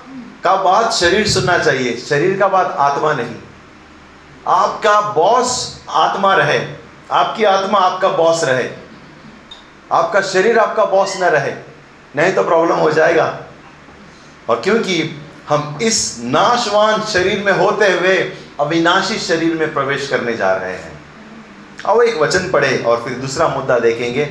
का 0.45 0.57
बात 0.57 0.93
शरीर 0.93 1.29
सुनना 1.29 1.59
चाहिए। 1.59 1.97
शरीर 1.97 2.39
का 2.39 2.49
बात 2.49 2.77
आत्मा 2.79 3.13
नहीं। 3.13 3.35
आपका 4.47 5.01
बॉस 5.01 5.81
आत्मा 5.91 6.35
रहे। 6.35 6.67
आपकी 7.13 7.45
आत्मा 7.45 7.79
आपका 7.79 8.09
बॉस 8.09 8.45
रहे। 8.45 8.71
आपका 9.93 10.21
शरीर 10.21 10.59
आपका 10.59 10.85
बॉस 10.85 11.17
न 11.17 11.25
रहे। 11.25 11.53
नहीं 12.17 12.33
तो 12.33 12.45
प्रॉब्लम 12.45 12.77
हो 12.77 12.91
जाएगा। 12.91 13.39
और 14.51 14.61
क्योंकि 14.61 15.23
हम 15.49 15.79
इस 15.83 16.21
नाशवान 16.25 17.03
शरीर 17.03 17.43
में 17.47 17.53
होते 17.53 17.93
हुए 17.93 18.33
अविनाशी 18.61 19.19
शरीर 19.19 19.55
में 19.55 19.73
प्रवेश 19.75 20.09
करने 20.09 20.37
जा 20.37 20.53
रहे 20.55 20.73
हैं। 20.73 20.99
अब 21.87 22.03
एक 22.03 22.17
वचन 22.17 22.51
पढ़े 22.51 22.77
और 22.79 23.03
फिर 23.05 23.13
दूसरा 23.19 23.49
मुद्दा 23.49 23.79
देखेंगे 23.79 24.29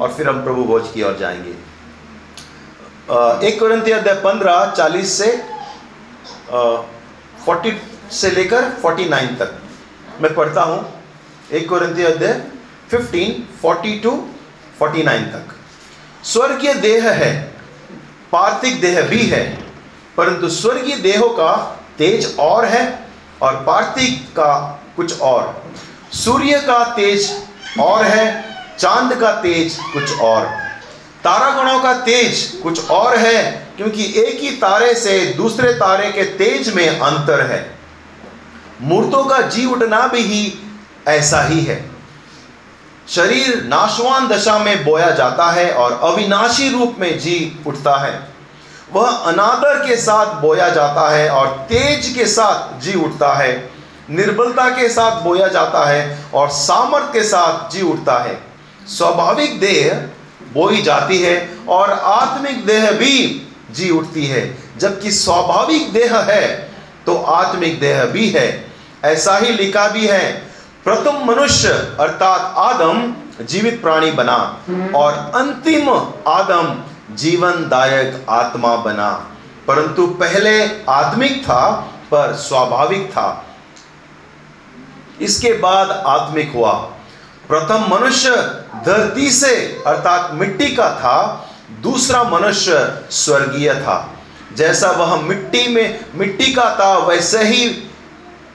और 0.00 0.12
फिर 0.12 0.28
हम 0.28 0.42
प्रभु 0.44 0.64
भोज 0.64 0.90
की 0.94 1.02
ओर 1.02 1.16
जाएँगे। 1.20 1.50
एक 3.46 3.58
कुरंती 3.60 3.90
अध्याय 3.90 4.14
पंद्रह, 4.16 4.72
चालीस 4.76 5.18
से 5.18 5.30
फोर्टी 7.46 7.72
से 8.12 8.30
लेकर 8.30 8.68
फोर्टी 8.82 9.08
नाइन 9.08 9.34
तक। 9.36 9.58
मैं 10.20 10.34
पढ़ता 10.34 10.62
हूँ। 10.62 10.86
एक 11.52 11.68
कुरंती 11.68 12.02
अध्याय 12.04 12.40
fifteen 12.90 13.42
forty 13.62 13.98
two 13.98 14.10
forty 14.78 15.02
nine 15.02 15.24
तक। 15.26 15.54
स्वर्गीय 16.24 16.74
देह 16.76 17.10
है, 17.12 17.32
पार्थिक 18.32 18.80
देह 18.80 19.00
भी 19.08 19.22
है, 19.26 19.44
परंतु 20.16 20.48
स्वर्गीय 20.50 20.96
देहों 21.02 21.28
का 21.30 21.54
तेज 21.98 22.36
और 22.40 22.64
है 22.64 22.84
और 23.42 23.54
पार्थिक 23.54 24.28
का 24.28 24.82
कुछ 24.96 25.20
और। 25.20 25.64
सूर्य 26.12 26.60
का 26.60 26.84
तेज 26.84 27.42
और 27.80 28.04
है, 28.04 28.56
चाँद 28.78 29.20
का 29.20 29.32
तेज 29.32 29.78
कुछ 29.92 30.20
और। 30.20 30.46
तारागणों 31.24 31.80
का 31.80 31.92
तेज 31.94 32.60
कुछ 32.62 32.90
और 32.90 33.16
है, 33.16 33.68
क्योंकि 33.76 34.04
एक 34.04 34.40
ही 34.40 34.50
तारे 34.50 34.94
से 34.94 35.26
दूसरे 35.26 35.72
तारे 35.72 36.12
के 36.12 36.24
तेज 36.24 36.74
में 36.74 37.00
अंतर 37.00 37.40
है। 37.40 37.78
मूर्तों 38.80 39.24
का 39.24 39.40
जी 39.40 39.66
उठना 39.66 40.06
भी 40.06 40.20
ही 40.20 40.58
ऐसा 41.08 41.42
ही 41.42 41.60
है। 41.60 41.90
शरीर 43.08 43.64
नाशवान 43.64 44.28
दशा 44.28 44.58
में 44.58 44.84
बोया 44.84 45.10
जाता 45.10 45.50
है 45.50 45.72
और 45.72 45.92
अविनाशी 45.92 46.70
रूप 46.70 46.96
में 46.98 47.18
जी 47.18 47.58
उठता 47.66 47.96
है। 47.96 48.31
वह 48.94 49.10
अनादर 49.26 49.78
के 49.86 49.96
साथ 49.96 50.40
बोया 50.40 50.68
जाता 50.68 51.08
है 51.10 51.28
और 51.30 51.46
तेज 51.68 52.08
के 52.08 52.26
साथ 52.26 52.80
जी 52.80 52.94
उठता 52.94 53.32
है। 53.34 53.52
निर्बलता 54.10 54.68
के 54.70 54.88
साथ 54.88 55.22
बोया 55.22 55.46
जाता 55.48 55.84
है 55.84 56.18
और 56.34 56.48
सामर्थ 56.50 57.12
के 57.12 57.22
साथ 57.24 57.70
जी 57.72 57.82
उठता 57.82 58.18
है। 58.18 58.38
स्वाभाविक 58.88 59.58
देह 59.60 59.92
बोई 60.54 60.82
जाती 60.82 61.18
है 61.18 61.36
और 61.68 61.90
आत्मिक 61.90 62.64
देह 62.66 62.90
भी 62.92 63.16
जी 63.70 63.90
उठती 63.90 64.26
है। 64.26 64.42
जबकि 64.78 65.10
स्वाभाविक 65.12 65.92
देह 65.92 66.16
है 66.20 66.46
तो 67.06 67.16
आत्मिक 67.16 67.80
देह 67.80 68.04
भी 68.04 68.28
है। 68.30 68.48
ऐसा 69.04 69.36
ही 69.36 69.52
लिखा 69.52 69.86
भी 69.88 70.06
है, 70.06 70.30
प्रथम 70.84 71.24
मनुष्य 71.24 71.68
अर्थात 72.00 72.54
आदम 72.58 73.12
जीवित 73.44 73.80
प्राणी 73.82 74.10
बना 74.10 74.36
और 74.94 75.12
अंतिम 75.34 75.88
आदम 76.28 76.74
जीवनदायक 77.10 78.26
आत्मा 78.30 78.76
बना। 78.76 79.36
परंतु 79.68 80.06
पहले 80.06 80.84
आत्मिक 80.88 81.44
था, 81.44 81.70
पर 82.10 82.34
स्वाभाविक 82.34 83.10
था। 83.10 83.46
इसके 85.20 85.52
बाद 85.52 85.90
आत्मिक 85.90 86.52
हुआ। 86.54 86.72
प्रथम 87.48 87.94
मनुष्य 87.94 88.30
धरती 88.86 89.30
से, 89.30 89.82
अर्थात 89.86 90.30
मिट्टी 90.32 90.74
का 90.74 90.90
था। 90.90 91.48
दूसरा 91.80 92.24
मनुष्य 92.24 93.02
स्वर्गीय 93.10 93.74
था। 93.74 94.12
जैसा 94.56 94.90
वह 94.90 95.20
मिट्टी 95.20 95.68
में, 95.68 96.04
मिट्टी 96.14 96.52
का 96.52 96.76
था, 96.80 96.98
वैसे 96.98 97.44
ही 97.44 97.68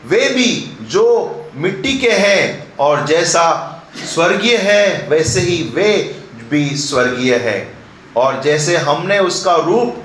वे 0.05 0.29
भी 0.29 0.77
जो 0.81 1.33
मिट्टी 1.55 1.97
के 1.97 2.11
हैं 2.11 2.73
और 2.79 3.05
जैसा 3.05 3.73
स्वर्गीय 4.13 4.57
है, 4.57 5.07
वैसे 5.09 5.39
ही 5.39 5.71
वे 5.75 6.23
भी 6.49 6.75
स्वर्गीय 6.75 7.35
है। 7.35 7.76
और 8.17 8.41
जैसे 8.41 8.77
हमने 8.77 9.19
उसका 9.19 9.55
रूप 9.55 10.03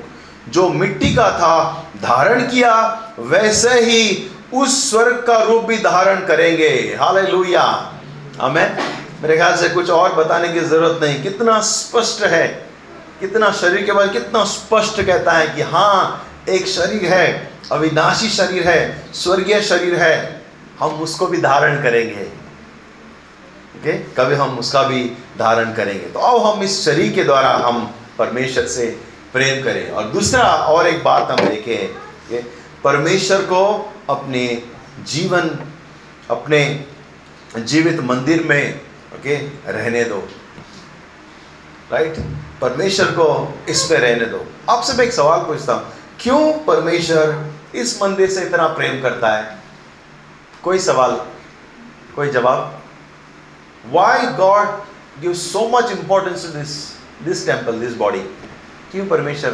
जो 0.49 0.69
मिट्टी 0.69 1.15
का 1.15 1.31
था 1.31 1.87
धारण 2.03 2.43
किया, 2.43 2.73
वैसे 3.19 3.81
ही 3.81 4.31
उस 4.55 4.91
स्वर्ग 4.91 5.25
का 5.27 5.43
रूप 5.43 5.65
भी 5.65 5.77
धारण 5.79 6.27
करेंगे। 6.27 6.97
हाले 7.01 7.21
हमें 8.43 8.77
मेरे 9.23 9.37
ख्याल 9.37 9.57
से 9.57 9.69
कुछ 9.69 9.91
और 9.91 10.13
बताने 10.13 10.49
की 10.49 10.61
ज़रूरत 10.61 11.01
नहीं। 11.03 11.23
कितना 11.23 11.61
स्पष्ट 11.61 12.23
है। 12.23 12.49
कितना 13.21 13.51
शरीर 13.53 13.87
के 13.87 13.93
बारे 13.93 14.09
कितना 14.09 14.45
स्पष्ट 14.45 15.03
कहता 15.03 15.33
है 15.33 15.47
कि 15.49 15.63
हाँ 15.63 16.27
एक 16.49 16.67
शरीर 16.67 17.13
है, 17.13 17.51
अविनाशी 17.73 18.29
शरीर 18.29 18.69
है, 18.69 19.05
स्वर्गीय 19.15 19.63
शरीर 19.63 19.95
है। 19.95 20.43
हम 20.81 20.91
उसको 20.91 21.27
भी 21.27 21.39
धारण 21.39 21.83
करेंगे। 21.83 22.25
ओके? 23.77 23.93
कभी 23.93 24.35
हम 24.35 24.59
उसका 24.59 24.83
भी 24.83 25.05
धारण 25.39 25.73
करेंगे। 25.73 26.07
तो 26.07 26.19
अब 26.21 26.47
हम 26.47 26.63
इस 26.63 26.85
शरीर 26.85 27.13
के 27.13 27.25
द्वारा 27.25 27.51
हम 27.51 27.95
परमेश्वर 28.19 28.67
से 28.67 28.87
प्रेम 29.33 29.63
करें। 29.65 29.91
और 29.91 30.05
दूसरा 30.05 30.43
और 30.43 30.87
एक 30.87 31.03
बात 31.05 31.31
हम 31.31 31.47
देखें 31.49 32.43
परमेश्वर 32.85 33.43
को 33.45 33.65
अपने 34.11 34.47
जीवन, 35.07 35.49
अपने 36.31 36.85
जीवित 37.59 38.01
मंदिर 38.01 38.43
में, 38.43 38.81
ओके, 39.15 39.37
रहने 39.73 40.05
दो। 40.05 40.19
राइट 41.93 42.19
परमेश्वर 42.61 43.07
को 43.11 43.59
इसमें 43.69 43.99
रहने 43.99 44.27
दो। 44.27 44.45
आपसे 44.71 44.93
मैं 44.93 45.05
एक 45.05 45.13
सवाल 45.13 45.41
पूछता 45.41 45.73
हूँ, 45.73 45.93
क्यों 46.21 46.53
परमेश्वर 46.65 47.45
इस 47.75 48.03
मंदिर 48.03 48.31
से 48.31 48.43
इतना 48.43 48.67
प्रेम 48.69 49.01
करता 49.03 49.37
है? 49.37 49.59
कोई 50.63 50.79
सवाल? 50.79 51.11
कोई 52.17 52.31
जवाब? 52.31 52.81
Why 53.87 54.27
God 54.37 54.69
give 55.21 55.35
so 55.35 55.69
much 55.69 55.91
importance 55.91 56.43
to 56.43 56.59
this 56.59 56.77
this 57.25 57.47
temple 57.47 57.79
this 57.81 57.95
body 57.97 58.21
क्यों 58.93 59.07
परमेश्वर? 59.07 59.51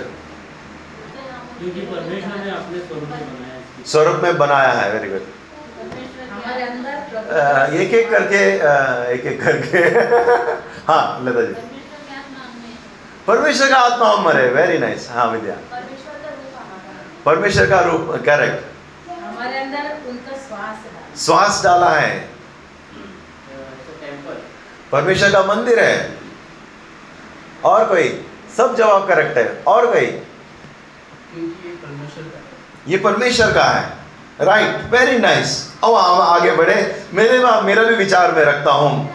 क्योंकि 1.59 1.81
परमेश्वर 1.81 2.45
ने 2.45 2.51
अपने 2.51 2.79
स्वरूप 2.79 3.09
में 3.11 3.19
बनाया 3.21 3.55
है। 3.55 3.85
स्वरूप 3.87 4.23
में 4.23 4.39
बनाया 4.39 4.73
है 4.73 4.93
वेरी 4.93 5.09
गुड 5.11 5.37
एक 7.81 7.95
एक 7.95 8.11
करके 8.11 8.39
एक 9.15 9.27
एक 9.27 9.43
करके। 9.43 9.79
हाँ 10.91 11.25
लता 11.25 11.43
जी। 11.43 11.55
परमेश्वर 13.27 13.69
का 13.71 13.77
आत्मा 13.77 14.07
हम 14.13 14.25
मरे 14.25 14.49
वेरी 14.51 14.79
नाइस 14.79 15.09
हाँ 15.11 15.27
विद्या। 15.31 15.55
परमेश्वर 17.25 17.67
का 17.71 17.81
रूप 17.81 18.11
करेक्ट 18.27 19.11
हमारे 19.11 19.59
अंदर 19.59 19.97
उनका 20.09 20.37
श्वास 20.37 20.85
डाला 20.85 21.17
श्वास 21.25 21.63
डाला 21.65 21.91
है। 21.91 22.29
परमेश्वर 24.93 25.33
का 25.33 25.43
मंदिर 25.45 25.79
है। 25.79 26.18
और 27.65 27.85
कोई? 27.85 28.09
सब 28.57 28.77
जवाब 28.77 29.07
करेक्ट 29.09 29.39
है। 29.39 29.63
और 29.67 29.87
कोई? 29.87 30.01
ये 30.01 30.23
परमेश्वर 31.77 32.23
का 32.25 32.39
है। 32.39 32.43
ये 32.89 32.99
परमेश्वर 32.99 33.53
का 33.53 33.65
है। 33.65 33.97
राइट 34.41 34.91
वेरी 34.91 35.19
नाइस 35.19 35.57
अब 35.85 35.95
हम 35.95 36.21
आगे 36.23 36.51
बढ़े। 36.53 37.07
मेरे 37.15 37.39
मेरा 37.63 37.83
भी 37.83 37.95
विचार 37.95 38.33
में 38.33 38.43
रखता 38.43 38.73
हूँ। 38.73 39.09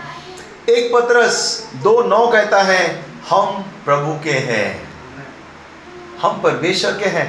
एक 0.70 0.94
पत्रस 0.96 1.68
दो 1.76 2.02
नौ 2.04 2.28
कहता 2.28 2.62
है 2.62 3.06
हम 3.30 3.64
प्रभु 3.86 4.14
के 4.24 4.32
हैं। 4.32 4.68
हम 6.22 6.42
परमेश्वर 6.42 6.92
के 6.92 7.06
हैं। 7.06 7.28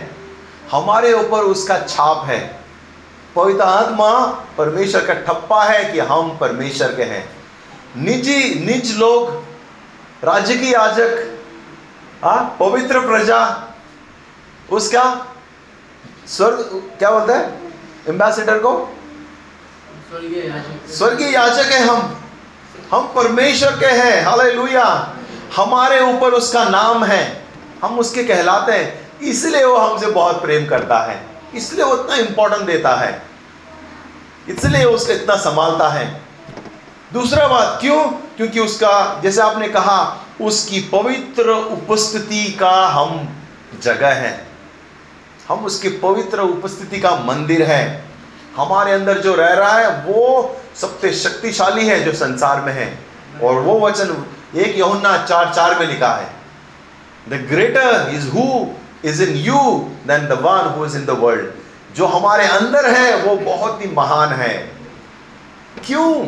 हमारे 0.71 1.13
ऊपर 1.13 1.45
उसका 1.45 1.79
छाप 1.79 2.25
है। 2.27 2.39
पवित्र 3.37 3.63
आत्मा 3.63 4.11
परमेश्वर 4.59 5.05
का 5.07 5.15
ठप्पा 5.15 5.63
है 5.65 5.85
कि 5.93 5.99
हम 6.01 6.37
परमेश्वर 6.39 6.95
के 6.95 7.03
हैं। 7.03 7.25
निजी 7.97 8.55
निज 8.67 8.97
लोग 8.99 9.43
राज्य 10.25 10.57
की 10.57 10.75
याजक 10.75 11.39
हाँ 12.25 12.57
पवित्र 12.61 13.01
प्रजा 13.01 13.69
उसका 14.73 15.27
स्वर्ग 16.29 16.57
क्या 16.99 17.11
बोलते 17.11 17.33
हैं? 17.33 17.75
एम्बेसडर 18.09 18.59
को? 18.59 18.97
स्वर्गीय 20.93 21.33
याचक 21.33 21.73
है 21.73 21.87
हम। 21.87 22.21
हम 22.93 23.13
परमेश्वर 23.17 23.71
के 23.71 23.87
हैं। 23.87 24.27
हालेलुया 24.27 25.15
हमारे 25.57 26.01
ऊपर 26.01 26.33
उसका 26.33 26.65
नाम 26.65 27.05
है। 27.05 27.47
हम 27.85 27.99
उसके 27.99 28.25
कहलाते 28.25 28.73
हैं। 28.73 29.19
इसलिए 29.21 29.65
वो 29.65 29.77
हमसे 29.77 30.07
बहुत 30.07 30.43
प्रेम 30.43 30.67
करता 30.67 30.99
है। 30.99 31.27
इसलिए 31.55 31.85
वो 31.85 32.05
इतना 32.05 32.17
इंपॉर्टेंट 32.17 32.63
देता 32.63 32.95
है। 32.95 33.23
इसलिए 34.49 34.85
उसको 34.85 35.13
इतना 35.13 35.37
संभालता 35.37 35.89
है। 35.89 36.24
दूसरा 37.15 37.47
बात 37.47 37.79
क्यों? 37.81 38.05
क्योंकि 38.09 38.61
उसका, 38.61 39.21
जैसे 39.21 39.41
आपने 39.41 39.69
कहा, 39.69 40.27
उसकी 40.41 40.81
पवित्र 40.81 41.51
उपस्थिति 41.51 42.53
का 42.53 42.87
हम 42.87 43.37
जगह 43.83 44.09
है। 44.09 44.47
हम 45.49 45.65
उसकी 45.65 45.89
पवित्र 45.89 46.41
उपस्थिति 46.41 47.01
का 47.01 47.11
मंदिर 47.11 47.63
है। 47.63 48.05
हमारे 48.57 48.93
अंदर 48.93 49.19
जो 49.19 49.35
रह 49.35 49.49
रहा 49.49 49.79
है, 49.79 49.89
वो 49.89 50.57
सबसे 50.81 51.13
शक्तिशाली 51.13 51.87
है 51.87 52.05
जो 52.05 52.13
संसार 52.13 52.61
में 52.61 52.73
है। 52.73 52.99
और 53.43 53.55
वो 53.55 53.81
वचन 53.81 54.25
एक 54.57 54.79
यहुन्ना 54.79 55.19
चार 55.19 55.53
चार 55.55 55.79
में 55.79 55.87
लिखा 55.87 56.13
है। 56.13 56.29
The 57.29 57.49
greater 57.51 58.11
is 58.15 58.29
who 58.29 58.67
is 59.05 59.23
in 59.23 59.37
you 59.37 59.91
than 60.07 60.27
the 60.27 60.33
one 60.33 60.75
who 60.79 60.87
is 60.87 60.97
in 60.97 61.05
the 61.07 61.11
world 61.11 61.47
जो 61.97 62.07
हमारे 62.07 62.47
अंदर 62.47 62.91
है, 62.91 63.17
वो 63.17 63.37
बहुत 63.37 63.85
ही 63.85 63.91
महान 63.91 64.29
है। 64.29 64.73
क्यों? 65.87 66.27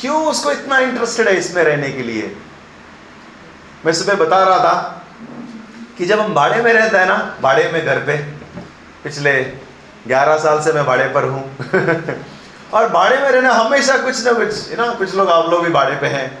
क्यों 0.00 0.26
उसको 0.26 0.52
इतना 0.52 0.78
इंटरेस्टेड 0.78 1.28
है 1.28 1.36
इसमें 1.36 1.64
रहने 1.64 1.92
के 1.92 2.02
लिए? 2.02 2.36
मैं 3.86 3.92
सुबह 3.92 4.14
बता 4.14 4.44
रहा 4.44 4.58
था 4.58 5.04
कि 5.98 6.06
जब 6.06 6.20
हम 6.20 6.34
भाड़े 6.34 6.62
में 6.62 6.72
रहते 6.72 6.98
हैं 6.98 7.06
ना 7.06 7.36
भाड़े 7.42 7.72
में 7.72 7.86
घर 7.86 7.98
पे, 7.98 8.16
पिछले 9.04 9.46
11 10.08 10.38
साल 10.38 10.60
से 10.60 10.72
मैं 10.72 10.86
भाड़े 10.86 11.08
पर 11.08 11.24
हूँ। 11.24 11.56
और 12.74 12.88
भाड़े 12.88 13.16
में 13.16 13.30
रहना 13.30 13.52
हमेशा 13.52 13.98
कुछ 13.98 14.26
ना 14.26 14.32
कुछ 14.32 14.70
यू 14.70 14.76
नो 14.76 14.94
कुछ 14.94 15.14
लोग 15.14 15.30
आप 15.30 15.50
लोग 15.50 15.64
भी 15.64 15.70
भाड़े 15.70 15.96
पे 15.96 16.06
हैं। 16.06 16.38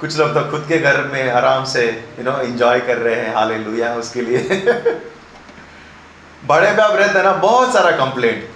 कुछ 0.00 0.18
लोग 0.18 0.34
तो 0.34 0.50
खुद 0.50 0.64
के 0.68 0.78
घर 0.78 1.04
में 1.04 1.30
आराम 1.30 1.64
से 1.64 2.06
यू 2.18 2.24
नो 2.24 2.40
एंजॉय 2.40 2.80
कर 2.80 2.96
रहे 2.96 3.14
हैं 3.14 3.34
हाल 3.34 3.54
लुया 3.54 3.94
उसके 3.94 4.22
लिए। 4.22 4.38
भाड़े 6.46 6.70
पे 6.70 6.82
आप 6.82 6.94
रहते 6.94 7.18
हैं 7.18 7.24
ना, 7.24 7.32
बहुत 7.32 7.72
सारा 7.72 7.96
कंप्लेंट 7.96 8.48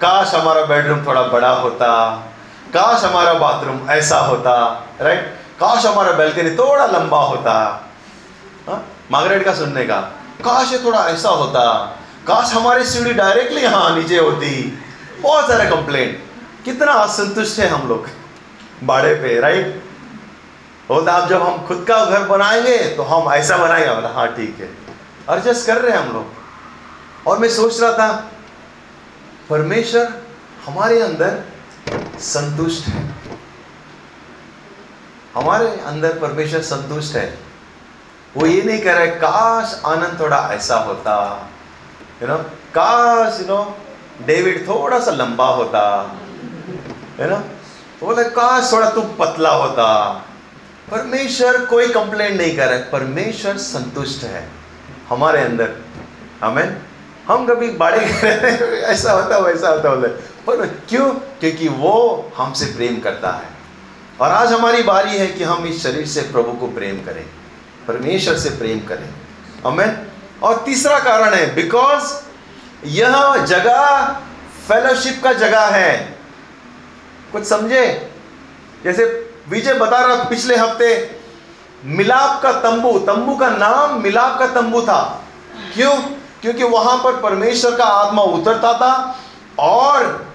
काश 0.00 0.34
हमारा 0.34 0.64
बेडरूम 0.64 1.06
थोड़ा 1.06 1.22
बड़ा 1.22 1.50
होता 1.50 2.24
काश 2.70 3.04
हमारा 3.04 3.32
बाथरूम 3.34 3.88
ऐसा 3.90 4.18
होता 4.18 4.52
राइट 5.00 5.26
काश 5.60 5.86
हमारा 5.86 6.12
बैल्कनी 6.12 6.50
थोड़ा 6.56 6.86
लंबा 6.86 7.20
होता 7.20 7.52
हाँ? 8.68 8.84
मार्गरेट 9.12 9.44
का 9.44 9.54
सुनने 9.54 9.84
का। 9.84 10.00
काश 10.44 10.72
ये 10.72 10.78
थोड़ा 10.78 10.98
ऐसा 11.08 11.28
होता, 11.30 11.62
काश 12.26 12.52
हमारी 12.52 12.84
सीढ़ी 12.84 13.12
डायरेक्टली 13.12 13.60
यहाँ 13.60 13.94
नीचे 13.96 14.18
होती। 14.18 14.50
बहुत 15.22 15.48
सारे 15.48 15.68
कंप्लेंट 15.70 16.64
कितना 16.64 16.92
असंतुष्ट 16.94 17.58
है 17.60 17.68
हम 17.68 17.88
लोग 17.88 18.06
भाड़े 18.84 19.14
पे 19.14 19.38
राइट 19.40 19.82
बोलता 20.88 21.12
आप 21.12 21.28
जब 21.28 21.42
हम 21.42 21.66
खुद 21.66 21.84
का 21.88 22.04
घर 22.04 22.24
बनाएँगे 22.26 22.78
तो 22.96 23.02
हम 23.02 23.32
ऐसा 23.32 23.56
बनाएँगे। 23.56 23.94
बोला 23.94 24.08
हाँ 24.08 24.26
ठीक 24.34 24.56
है। 24.60 24.68
एडजस्ट 25.36 25.66
कर 25.66 25.80
रहे 25.82 25.96
हैं 25.96 26.06
हम 26.06 26.12
लोग। 26.12 27.28
और 27.28 27.38
मैं 27.38 27.48
सोच 27.50 27.80
रहा 27.80 27.92
था, 27.92 28.12
परमेश्वर 29.50 30.12
हमारे 30.66 31.00
अंदर 31.02 31.38
संतुष्ट 32.20 32.86
है। 32.86 33.02
हमारे 35.34 35.68
अंदर 35.86 36.18
परमेश्वर 36.18 36.62
संतुष्ट 36.62 37.16
है। 37.16 37.38
वो 38.36 38.46
ये 38.46 38.62
नहीं 38.62 38.80
कह 38.80 38.92
रहा 38.92 39.00
है, 39.00 39.10
काश 39.10 39.82
आनंद 39.86 40.20
थोड़ा 40.20 40.38
ऐसा 40.52 40.76
होता 40.76 41.14
यू 42.22 42.28
नो 42.28 42.36
काश 42.74 43.40
यू 43.40 43.46
नो 43.46 43.78
डेविड 44.26 44.66
थोड़ा 44.68 44.98
सा 45.00 45.10
लंबा 45.10 45.46
होता 45.46 45.82
है 47.20 47.30
ना 47.30 47.38
तो 48.00 48.06
बोले, 48.06 48.24
काश 48.24 48.72
थोड़ा 48.72 48.90
तू 48.90 49.00
पतला 49.00 49.50
होता। 49.50 49.86
परमेश्वर 50.90 51.64
कोई 51.64 51.88
कंप्लेंट 51.88 52.40
नहीं 52.40 52.56
कर 52.56 52.66
रहा 52.66 52.74
है, 52.74 52.90
परमेश्वर 52.90 53.56
संतुष्ट 53.56 54.22
है 54.24 54.48
हमारे 55.08 55.40
अंदर। 55.40 55.76
हमें 56.44 56.76
हम 57.28 57.46
कभी 57.46 57.70
बाड़े 57.70 57.98
ऐसा 58.82 59.12
होता, 59.12 59.38
वैसा 59.38 59.68
होता 59.68 59.94
बोले। 59.94 60.08
पर 60.50 60.66
क्यों? 60.88 61.08
क्योंकि 61.10 61.68
वो 61.68 62.30
हमसे 62.36 62.66
प्रेम 62.66 63.00
करता 63.00 63.30
है। 63.30 63.48
और 64.20 64.30
आज 64.30 64.52
हमारी 64.52 64.82
बारी 64.82 65.16
है 65.16 65.26
कि 65.26 65.44
हम 65.44 65.66
इस 65.66 65.82
शरीर 65.82 66.06
से 66.06 66.20
प्रभु 66.22 66.52
को 66.52 66.66
प्रेम 66.66 66.96
करें, 66.96 67.24
परमेश्वर 67.88 68.38
से 68.38 68.50
प्रेम 68.50 68.78
करें। 68.78 69.08
हमें 69.66 70.06
और 70.42 70.62
तीसरा 70.66 70.98
कारण 70.98 71.34
है 71.34 71.54
बिकॉज़ 71.54 72.12
यह 72.84 73.36
जगह 73.36 74.06
फेलोशिप 74.68 75.20
का 75.24 75.32
जगह 75.32 75.66
है। 75.66 76.18
कुछ 77.32 77.44
समझे? 77.44 78.12
जैसे 78.84 79.04
विजय 79.48 79.74
बता 79.74 79.98
रहा 79.98 80.24
पिछले 80.24 80.56
हफ़्ते, 80.56 81.20
मिलाप 81.84 82.42
का 82.42 82.52
तंबू 82.52 82.98
तंबू 82.98 83.36
का 83.36 83.48
नाम 83.48 84.02
मिलाप 84.02 84.38
का 84.38 84.46
तंबू 84.46 84.82
था। 84.82 85.24
क्यों? 85.74 85.96
क्योंकि 86.42 86.64
वहाँ 86.64 86.96
पर 87.04 87.16
परमेश्वर 87.16 87.74
का 87.74 87.84
आत्मा 87.84 88.22
उतरता 88.22 88.72
था 88.72 89.18
और 89.58 90.29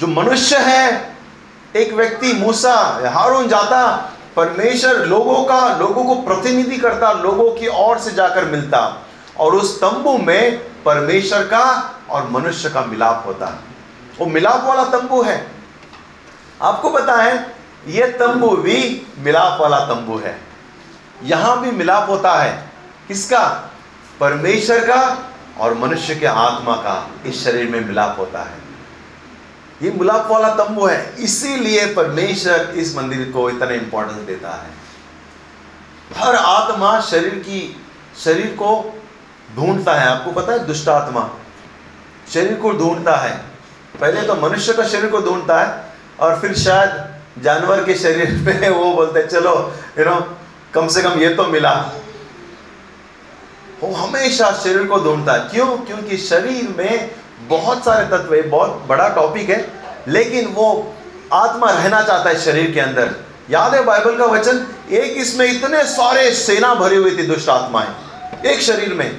जो 0.00 0.06
मनुष्य 0.06 0.56
है, 0.58 1.16
एक 1.76 1.92
व्यक्ति 1.92 2.32
मूसा, 2.32 3.00
हारून 3.12 3.48
जाता, 3.48 4.12
परमेश्वर 4.36 4.94
लोगों 4.94 5.44
का, 5.44 5.76
लोगों 5.76 6.04
को 6.04 6.14
प्रतिनिधि 6.14 6.76
करता, 6.76 7.12
लोगों 7.12 7.50
की 7.50 7.66
ओर 7.66 7.98
से 7.98 8.10
जाकर 8.10 8.44
मिलता 8.44 9.06
और 9.38 9.54
उस 9.54 9.80
तंबू 9.80 10.18
में 10.18 10.58
परमेश्वर 10.84 11.42
का 11.42 11.94
और 12.10 12.28
मनुष्य 12.30 12.70
का 12.70 12.82
मिलाप 12.82 13.22
होता। 13.26 13.58
वो 14.18 14.26
मिलाप 14.26 14.64
वाला 14.64 14.84
तंबू 14.84 15.22
है। 15.22 15.52
आपको 16.62 16.90
पता 16.90 17.16
है 17.16 17.56
यह 17.86 18.06
तंबू 18.06 18.48
भी 18.48 19.06
मिलाप 19.18 19.58
वाला 19.60 19.78
तंबू 19.78 20.18
है। 20.18 20.40
यहाँ 21.22 21.60
भी 21.60 21.70
मिलाप 21.70 22.10
होता 22.10 22.32
है। 22.32 22.72
किसका? 23.08 23.70
परमेश्वर 24.20 24.78
का 24.78 25.18
और 25.60 25.74
मनुष्य 25.74 26.14
के 26.14 26.26
आत्मा 26.26 26.74
का। 26.74 27.08
इस 27.26 27.44
शरीर 27.44 27.70
में 27.70 27.86
मिलाप 27.86 28.16
होता 28.18 28.38
है। 28.38 28.59
ये 29.82 29.90
मिलाप 29.90 30.28
वाला 30.30 30.48
तंबू 30.48 30.86
है, 30.86 31.16
इसीलिए 31.18 31.94
परमेश्वर 31.94 32.72
इस 32.76 32.96
मंदिर 32.96 33.30
को 33.32 33.50
इतना 33.50 33.70
इंपॉर्टेंस 33.70 34.16
देता 34.16 34.50
है। 34.50 34.70
हर 36.16 36.34
आत्मा 36.34 37.00
शरीर 37.00 37.34
की, 37.34 37.86
शरीर 38.24 38.46
को 38.46 39.02
ढूंढता 39.56 39.94
है। 39.94 40.06
आपको 40.08 40.32
पता 40.32 40.52
है, 40.52 40.66
दुष्ट 40.66 40.88
आत्मा 40.88 41.30
शरीर 42.34 42.54
को 42.54 42.72
ढूंढता 42.72 43.16
है। 43.16 43.36
पहले 44.00 44.22
तो 44.22 44.34
मनुष्य 44.34 44.72
का 44.72 44.84
शरीर 44.84 45.10
को 45.10 45.20
ढूंढता 45.20 45.60
है 45.60 45.94
और 46.20 46.40
फिर 46.40 46.54
शायद 46.54 47.20
जानवर 47.42 47.84
के 47.84 47.94
शरीर 47.94 48.26
पे 48.46 48.68
वो 48.68 48.92
बोलते, 48.92 49.22
चलो 49.22 49.74
यू 49.98 50.04
नो 50.04 50.36
कम 50.74 50.88
से 50.88 51.02
कम 51.02 51.10
ये 51.10 51.34
तो 51.34 51.46
मिला। 51.46 51.72
वो 53.80 53.94
हमेशा 53.94 54.52
शरीर 54.52 54.84
को 54.84 54.98
ढूंढता 54.98 55.32
है। 55.32 55.40
क्यों? 55.40 55.78
क्योंकि 55.78 56.16
शरीर 56.16 56.74
में 56.78 57.19
बहुत 57.40 57.84
सारे 57.84 58.06
तत्व 58.08 58.34
है, 58.34 58.42
बहुत 58.42 58.84
बड़ा 58.88 59.08
टॉपिक 59.08 59.50
है, 59.50 59.64
लेकिन 60.08 60.46
वो 60.48 60.94
आत्मा 61.32 61.70
रहना 61.70 62.02
चाहता 62.02 62.30
है 62.30 62.40
शरीर 62.40 62.70
के 62.70 62.80
अंदर। 62.80 63.14
याद 63.50 63.74
है 63.74 63.82
बाइबल 63.84 64.16
का 64.18 64.24
वचन? 64.26 64.66
एक 64.90 65.16
इसमें 65.18 65.46
इतने 65.46 65.84
सारे 65.86 66.30
सेना 66.34 66.74
भरी 66.74 66.96
हुई 66.96 67.16
थी 67.18 67.26
दुष्ट 67.26 67.48
आत्माएँ, 67.48 67.88
एक 68.46 68.62
शरीर 68.62 68.94
में। 68.94 69.10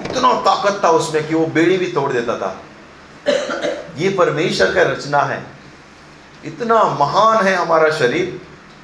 इतना 0.00 0.32
ताकत 0.42 0.80
था 0.84 0.90
उसमें 0.90 1.26
कि 1.28 1.34
वो 1.34 1.46
बेड़ी 1.46 1.76
भी 1.76 1.86
तोड़ 1.86 2.12
देता 2.12 2.36
था। 2.36 2.56
ये 3.98 4.08
परमेश्वर 4.10 4.74
का 4.74 4.82
रचना 4.82 5.18
है। 5.20 5.42
इतना 6.44 6.82
महान 7.00 7.46
है 7.46 7.54
हमारा 7.54 7.90
शरीर। 7.90 8.40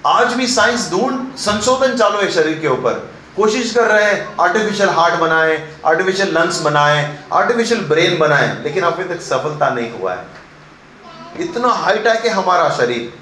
आज 0.06 0.32
भी 0.34 0.46
साइंस 0.46 0.90
ढूंढ, 0.90 1.20
संशोधन 1.36 1.96
चालू 1.96 2.18
है 2.18 2.30
शरीर 2.32 2.58
के 2.58 2.68
ऊपर। 2.68 3.15
कोशिश 3.36 3.72
कर 3.74 3.86
रहे 3.86 4.04
हैं 4.04 4.36
आर्टिफिशियल 4.40 4.88
हार्ट 4.88 5.14
बनाए 5.14 5.56
आर्टिफिशियल 5.86 6.32
लंग्स 6.34 6.60
बनाए 6.60 7.18
आर्टिफिशियल 7.32 7.80
ब्रेन 7.80 8.18
बनाए, 8.18 8.56
लेकिन 8.62 8.84
अभी 8.84 9.04
तक 9.04 9.20
सफलता 9.22 9.68
नहीं 9.70 9.90
हुआ 9.90 10.14
है। 10.14 10.24
इतना 11.40 11.68
हाईटेक 11.68 12.24
है 12.26 12.30
हमारा 12.30 12.68
शरीर। 12.76 13.12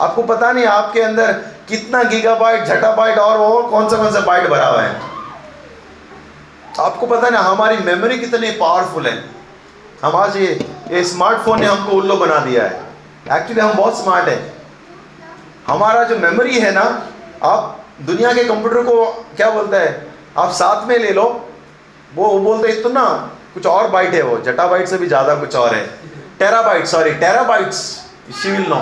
आपको 0.00 0.22
पता 0.22 0.52
नहीं 0.52 0.64
आपके 0.66 1.02
अंदर 1.02 1.32
कितना 1.68 2.02
गीगाबाइट 2.04 2.64
झटाबाइट 2.64 3.18
और 3.18 3.38
और 3.38 3.68
कौन 3.70 3.88
सा 3.88 3.96
कौन 3.96 4.12
सा 4.12 4.20
बाइट 4.20 4.48
भरा 4.48 4.66
हुआ 4.66 4.82
है। 4.82 5.00
आपको 6.80 7.06
पता 7.06 7.28
नहीं 7.28 7.42
हमारी 7.42 7.76
मेमोरी 7.84 8.18
कितनी 8.18 8.50
पावरफुल 8.52 9.06
है। 9.06 9.16
हम 10.04 10.16
आज 10.16 10.36
ये 10.36 10.46
ये 10.90 11.04
स्मार्टफ़ोन 11.04 11.60
ने 11.60 11.66
हमको 11.66 11.96
उल्लू 11.96 12.16
बना 12.16 12.38
दिया 12.38 12.64
है। 12.64 12.82
एक्चुअली 13.32 13.60
हम 13.60 13.74
बहुत 13.74 14.02
स्मार्ट 14.02 14.28
है। 14.28 14.52
हमारा 15.66 16.02
जो 16.04 16.18
मेमोरी 16.18 16.58
है 16.58 16.72
ना, 16.72 16.82
आप 17.42 17.83
दुनिया 17.98 18.32
के 18.32 18.44
कंप्यूटर 18.44 18.82
को 18.82 19.04
क्या 19.36 19.50
बोलता 19.50 19.78
है? 19.78 20.06
आप 20.38 20.50
साथ 20.52 20.86
में 20.88 20.98
ले 20.98 21.10
लो। 21.12 21.24
वो 22.14 22.28
वो 22.28 22.38
बोलते 22.38 22.68
हैं, 22.68 22.78
इतना 22.78 23.04
कुछ 23.54 23.66
और 23.66 23.88
बाइट 23.90 24.14
है 24.14 24.22
वो। 24.22 24.38
जटा 24.38 24.66
बाइट 24.66 24.88
से 24.88 24.98
भी 24.98 25.06
ज़्यादा 25.06 25.34
कुछ 25.34 25.56
और 25.56 25.74
है। 25.74 25.84
Terabyte 26.38 26.86
sorry 26.86 27.12
terabytes 27.14 27.78
she 28.42 28.50
will 28.50 28.66
know 28.68 28.76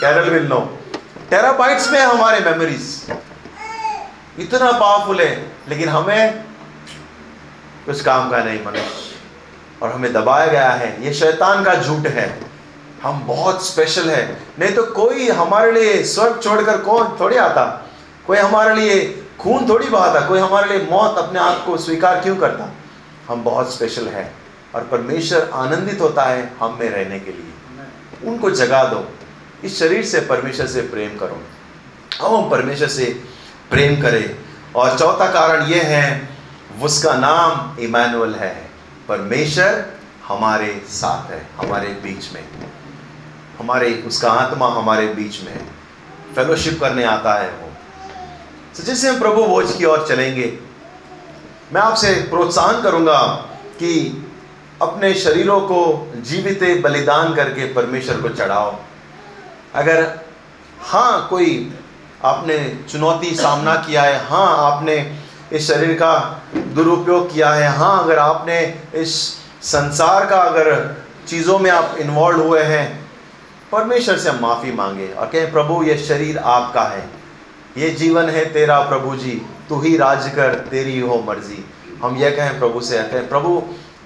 Carol 0.00 0.30
will 0.30 0.46
know 0.48 0.60
terabytes 1.30 1.90
में 1.92 2.00
हमारे 2.00 2.40
मेमोरीज 2.40 3.12
इतना 4.38 4.70
पावरफुल 4.72 5.20
है, 5.20 5.34
लेकिन 5.68 5.88
हमें 5.88 6.44
कुछ 7.86 8.00
काम 8.02 8.30
का 8.30 8.38
नहीं, 8.38 8.64
मनुष्य। 8.64 9.82
और 9.82 9.92
हमें 9.92 10.12
दबाया 10.12 10.46
गया 10.46 10.70
है। 10.70 11.04
ये 11.04 11.12
शैतान 11.14 11.64
का 11.64 11.74
झूठ 11.74 12.06
है। 12.08 12.28
हम 13.02 13.22
बहुत 13.26 13.66
स्पेशल 13.66 14.08
है। 14.10 14.22
नहीं 14.58 14.74
तो 14.74 14.82
कोई 14.92 15.28
हमारे 15.30 15.72
लिए 15.72 16.02
स्वर्ग 16.04 16.40
छोड़कर 16.42 16.78
कौन 16.82 17.16
थोड़ी 17.20 17.36
आता? 17.36 17.64
कोई 18.28 18.38
हमारे 18.38 18.74
लिए 18.74 19.24
खून 19.38 19.68
थोड़ी 19.68 19.88
बहाता, 19.88 20.20
कोई 20.20 20.38
हमारे 20.38 20.78
लिए 20.78 20.86
मौत 20.90 21.18
अपने 21.18 21.38
आप 21.38 21.64
को 21.66 21.76
स्वीकार 21.76 22.20
क्यों 22.20 22.36
करता? 22.36 22.72
हम 23.28 23.44
बहुत 23.44 23.74
स्पेशल 23.74 24.08
है 24.08 24.34
और 24.74 24.82
परमेश्वर 24.82 25.50
आनंदित 25.54 26.00
होता 26.00 26.24
है 26.24 26.52
हम 26.60 26.78
में 26.80 26.90
रहने 26.90 27.20
के 27.20 27.30
लिए। 27.30 27.52
उनको 28.30 28.50
जगा 28.50 28.84
दो। 28.84 29.08
इस 29.64 29.78
शरीर 29.78 30.04
से 30.04 30.20
परमेश्वर 30.20 30.66
से 30.66 30.80
प्रेम 30.80 31.18
करो। 31.18 31.42
हम 32.22 32.50
परमेश्वर 32.50 32.88
से 32.88 33.24
प्रेम 33.70 34.02
करें। 34.02 34.38
और 34.74 34.98
चौथा 34.98 35.32
कारण 35.32 35.62
यह 35.62 35.82
है, 35.84 36.28
उसका 36.82 37.14
नाम 37.14 37.78
इमानुअल 37.78 38.34
है। 38.34 38.70
परमेश्वर 39.08 39.86
हमारे 40.28 40.84
साथ 40.88 41.30
है, 41.30 41.46
हमारे 41.56 41.88
बीच 41.88 42.32
में। 42.32 42.44
हमारे, 43.58 44.04
उसका 44.06 44.32
आत्मा 44.32 44.68
हमारे 44.68 45.06
बीच 45.06 45.42
में 45.42 45.66
फेलोशिप 46.34 46.80
करने 46.80 47.04
आता 47.04 47.34
है 47.34 47.50
वो। 47.50 47.68
तो 48.78 48.84
जैसे 48.84 49.08
हम 49.08 49.18
प्रभु 49.20 49.44
भोज 49.44 49.72
की 49.76 49.84
ओर 49.84 50.06
चलेंगे, 50.08 50.52
मैं 51.72 51.80
आपसे 51.80 52.12
प्रोत्साहन 52.30 52.82
करूँगा 52.82 53.20
कि 53.78 53.94
अपने 54.82 55.12
शरीरों 55.14 55.60
को 55.60 55.80
जीवित 56.26 56.62
बलिदान 56.82 57.34
करके 57.34 57.72
परमेश्वर 57.74 58.20
को 58.20 58.28
चढ़ाओ। 58.28 58.74
अगर 59.74 60.04
हाँ 60.82 61.26
कोई 61.30 61.50
आपने 62.24 62.58
चुनौती 62.90 63.34
सामना 63.34 63.74
किया 63.82 64.02
है 64.02 64.24
हाँ 64.26 64.46
आपने 64.66 64.96
इस 65.52 65.68
शरीर 65.68 65.94
का 65.94 66.14
दुरुपयोग 66.54 67.32
किया 67.34 67.50
है 67.50 67.68
हाँ 67.76 68.02
अगर 68.04 68.18
आपने 68.18 68.62
इस 68.94 69.18
संसार 69.64 70.26
का 70.26 70.40
अगर 70.42 70.96
चीज़ों 71.28 71.58
में 71.58 71.70
आप 71.70 71.96
इन्वॉल्व 72.00 72.46
हुए 72.46 72.62
हैं, 72.62 72.86
परमेश्वर 73.72 74.18
से 74.18 74.28
हम 74.30 74.38
माफ़ी 74.42 74.72
मांगे 74.72 75.08
और 75.08 75.26
कहें, 75.26 75.50
प्रभु, 75.52 75.82
ये 75.82 75.98
शरीर 75.98 76.38
आपका 76.38 76.82
है। 76.84 77.17
ये 77.76 77.90
जीवन 77.90 78.28
है 78.28 78.52
तेरा 78.52 78.80
प्रभु 78.80 79.16
जी, 79.16 79.46
तू 79.68 79.80
ही 79.80 79.96
राज 79.96 80.28
कर, 80.28 80.54
तेरी 80.54 81.00
हो 81.00 81.24
मर्ज़ी। 81.26 81.64
हम 82.02 82.16
यह 82.16 82.30
कहें 82.30 82.58
प्रभु 82.58 82.80
से, 82.80 82.98
कहें, 82.98 83.28
प्रभु, 83.28 83.62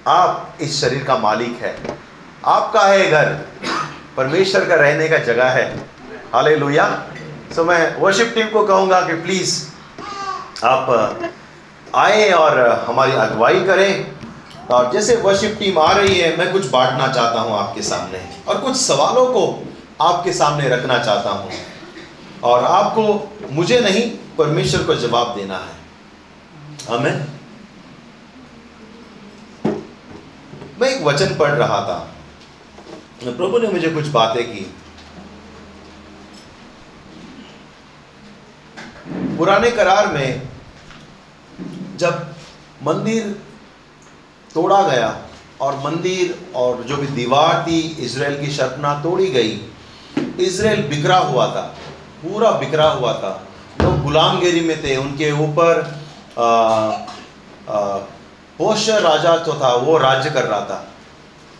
आप 0.07 0.57
इस 0.61 0.81
शरीर 0.81 1.03
का 1.03 1.17
मालिक 1.17 1.59
है। 1.61 1.77
आपका 2.45 2.81
है 2.81 3.11
घर। 3.11 3.25
परमेश्वर 4.17 4.65
का 4.65 4.75
रहने 4.75 5.09
का 5.09 5.17
जगह 5.17 5.45
है। 5.45 5.77
हाले 6.33 6.55
लोहिया 6.55 7.03
सो 7.55 7.63
मैं 7.63 8.01
वर्शिप 8.01 8.31
टीम 8.35 8.47
को 8.47 8.63
कहूँगा 8.63 9.01
कि 9.01 9.13
प्लीज़ 9.13 9.67
आप 10.63 11.19
आए 11.95 12.31
और 12.31 12.59
हमारी 12.87 13.11
अगुवाई 13.11 13.59
करें। 13.59 14.11
और 14.71 14.91
जैसे 14.91 15.15
वर्शिप 15.15 15.55
टीम 15.59 15.79
आ 15.79 15.91
रही 15.91 16.19
है, 16.19 16.37
मैं 16.37 16.51
कुछ 16.53 16.69
बांटना 16.69 17.07
चाहता 17.07 17.39
हूँ 17.39 17.57
आपके 17.57 17.81
सामने। 17.81 18.21
और 18.47 18.57
कुछ 18.57 18.75
सवालों 18.77 19.25
को 19.25 19.73
आपके 20.01 20.33
सामने 20.33 20.69
रखना 20.69 20.97
चाहता 20.97 21.29
हूँ। 21.29 21.51
और 22.43 22.63
आपको 22.63 23.03
मुझे 23.51 23.79
नहीं, 23.79 24.09
परमेश्वर 24.37 24.83
को 24.83 24.95
जवाब 24.95 25.35
देना 25.35 25.57
है। 25.57 25.81
हमें 26.89 27.27
मैं 30.79 30.89
एक 30.89 31.03
वचन 31.03 31.35
पढ़ 31.35 31.51
रहा 31.51 31.79
था। 31.81 31.97
प्रभु 33.25 33.57
ने 33.57 33.67
मुझे 33.67 33.89
कुछ 33.89 34.07
बातें 34.07 34.43
की। 34.43 34.65
पुराने 39.37 39.69
करार 39.71 40.07
में 40.07 40.49
जब 41.97 42.35
मंदिर 42.83 43.27
तोड़ा 44.53 44.81
गया 44.83 45.09
और 45.61 45.77
मंदिर 45.79 46.35
और 46.55 46.83
जो 46.83 46.97
भी 46.97 47.07
दीवार 47.07 47.63
थी, 47.67 47.79
इसराइल 47.79 48.39
की 48.41 48.51
शर्पना 48.51 48.93
तोड़ी 49.03 49.27
गई, 49.27 49.59
इसराइल 50.39 50.81
बिखरा 50.87 51.17
हुआ 51.19 51.47
था। 51.47 51.63
पूरा 52.23 52.51
बिखरा 52.51 52.89
हुआ 52.89 53.13
था। 53.13 53.31
लोग 53.81 54.01
गुलामगिरी 54.03 54.61
में 54.61 54.83
थे, 54.83 54.95
उनके 54.97 55.31
ऊपर 55.43 55.81
पोषर 58.59 59.01
राजा 59.01 59.35
जो 59.37 59.53
था, 59.53 59.73
वो 59.75 59.97
राज्य 59.97 60.29
कर 60.29 60.43
रहा 60.43 60.59
था। 60.61 60.83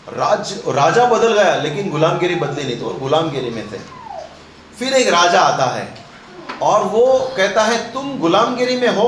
राज, 0.08 0.52
राजा 0.68 1.04
बदल 1.06 1.32
गया, 1.32 1.54
लेकिन 1.56 1.90
गुलामगिरी 1.90 2.34
बदली 2.34 2.64
नहीं 2.64 2.78
तो 2.80 2.88
गुलामगिरी 3.00 3.50
में 3.50 3.66
थे। 3.72 3.78
फिर 4.78 4.92
एक 4.92 5.08
राजा 5.08 5.40
आता 5.40 5.64
है, 5.66 5.86
और 6.62 6.84
वो 6.84 7.06
कहता 7.36 7.62
है, 7.62 7.78
तुम 7.92 8.18
गुलामगिरी 8.18 8.76
में 8.76 8.88
हो, 8.88 9.06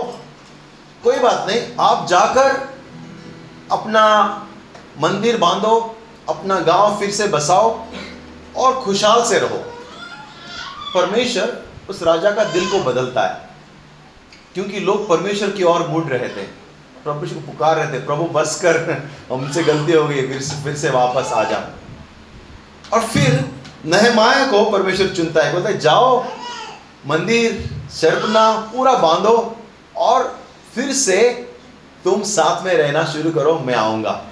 कोई 1.05 1.19
बात 1.19 1.45
नहीं, 1.49 1.61
आप 1.81 2.07
जाकर 2.07 2.57
अपना 3.73 4.05
मंदिर 5.01 5.37
बांधो, 5.37 5.97
अपना 6.29 6.59
गाँव 6.61 6.99
फिर 7.01 7.11
से 7.11 7.27
बसाओ, 7.29 7.79
और 8.57 8.81
खुशहाल 8.81 9.25
से 9.25 9.39
रहो। 9.39 9.63
परमेश्वर 10.95 11.62
उस 11.89 12.03
राजा 12.03 12.30
का 12.30 12.45
दिल 12.45 12.70
को 12.70 12.78
बदलता 12.78 13.26
है। 13.26 13.49
क्योंकि 14.55 14.80
लोग 14.80 15.09
परमेश्वर 15.09 15.51
की 15.51 15.62
ओर 15.62 15.87
मुड़ 15.87 16.05
रहे 16.05 16.28
थे। 16.28 16.66
प्रभु 17.05 17.26
को 17.26 17.41
पुकार 17.41 17.76
रहे 17.76 17.93
थे, 17.93 18.05
प्रभु, 18.05 18.24
बस 18.24 18.61
कर, 18.64 19.09
हमसे 19.32 19.62
गलती 19.62 19.93
हो 19.93 20.09
गई 20.09 20.26
फिर 20.26 20.43
फिर 20.64 20.76
से 20.76 20.91
वापस 20.91 21.32
आ 21.32 21.45
जाओ 21.45 21.61
और 22.93 23.07
फिर 23.07 23.51
नहमाया 23.87 24.47
को 24.47 24.70
परमेश्वर 24.70 25.09
चुनता 25.09 25.43
है, 25.43 25.53
बोलता 25.53 25.68
है, 25.68 25.78
जाओ, 25.78 26.24
मंदिर 27.07 27.70
शर्पना 27.93 28.72
पूरा 28.74 28.93
बांधो 28.93 29.57
और 29.97 30.41
फिर 30.74 30.93
से 30.93 31.18
तुम 32.05 32.22
साथ 32.22 32.64
में 32.64 32.74
रहना 32.74 33.05
शुरू 33.05 33.30
करो, 33.30 33.59
मैं 33.59 33.74
आऊँगा। 33.74 34.24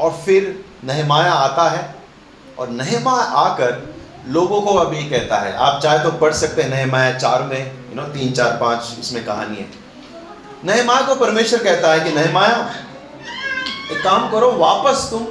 और 0.00 0.10
फिर 0.26 0.64
नहमाया 0.84 1.32
आता 1.32 1.68
है 1.68 1.94
और 2.58 2.68
नहमा 2.68 3.22
आकर 3.22 3.89
लोगों 4.28 4.62
को 4.62 4.74
अभी 4.74 5.10
कहता 5.10 5.36
है, 5.36 5.56
आप 5.56 5.82
चाहे 5.82 5.98
तो 5.98 6.10
पढ़ 6.10 6.32
सकते 6.32 6.62
हैं, 6.62 6.70
नहमाया 6.70 7.18
चार 7.18 7.42
में 7.42 7.72
यू 7.90 7.96
नो 7.96 8.02
तीन, 8.02 8.32
चार, 8.32 8.58
पाँच, 8.60 8.96
इसमें 9.00 9.26
कहानी 9.26 9.56
है। 9.56 9.70
नहमाया 10.64 11.06
को 11.06 11.14
परमेश्वर 11.14 11.64
कहता 11.64 11.92
है 11.92 12.00
कि, 12.00 12.10
नहमाया, 12.10 12.74
एक 13.92 14.04
काम 14.04 14.30
करो, 14.30 14.52
वापस 14.52 15.08
तुम 15.10 15.22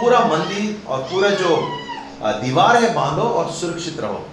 पूरा 0.00 0.20
मंदिर 0.20 0.88
और 0.88 0.98
पूरा 0.98 1.30
जो 1.30 1.78
दीवार 2.22 2.76
है 2.76 2.94
बांधो 2.94 3.22
और 3.22 3.50
सुरक्षित 3.50 4.00
रहो। 4.00 4.28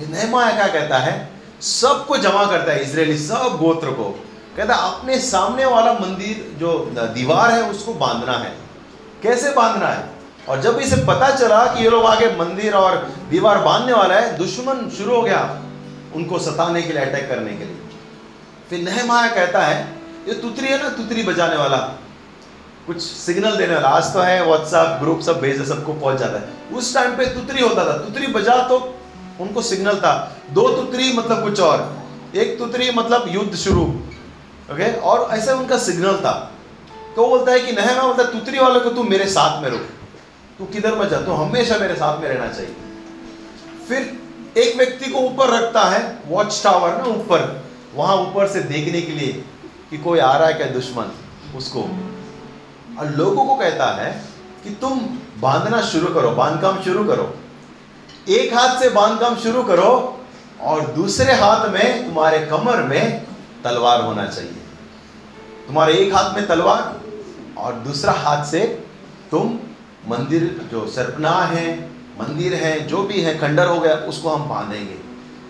नहमाया 0.00 0.50
क्या 0.50 0.68
कहता 0.68 0.98
है? 0.98 1.30
सबको 1.60 2.16
जमा 2.16 2.44
करता 2.44 2.72
है, 2.72 2.82
इसराइली 2.82 3.18
सब 3.18 3.58
गोत्र 3.60 3.90
को। 3.90 4.24
कहता 4.56 4.74
है, 4.74 4.80
अपने 4.82 5.18
सामने 5.18 5.66
वाला 5.66 5.92
मंदिर, 5.92 6.60
जो 6.60 6.90
दीवार 6.96 7.50
है, 7.50 7.62
उसको 7.62 7.94
बांधना 7.94 8.32
है। 8.32 8.56
कैसे 9.22 9.50
बांधना 9.50 9.86
है? 9.86 10.17
और 10.48 10.60
जब 10.60 10.78
इसे 10.78 10.96
पता 10.96 11.30
चला 11.36 11.64
कि 11.66 11.84
ये 11.84 11.90
लोग 11.90 12.04
आगे 12.06 12.26
मंदिर 12.36 12.74
और 12.74 12.96
दीवार 13.30 13.58
बांधने 13.58 13.92
वाला 13.92 14.14
है, 14.14 14.36
दुश्मन 14.36 14.90
शुरू 14.98 15.16
हो 15.16 15.22
गया 15.22 15.62
उनको 16.14 16.38
सताने 16.38 16.82
के 16.82 16.92
लिए 16.92 17.02
अटैक 17.02 17.28
करने 17.28 17.50
के 17.50 17.64
लिए। 17.64 17.76
फिर 18.70 18.80
नहमाया 18.80 19.34
कहता 19.34 19.62
है, 19.62 19.98
ये 20.28 20.34
तुतरी 20.34 20.66
है 20.66 20.82
ना, 20.82 20.88
तुतरी 20.88 21.22
बजाने 21.22 21.56
वाला। 21.56 21.76
कुछ 22.86 23.02
सिग्नल 23.02 23.56
देने 23.56 23.74
वाला। 23.74 23.88
आज 23.88 24.12
तो 24.12 24.20
है 24.20 24.44
व्हाट्सएप 24.44 25.00
ग्रुप 25.00 25.20
सब 25.20 25.40
भेजे, 25.40 25.64
सबको 25.64 25.92
पहुँच 25.92 26.16
जाता 26.16 26.38
है। 26.38 26.76
उस 26.76 26.94
टाइम 26.94 27.16
पे 27.16 27.24
तुतरी 27.24 27.62
होता 27.62 27.84
था। 27.84 27.98
तुतरी 27.98 28.26
बजा 28.26 28.56
तो 28.68 28.94
उनको 29.40 29.62
सिग्नल 29.62 29.96
था। 29.96 30.36
दो 30.50 30.68
तुतरी 30.68 31.12
मतलब 31.12 31.42
कुछ 31.42 31.60
और। 31.60 32.02
एक 32.34 32.58
तुतरी 32.58 32.90
मतलब 32.90 33.24
युद्ध 33.28 33.54
शुरू। 33.54 33.82
ओके 34.72 34.92
और 35.00 35.28
ऐसा 35.30 35.54
उनका 35.54 35.78
सिग्नल 35.78 36.16
था। 36.16 36.52
तो 37.16 37.26
बोलता 37.26 37.52
है 37.52 37.60
कि 37.60 37.72
नहमा 37.72 38.02
बोलता 38.02 38.22
है 38.22 38.32
तुतरी 38.32 38.58
वाले 38.58 38.80
को 38.80 38.90
तुम 38.90 39.10
मेरे 39.10 39.26
साथ 39.26 39.62
में 39.62 39.70
रुक। 39.70 39.86
तू 40.58 40.64
किधर 40.64 40.98
मत 40.98 41.08
जा, 41.08 41.20
तू 41.20 41.32
हमेशा 41.32 41.78
मेरे 41.78 41.94
साथ 41.94 42.20
में 42.20 42.28
रहना 42.28 42.48
चाहिए। 42.48 42.74
फिर 43.88 44.60
एक 44.62 44.76
व्यक्ति 44.76 45.10
को 45.10 45.18
ऊपर 45.20 45.50
रखता 45.50 45.84
है 45.84 46.00
वॉच 46.26 46.60
टावर 46.64 46.96
ना 46.96 47.04
ऊपर, 47.04 47.62
वहाँ 47.94 48.16
ऊपर 48.16 48.48
से 48.48 48.60
देखने 48.62 49.00
के 49.00 49.12
लिए 49.12 49.32
कि 49.90 49.98
कोई 49.98 50.18
आ 50.18 50.36
रहा 50.36 50.48
है 50.48 50.54
क्या 50.54 50.66
दुश्मन, 50.66 51.10
उसको। 51.56 51.82
और 52.98 53.10
लोगों 53.10 53.44
को 53.46 53.54
कहता 53.54 53.86
है 53.94 54.10
कि 54.64 54.70
तुम 54.70 54.98
बांधना 55.40 55.80
शुरू 55.82 56.14
करो, 56.14 56.30
बांधकाम 56.30 56.82
शुरू 56.82 57.04
करो। 57.04 57.34
एक 58.28 58.54
हाथ 58.54 58.78
से 58.80 58.88
बांधकाम 58.90 59.36
शुरू 59.36 59.62
करो 59.62 60.18
और 60.60 60.86
दूसरे 60.92 61.34
हाथ 61.34 61.68
में 61.68 62.04
तुम्हारे 62.06 62.38
कमर 62.46 62.82
में 62.82 63.24
तलवार 63.64 64.02
होना 64.02 64.26
चाहिए। 64.26 64.62
तुम्हारे 65.66 65.94
एक 65.94 66.14
हाथ 66.14 66.34
में 66.34 66.46
तलवार 66.48 67.00
और 67.58 67.72
दूसरा 67.86 68.12
हाथ 68.14 68.44
से 68.44 68.60
तुम 69.30 69.58
मंदिर 70.08 70.68
जो 70.70 70.86
सरपना 70.86 71.30
है, 71.30 71.84
मंदिर 72.20 72.54
है, 72.54 72.86
जो 72.86 73.02
भी 73.02 73.20
है, 73.20 73.38
खंडर 73.38 73.66
हो 73.66 73.80
गया, 73.80 73.94
उसको 73.94 74.30
हम 74.30 74.48
बांधेंगे। 74.48 74.94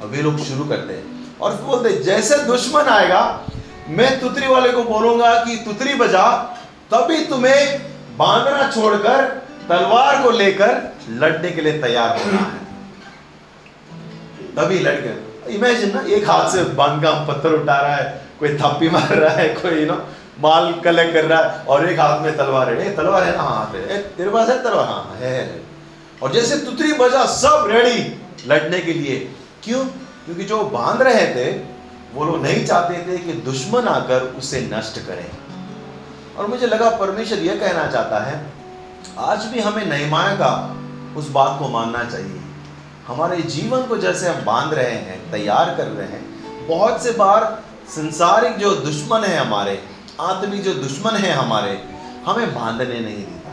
और 0.02 0.08
वे 0.08 0.22
लोग 0.22 0.38
शुरू 0.38 0.64
करते 0.64 0.92
हैं। 0.92 1.36
और 1.40 1.52
बोलते 1.52 2.02
जैसे 2.02 2.38
दुश्मन 2.38 2.82
आएगा, 2.82 3.40
मैं 3.88 4.20
तुतरी 4.20 4.46
वाले 4.46 4.72
को 4.72 4.84
बोलूँगा 4.84 5.44
कि, 5.44 5.56
तुतरी 5.56 5.94
बजा, 5.94 6.36
तभी 6.94 7.24
तुम्हें 7.24 7.82
बांधना 8.16 8.70
छोड़कर, 8.70 9.42
तलवार 9.68 10.22
को 10.22 10.30
लेकर 10.30 10.96
लड़ने 11.10 11.50
के 11.50 11.60
लिए 11.60 11.72
तैयार 11.72 12.08
होना 12.08 12.38
है। 12.38 12.58
तभी 14.56 14.78
लड़के 14.78 15.28
इमेजिन 15.54 15.94
ना, 15.94 16.00
एक 16.00 16.30
हाथ 16.30 16.50
से 16.50 16.64
बाँध 16.64 17.02
का 17.02 17.10
पत्थर 17.10 17.52
उठा 17.52 17.80
रहा 17.80 17.96
है, 17.96 18.22
कोई 18.40 18.48
थप्पी 18.48 18.90
मार 18.90 19.08
रहा 19.08 19.34
है, 19.34 19.48
कोई 19.48 19.84
नो 19.84 20.06
माल 20.40 20.72
कलेक्ट 20.84 21.12
कर 21.12 21.24
रहा 21.24 21.40
है 21.42 21.64
और 21.64 21.88
एक 21.90 22.00
हाथ 22.00 22.20
में 22.20 22.36
तलवार 22.36 22.72
है। 22.72 22.96
तलवार 22.96 23.22
है 23.22 23.36
ना? 23.36 23.42
हाथ 23.42 23.74
है 23.74 23.98
तेरे 24.16 24.30
पास 24.30 24.48
है 24.48 24.62
तलवार? 24.64 24.86
हाँ 24.86 25.16
है 25.20 25.62
और 26.22 26.32
जैसे 26.32 26.56
तुतरी 26.56 26.92
बजा, 26.92 27.24
सब 27.24 27.66
रेडी 27.70 28.22
लड़ने 28.46 28.80
के 28.80 28.92
लिए। 28.92 29.18
क्यों? 29.64 29.84
क्योंकि 30.24 30.44
जो 30.44 30.62
बाँध 30.64 31.02
रहे 31.02 31.26
थे, 31.26 31.50
वो 32.14 32.24
लोग 32.24 32.42
नहीं 32.42 32.66
चाहते 32.66 32.94
थे 33.06 33.18
कि 33.18 33.32
दुश्मन 33.32 33.88
आकर 33.88 34.22
उसे 34.38 34.60
नष्ट 34.72 34.98
करें। 35.06 35.30
और 36.38 36.46
मुझे 36.46 36.66
लगा 36.66 36.90
परमेश्वर 36.90 37.38
यह 37.38 37.54
कहना 37.54 37.86
चाहता 37.86 38.24
है, 38.24 38.40
आज 39.18 39.44
भी 39.44 39.60
हमें 39.60 39.86
नईमाया 39.86 40.34
का 40.34 40.76
उस 41.16 41.30
बात 41.30 41.58
को 41.58 41.68
मानना 41.68 42.04
चाहिए। 42.04 42.40
हमारे 43.06 43.42
जीवन 43.42 43.82
को 43.82 43.96
जैसे 43.96 44.28
हम 44.28 44.44
बाँध 44.44 44.74
रहे 44.74 44.90
हैं, 44.90 45.30
तैयार 45.32 45.74
कर 45.76 45.86
रहे 45.86 46.06
हैं, 46.06 46.66
बहुत 46.68 47.02
से 47.02 47.12
बार 47.12 47.62
संसारिक 47.88 48.56
जो 48.56 48.74
दुश्मन 48.74 49.24
है 49.24 49.38
हमारे 49.38 49.82
आत्मिक 50.20 50.62
जो 50.62 50.74
दुश्मन 50.74 51.16
है 51.16 51.32
हमारे, 51.32 51.84
हमें 52.26 52.54
बांधने 52.54 53.00
नहीं 53.00 53.16
देता। 53.16 53.50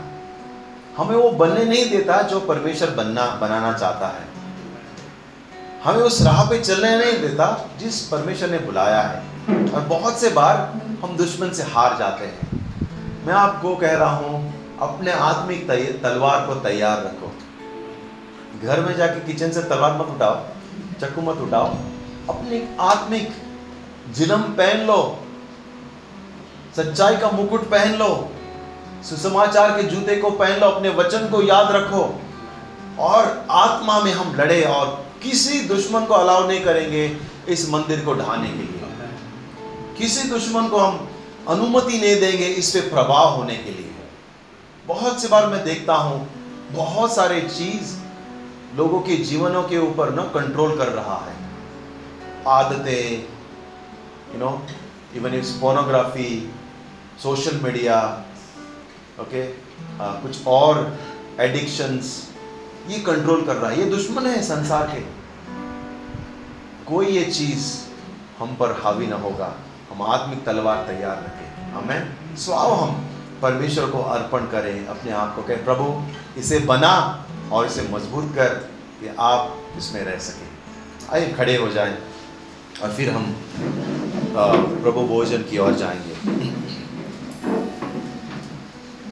हमें 0.96 1.16
वो 1.16 1.30
बनने 1.30 1.64
नहीं 1.64 1.90
देता 1.90 2.22
जो 2.22 2.40
परमेश्वर 2.40 2.90
बनना, 2.90 3.26
बनाना 3.26 3.72
चाहता 3.72 4.08
है। 4.08 4.24
हमें 5.84 6.02
उस 6.02 6.22
राह 6.22 6.50
पे 6.50 6.58
चलने 6.58 6.96
नहीं 6.98 7.12
देता 7.12 7.68
जिस 7.78 8.00
परमेश्वर 8.08 8.50
ने 8.50 8.58
बुलाया 8.58 9.00
है। 9.02 9.22
और 9.70 9.80
बहुत 9.80 10.20
से 10.20 10.30
बार 10.30 10.80
हम 11.04 11.16
दुश्मन 11.16 11.50
से 11.50 11.62
हार 11.62 11.96
जाते 11.98 12.24
हैं। 12.24 12.66
मैं 13.26 13.34
आपको 13.34 13.76
कह 13.76 13.96
रहा 13.96 14.16
हूँ, 14.16 14.54
अपने 14.78 15.12
आत्मिक 15.12 15.70
तलवार 16.02 16.46
को 16.46 16.54
तैयार 16.54 16.98
रखो। 16.98 17.32
घर 18.62 18.80
में 18.80 18.96
जाके 18.96 19.20
किचन 19.20 19.50
से 19.50 19.62
तलवार 19.62 19.92
मत 19.92 20.06
उठाओ, 20.06 20.40
चक्कू 21.00 21.22
मत 21.22 21.36
उठाओ। 21.36 21.66
अपनी 22.30 22.76
आत्मिक 22.80 23.30
जिलम 24.10 24.42
पहन 24.42 24.86
लो 24.86 25.25
सच्चाई 26.76 27.16
का 27.16 27.30
मुकुट 27.30 27.68
पहन 27.70 27.94
लो, 27.94 28.08
सुसमाचार 29.04 29.70
के 29.76 29.82
जूते 29.82 30.16
को 30.16 30.30
पहन 30.30 30.60
लो, 30.60 30.66
अपने 30.66 30.88
वचन 30.88 31.28
को 31.28 31.42
याद 31.42 31.70
रखो। 31.72 32.02
और 32.98 33.46
आत्मा 33.50 34.00
में 34.00 34.12
हम 34.12 34.34
लड़े 34.34 34.62
और 34.62 34.86
किसी 35.22 35.60
दुश्मन 35.60 36.04
को 36.04 36.14
अलाउ 36.14 36.46
नहीं 36.48 36.64
करेंगे 36.64 37.04
इस 37.48 37.68
मंदिर 37.70 38.04
को 38.04 38.14
ढाने 38.14 38.48
के 38.48 38.54
लिए। 38.54 38.72
किसी 39.98 40.28
दुश्मन 40.28 40.68
को 40.68 40.78
हम 40.78 41.08
अनुमति 41.48 41.98
नहीं 41.98 42.20
देंगे 42.20 42.46
इस 42.46 42.70
पे 42.70 42.80
प्रभाव 42.80 43.34
होने 43.34 43.56
के 43.56 43.70
लिए। 43.70 43.90
बहुत 44.86 45.22
से 45.22 45.28
बार 45.28 45.46
मैं 45.46 45.64
देखता 45.64 45.94
हूँ, 45.94 46.26
बहुत 46.72 47.14
सारे 47.14 47.40
चीज़ 47.40 47.94
लोगों 48.76 49.00
के 49.00 49.16
जीवनों 49.16 49.62
के 49.62 49.78
ऊपर 49.78 50.10
ना 50.10 50.22
कंट्रोल 50.34 50.76
कर 50.78 50.88
रहा 50.88 51.16
है। 51.26 51.34
आदतें 52.48 53.22
you 54.32 54.38
know 54.40 54.50
even 55.16 55.34
it's 55.34 55.50
pornography 55.50 56.28
social 57.22 57.56
media 57.56 57.98
okay 59.20 59.42
कुछ 60.00 60.46
और 60.46 60.98
एडिक्शंस 61.40 62.08
ये 62.88 62.98
कंट्रोल 63.00 63.44
कर 63.44 63.56
रहा 63.56 63.70
है। 63.70 63.78
ये 63.78 63.84
दुश्मन 63.90 64.26
है 64.26 64.42
संसार 64.42 64.86
के। 64.86 65.00
कोई 66.86 67.06
ये 67.06 67.24
चीज़ 67.30 67.66
हम 68.38 68.54
पर 68.56 68.72
हावी 68.82 69.06
ना 69.06 69.16
होगा। 69.16 69.52
हम 69.92 70.02
आत्मिक 70.04 70.44
तलवार 70.44 70.84
तैयार 70.86 71.16
रखें। 71.16 71.72
हमें 71.72 72.36
सो 72.36 72.52
आओ 72.52 72.74
हम 72.74 72.92
परमेश्वर 73.42 73.90
को 73.90 74.02
अर्पण 74.10 74.46
करें, 74.46 74.86
अपने 74.86 75.12
आप 75.12 75.34
को 75.36 75.42
कहें, 75.42 75.64
प्रभु, 75.64 75.86
इसे 76.40 76.58
बना 76.66 76.94
और 77.52 77.66
इसे 77.66 77.82
मज़बूत 77.92 78.34
कर 78.34 78.54
कि 79.00 79.14
आप 79.20 79.56
इसमें 79.78 80.02
रह 80.04 80.18
सकें। 80.18 80.48
आइए, 81.12 81.32
खड़े 81.32 81.56
हो 81.56 81.68
जाएँ 81.70 81.98
और 82.82 82.92
फिर 82.92 83.10
हम 83.10 83.34
प्रभु 84.82 85.06
भोजन 85.08 85.42
की 85.42 85.58
ओर 85.58 85.74
जाएँगे। 85.74 86.14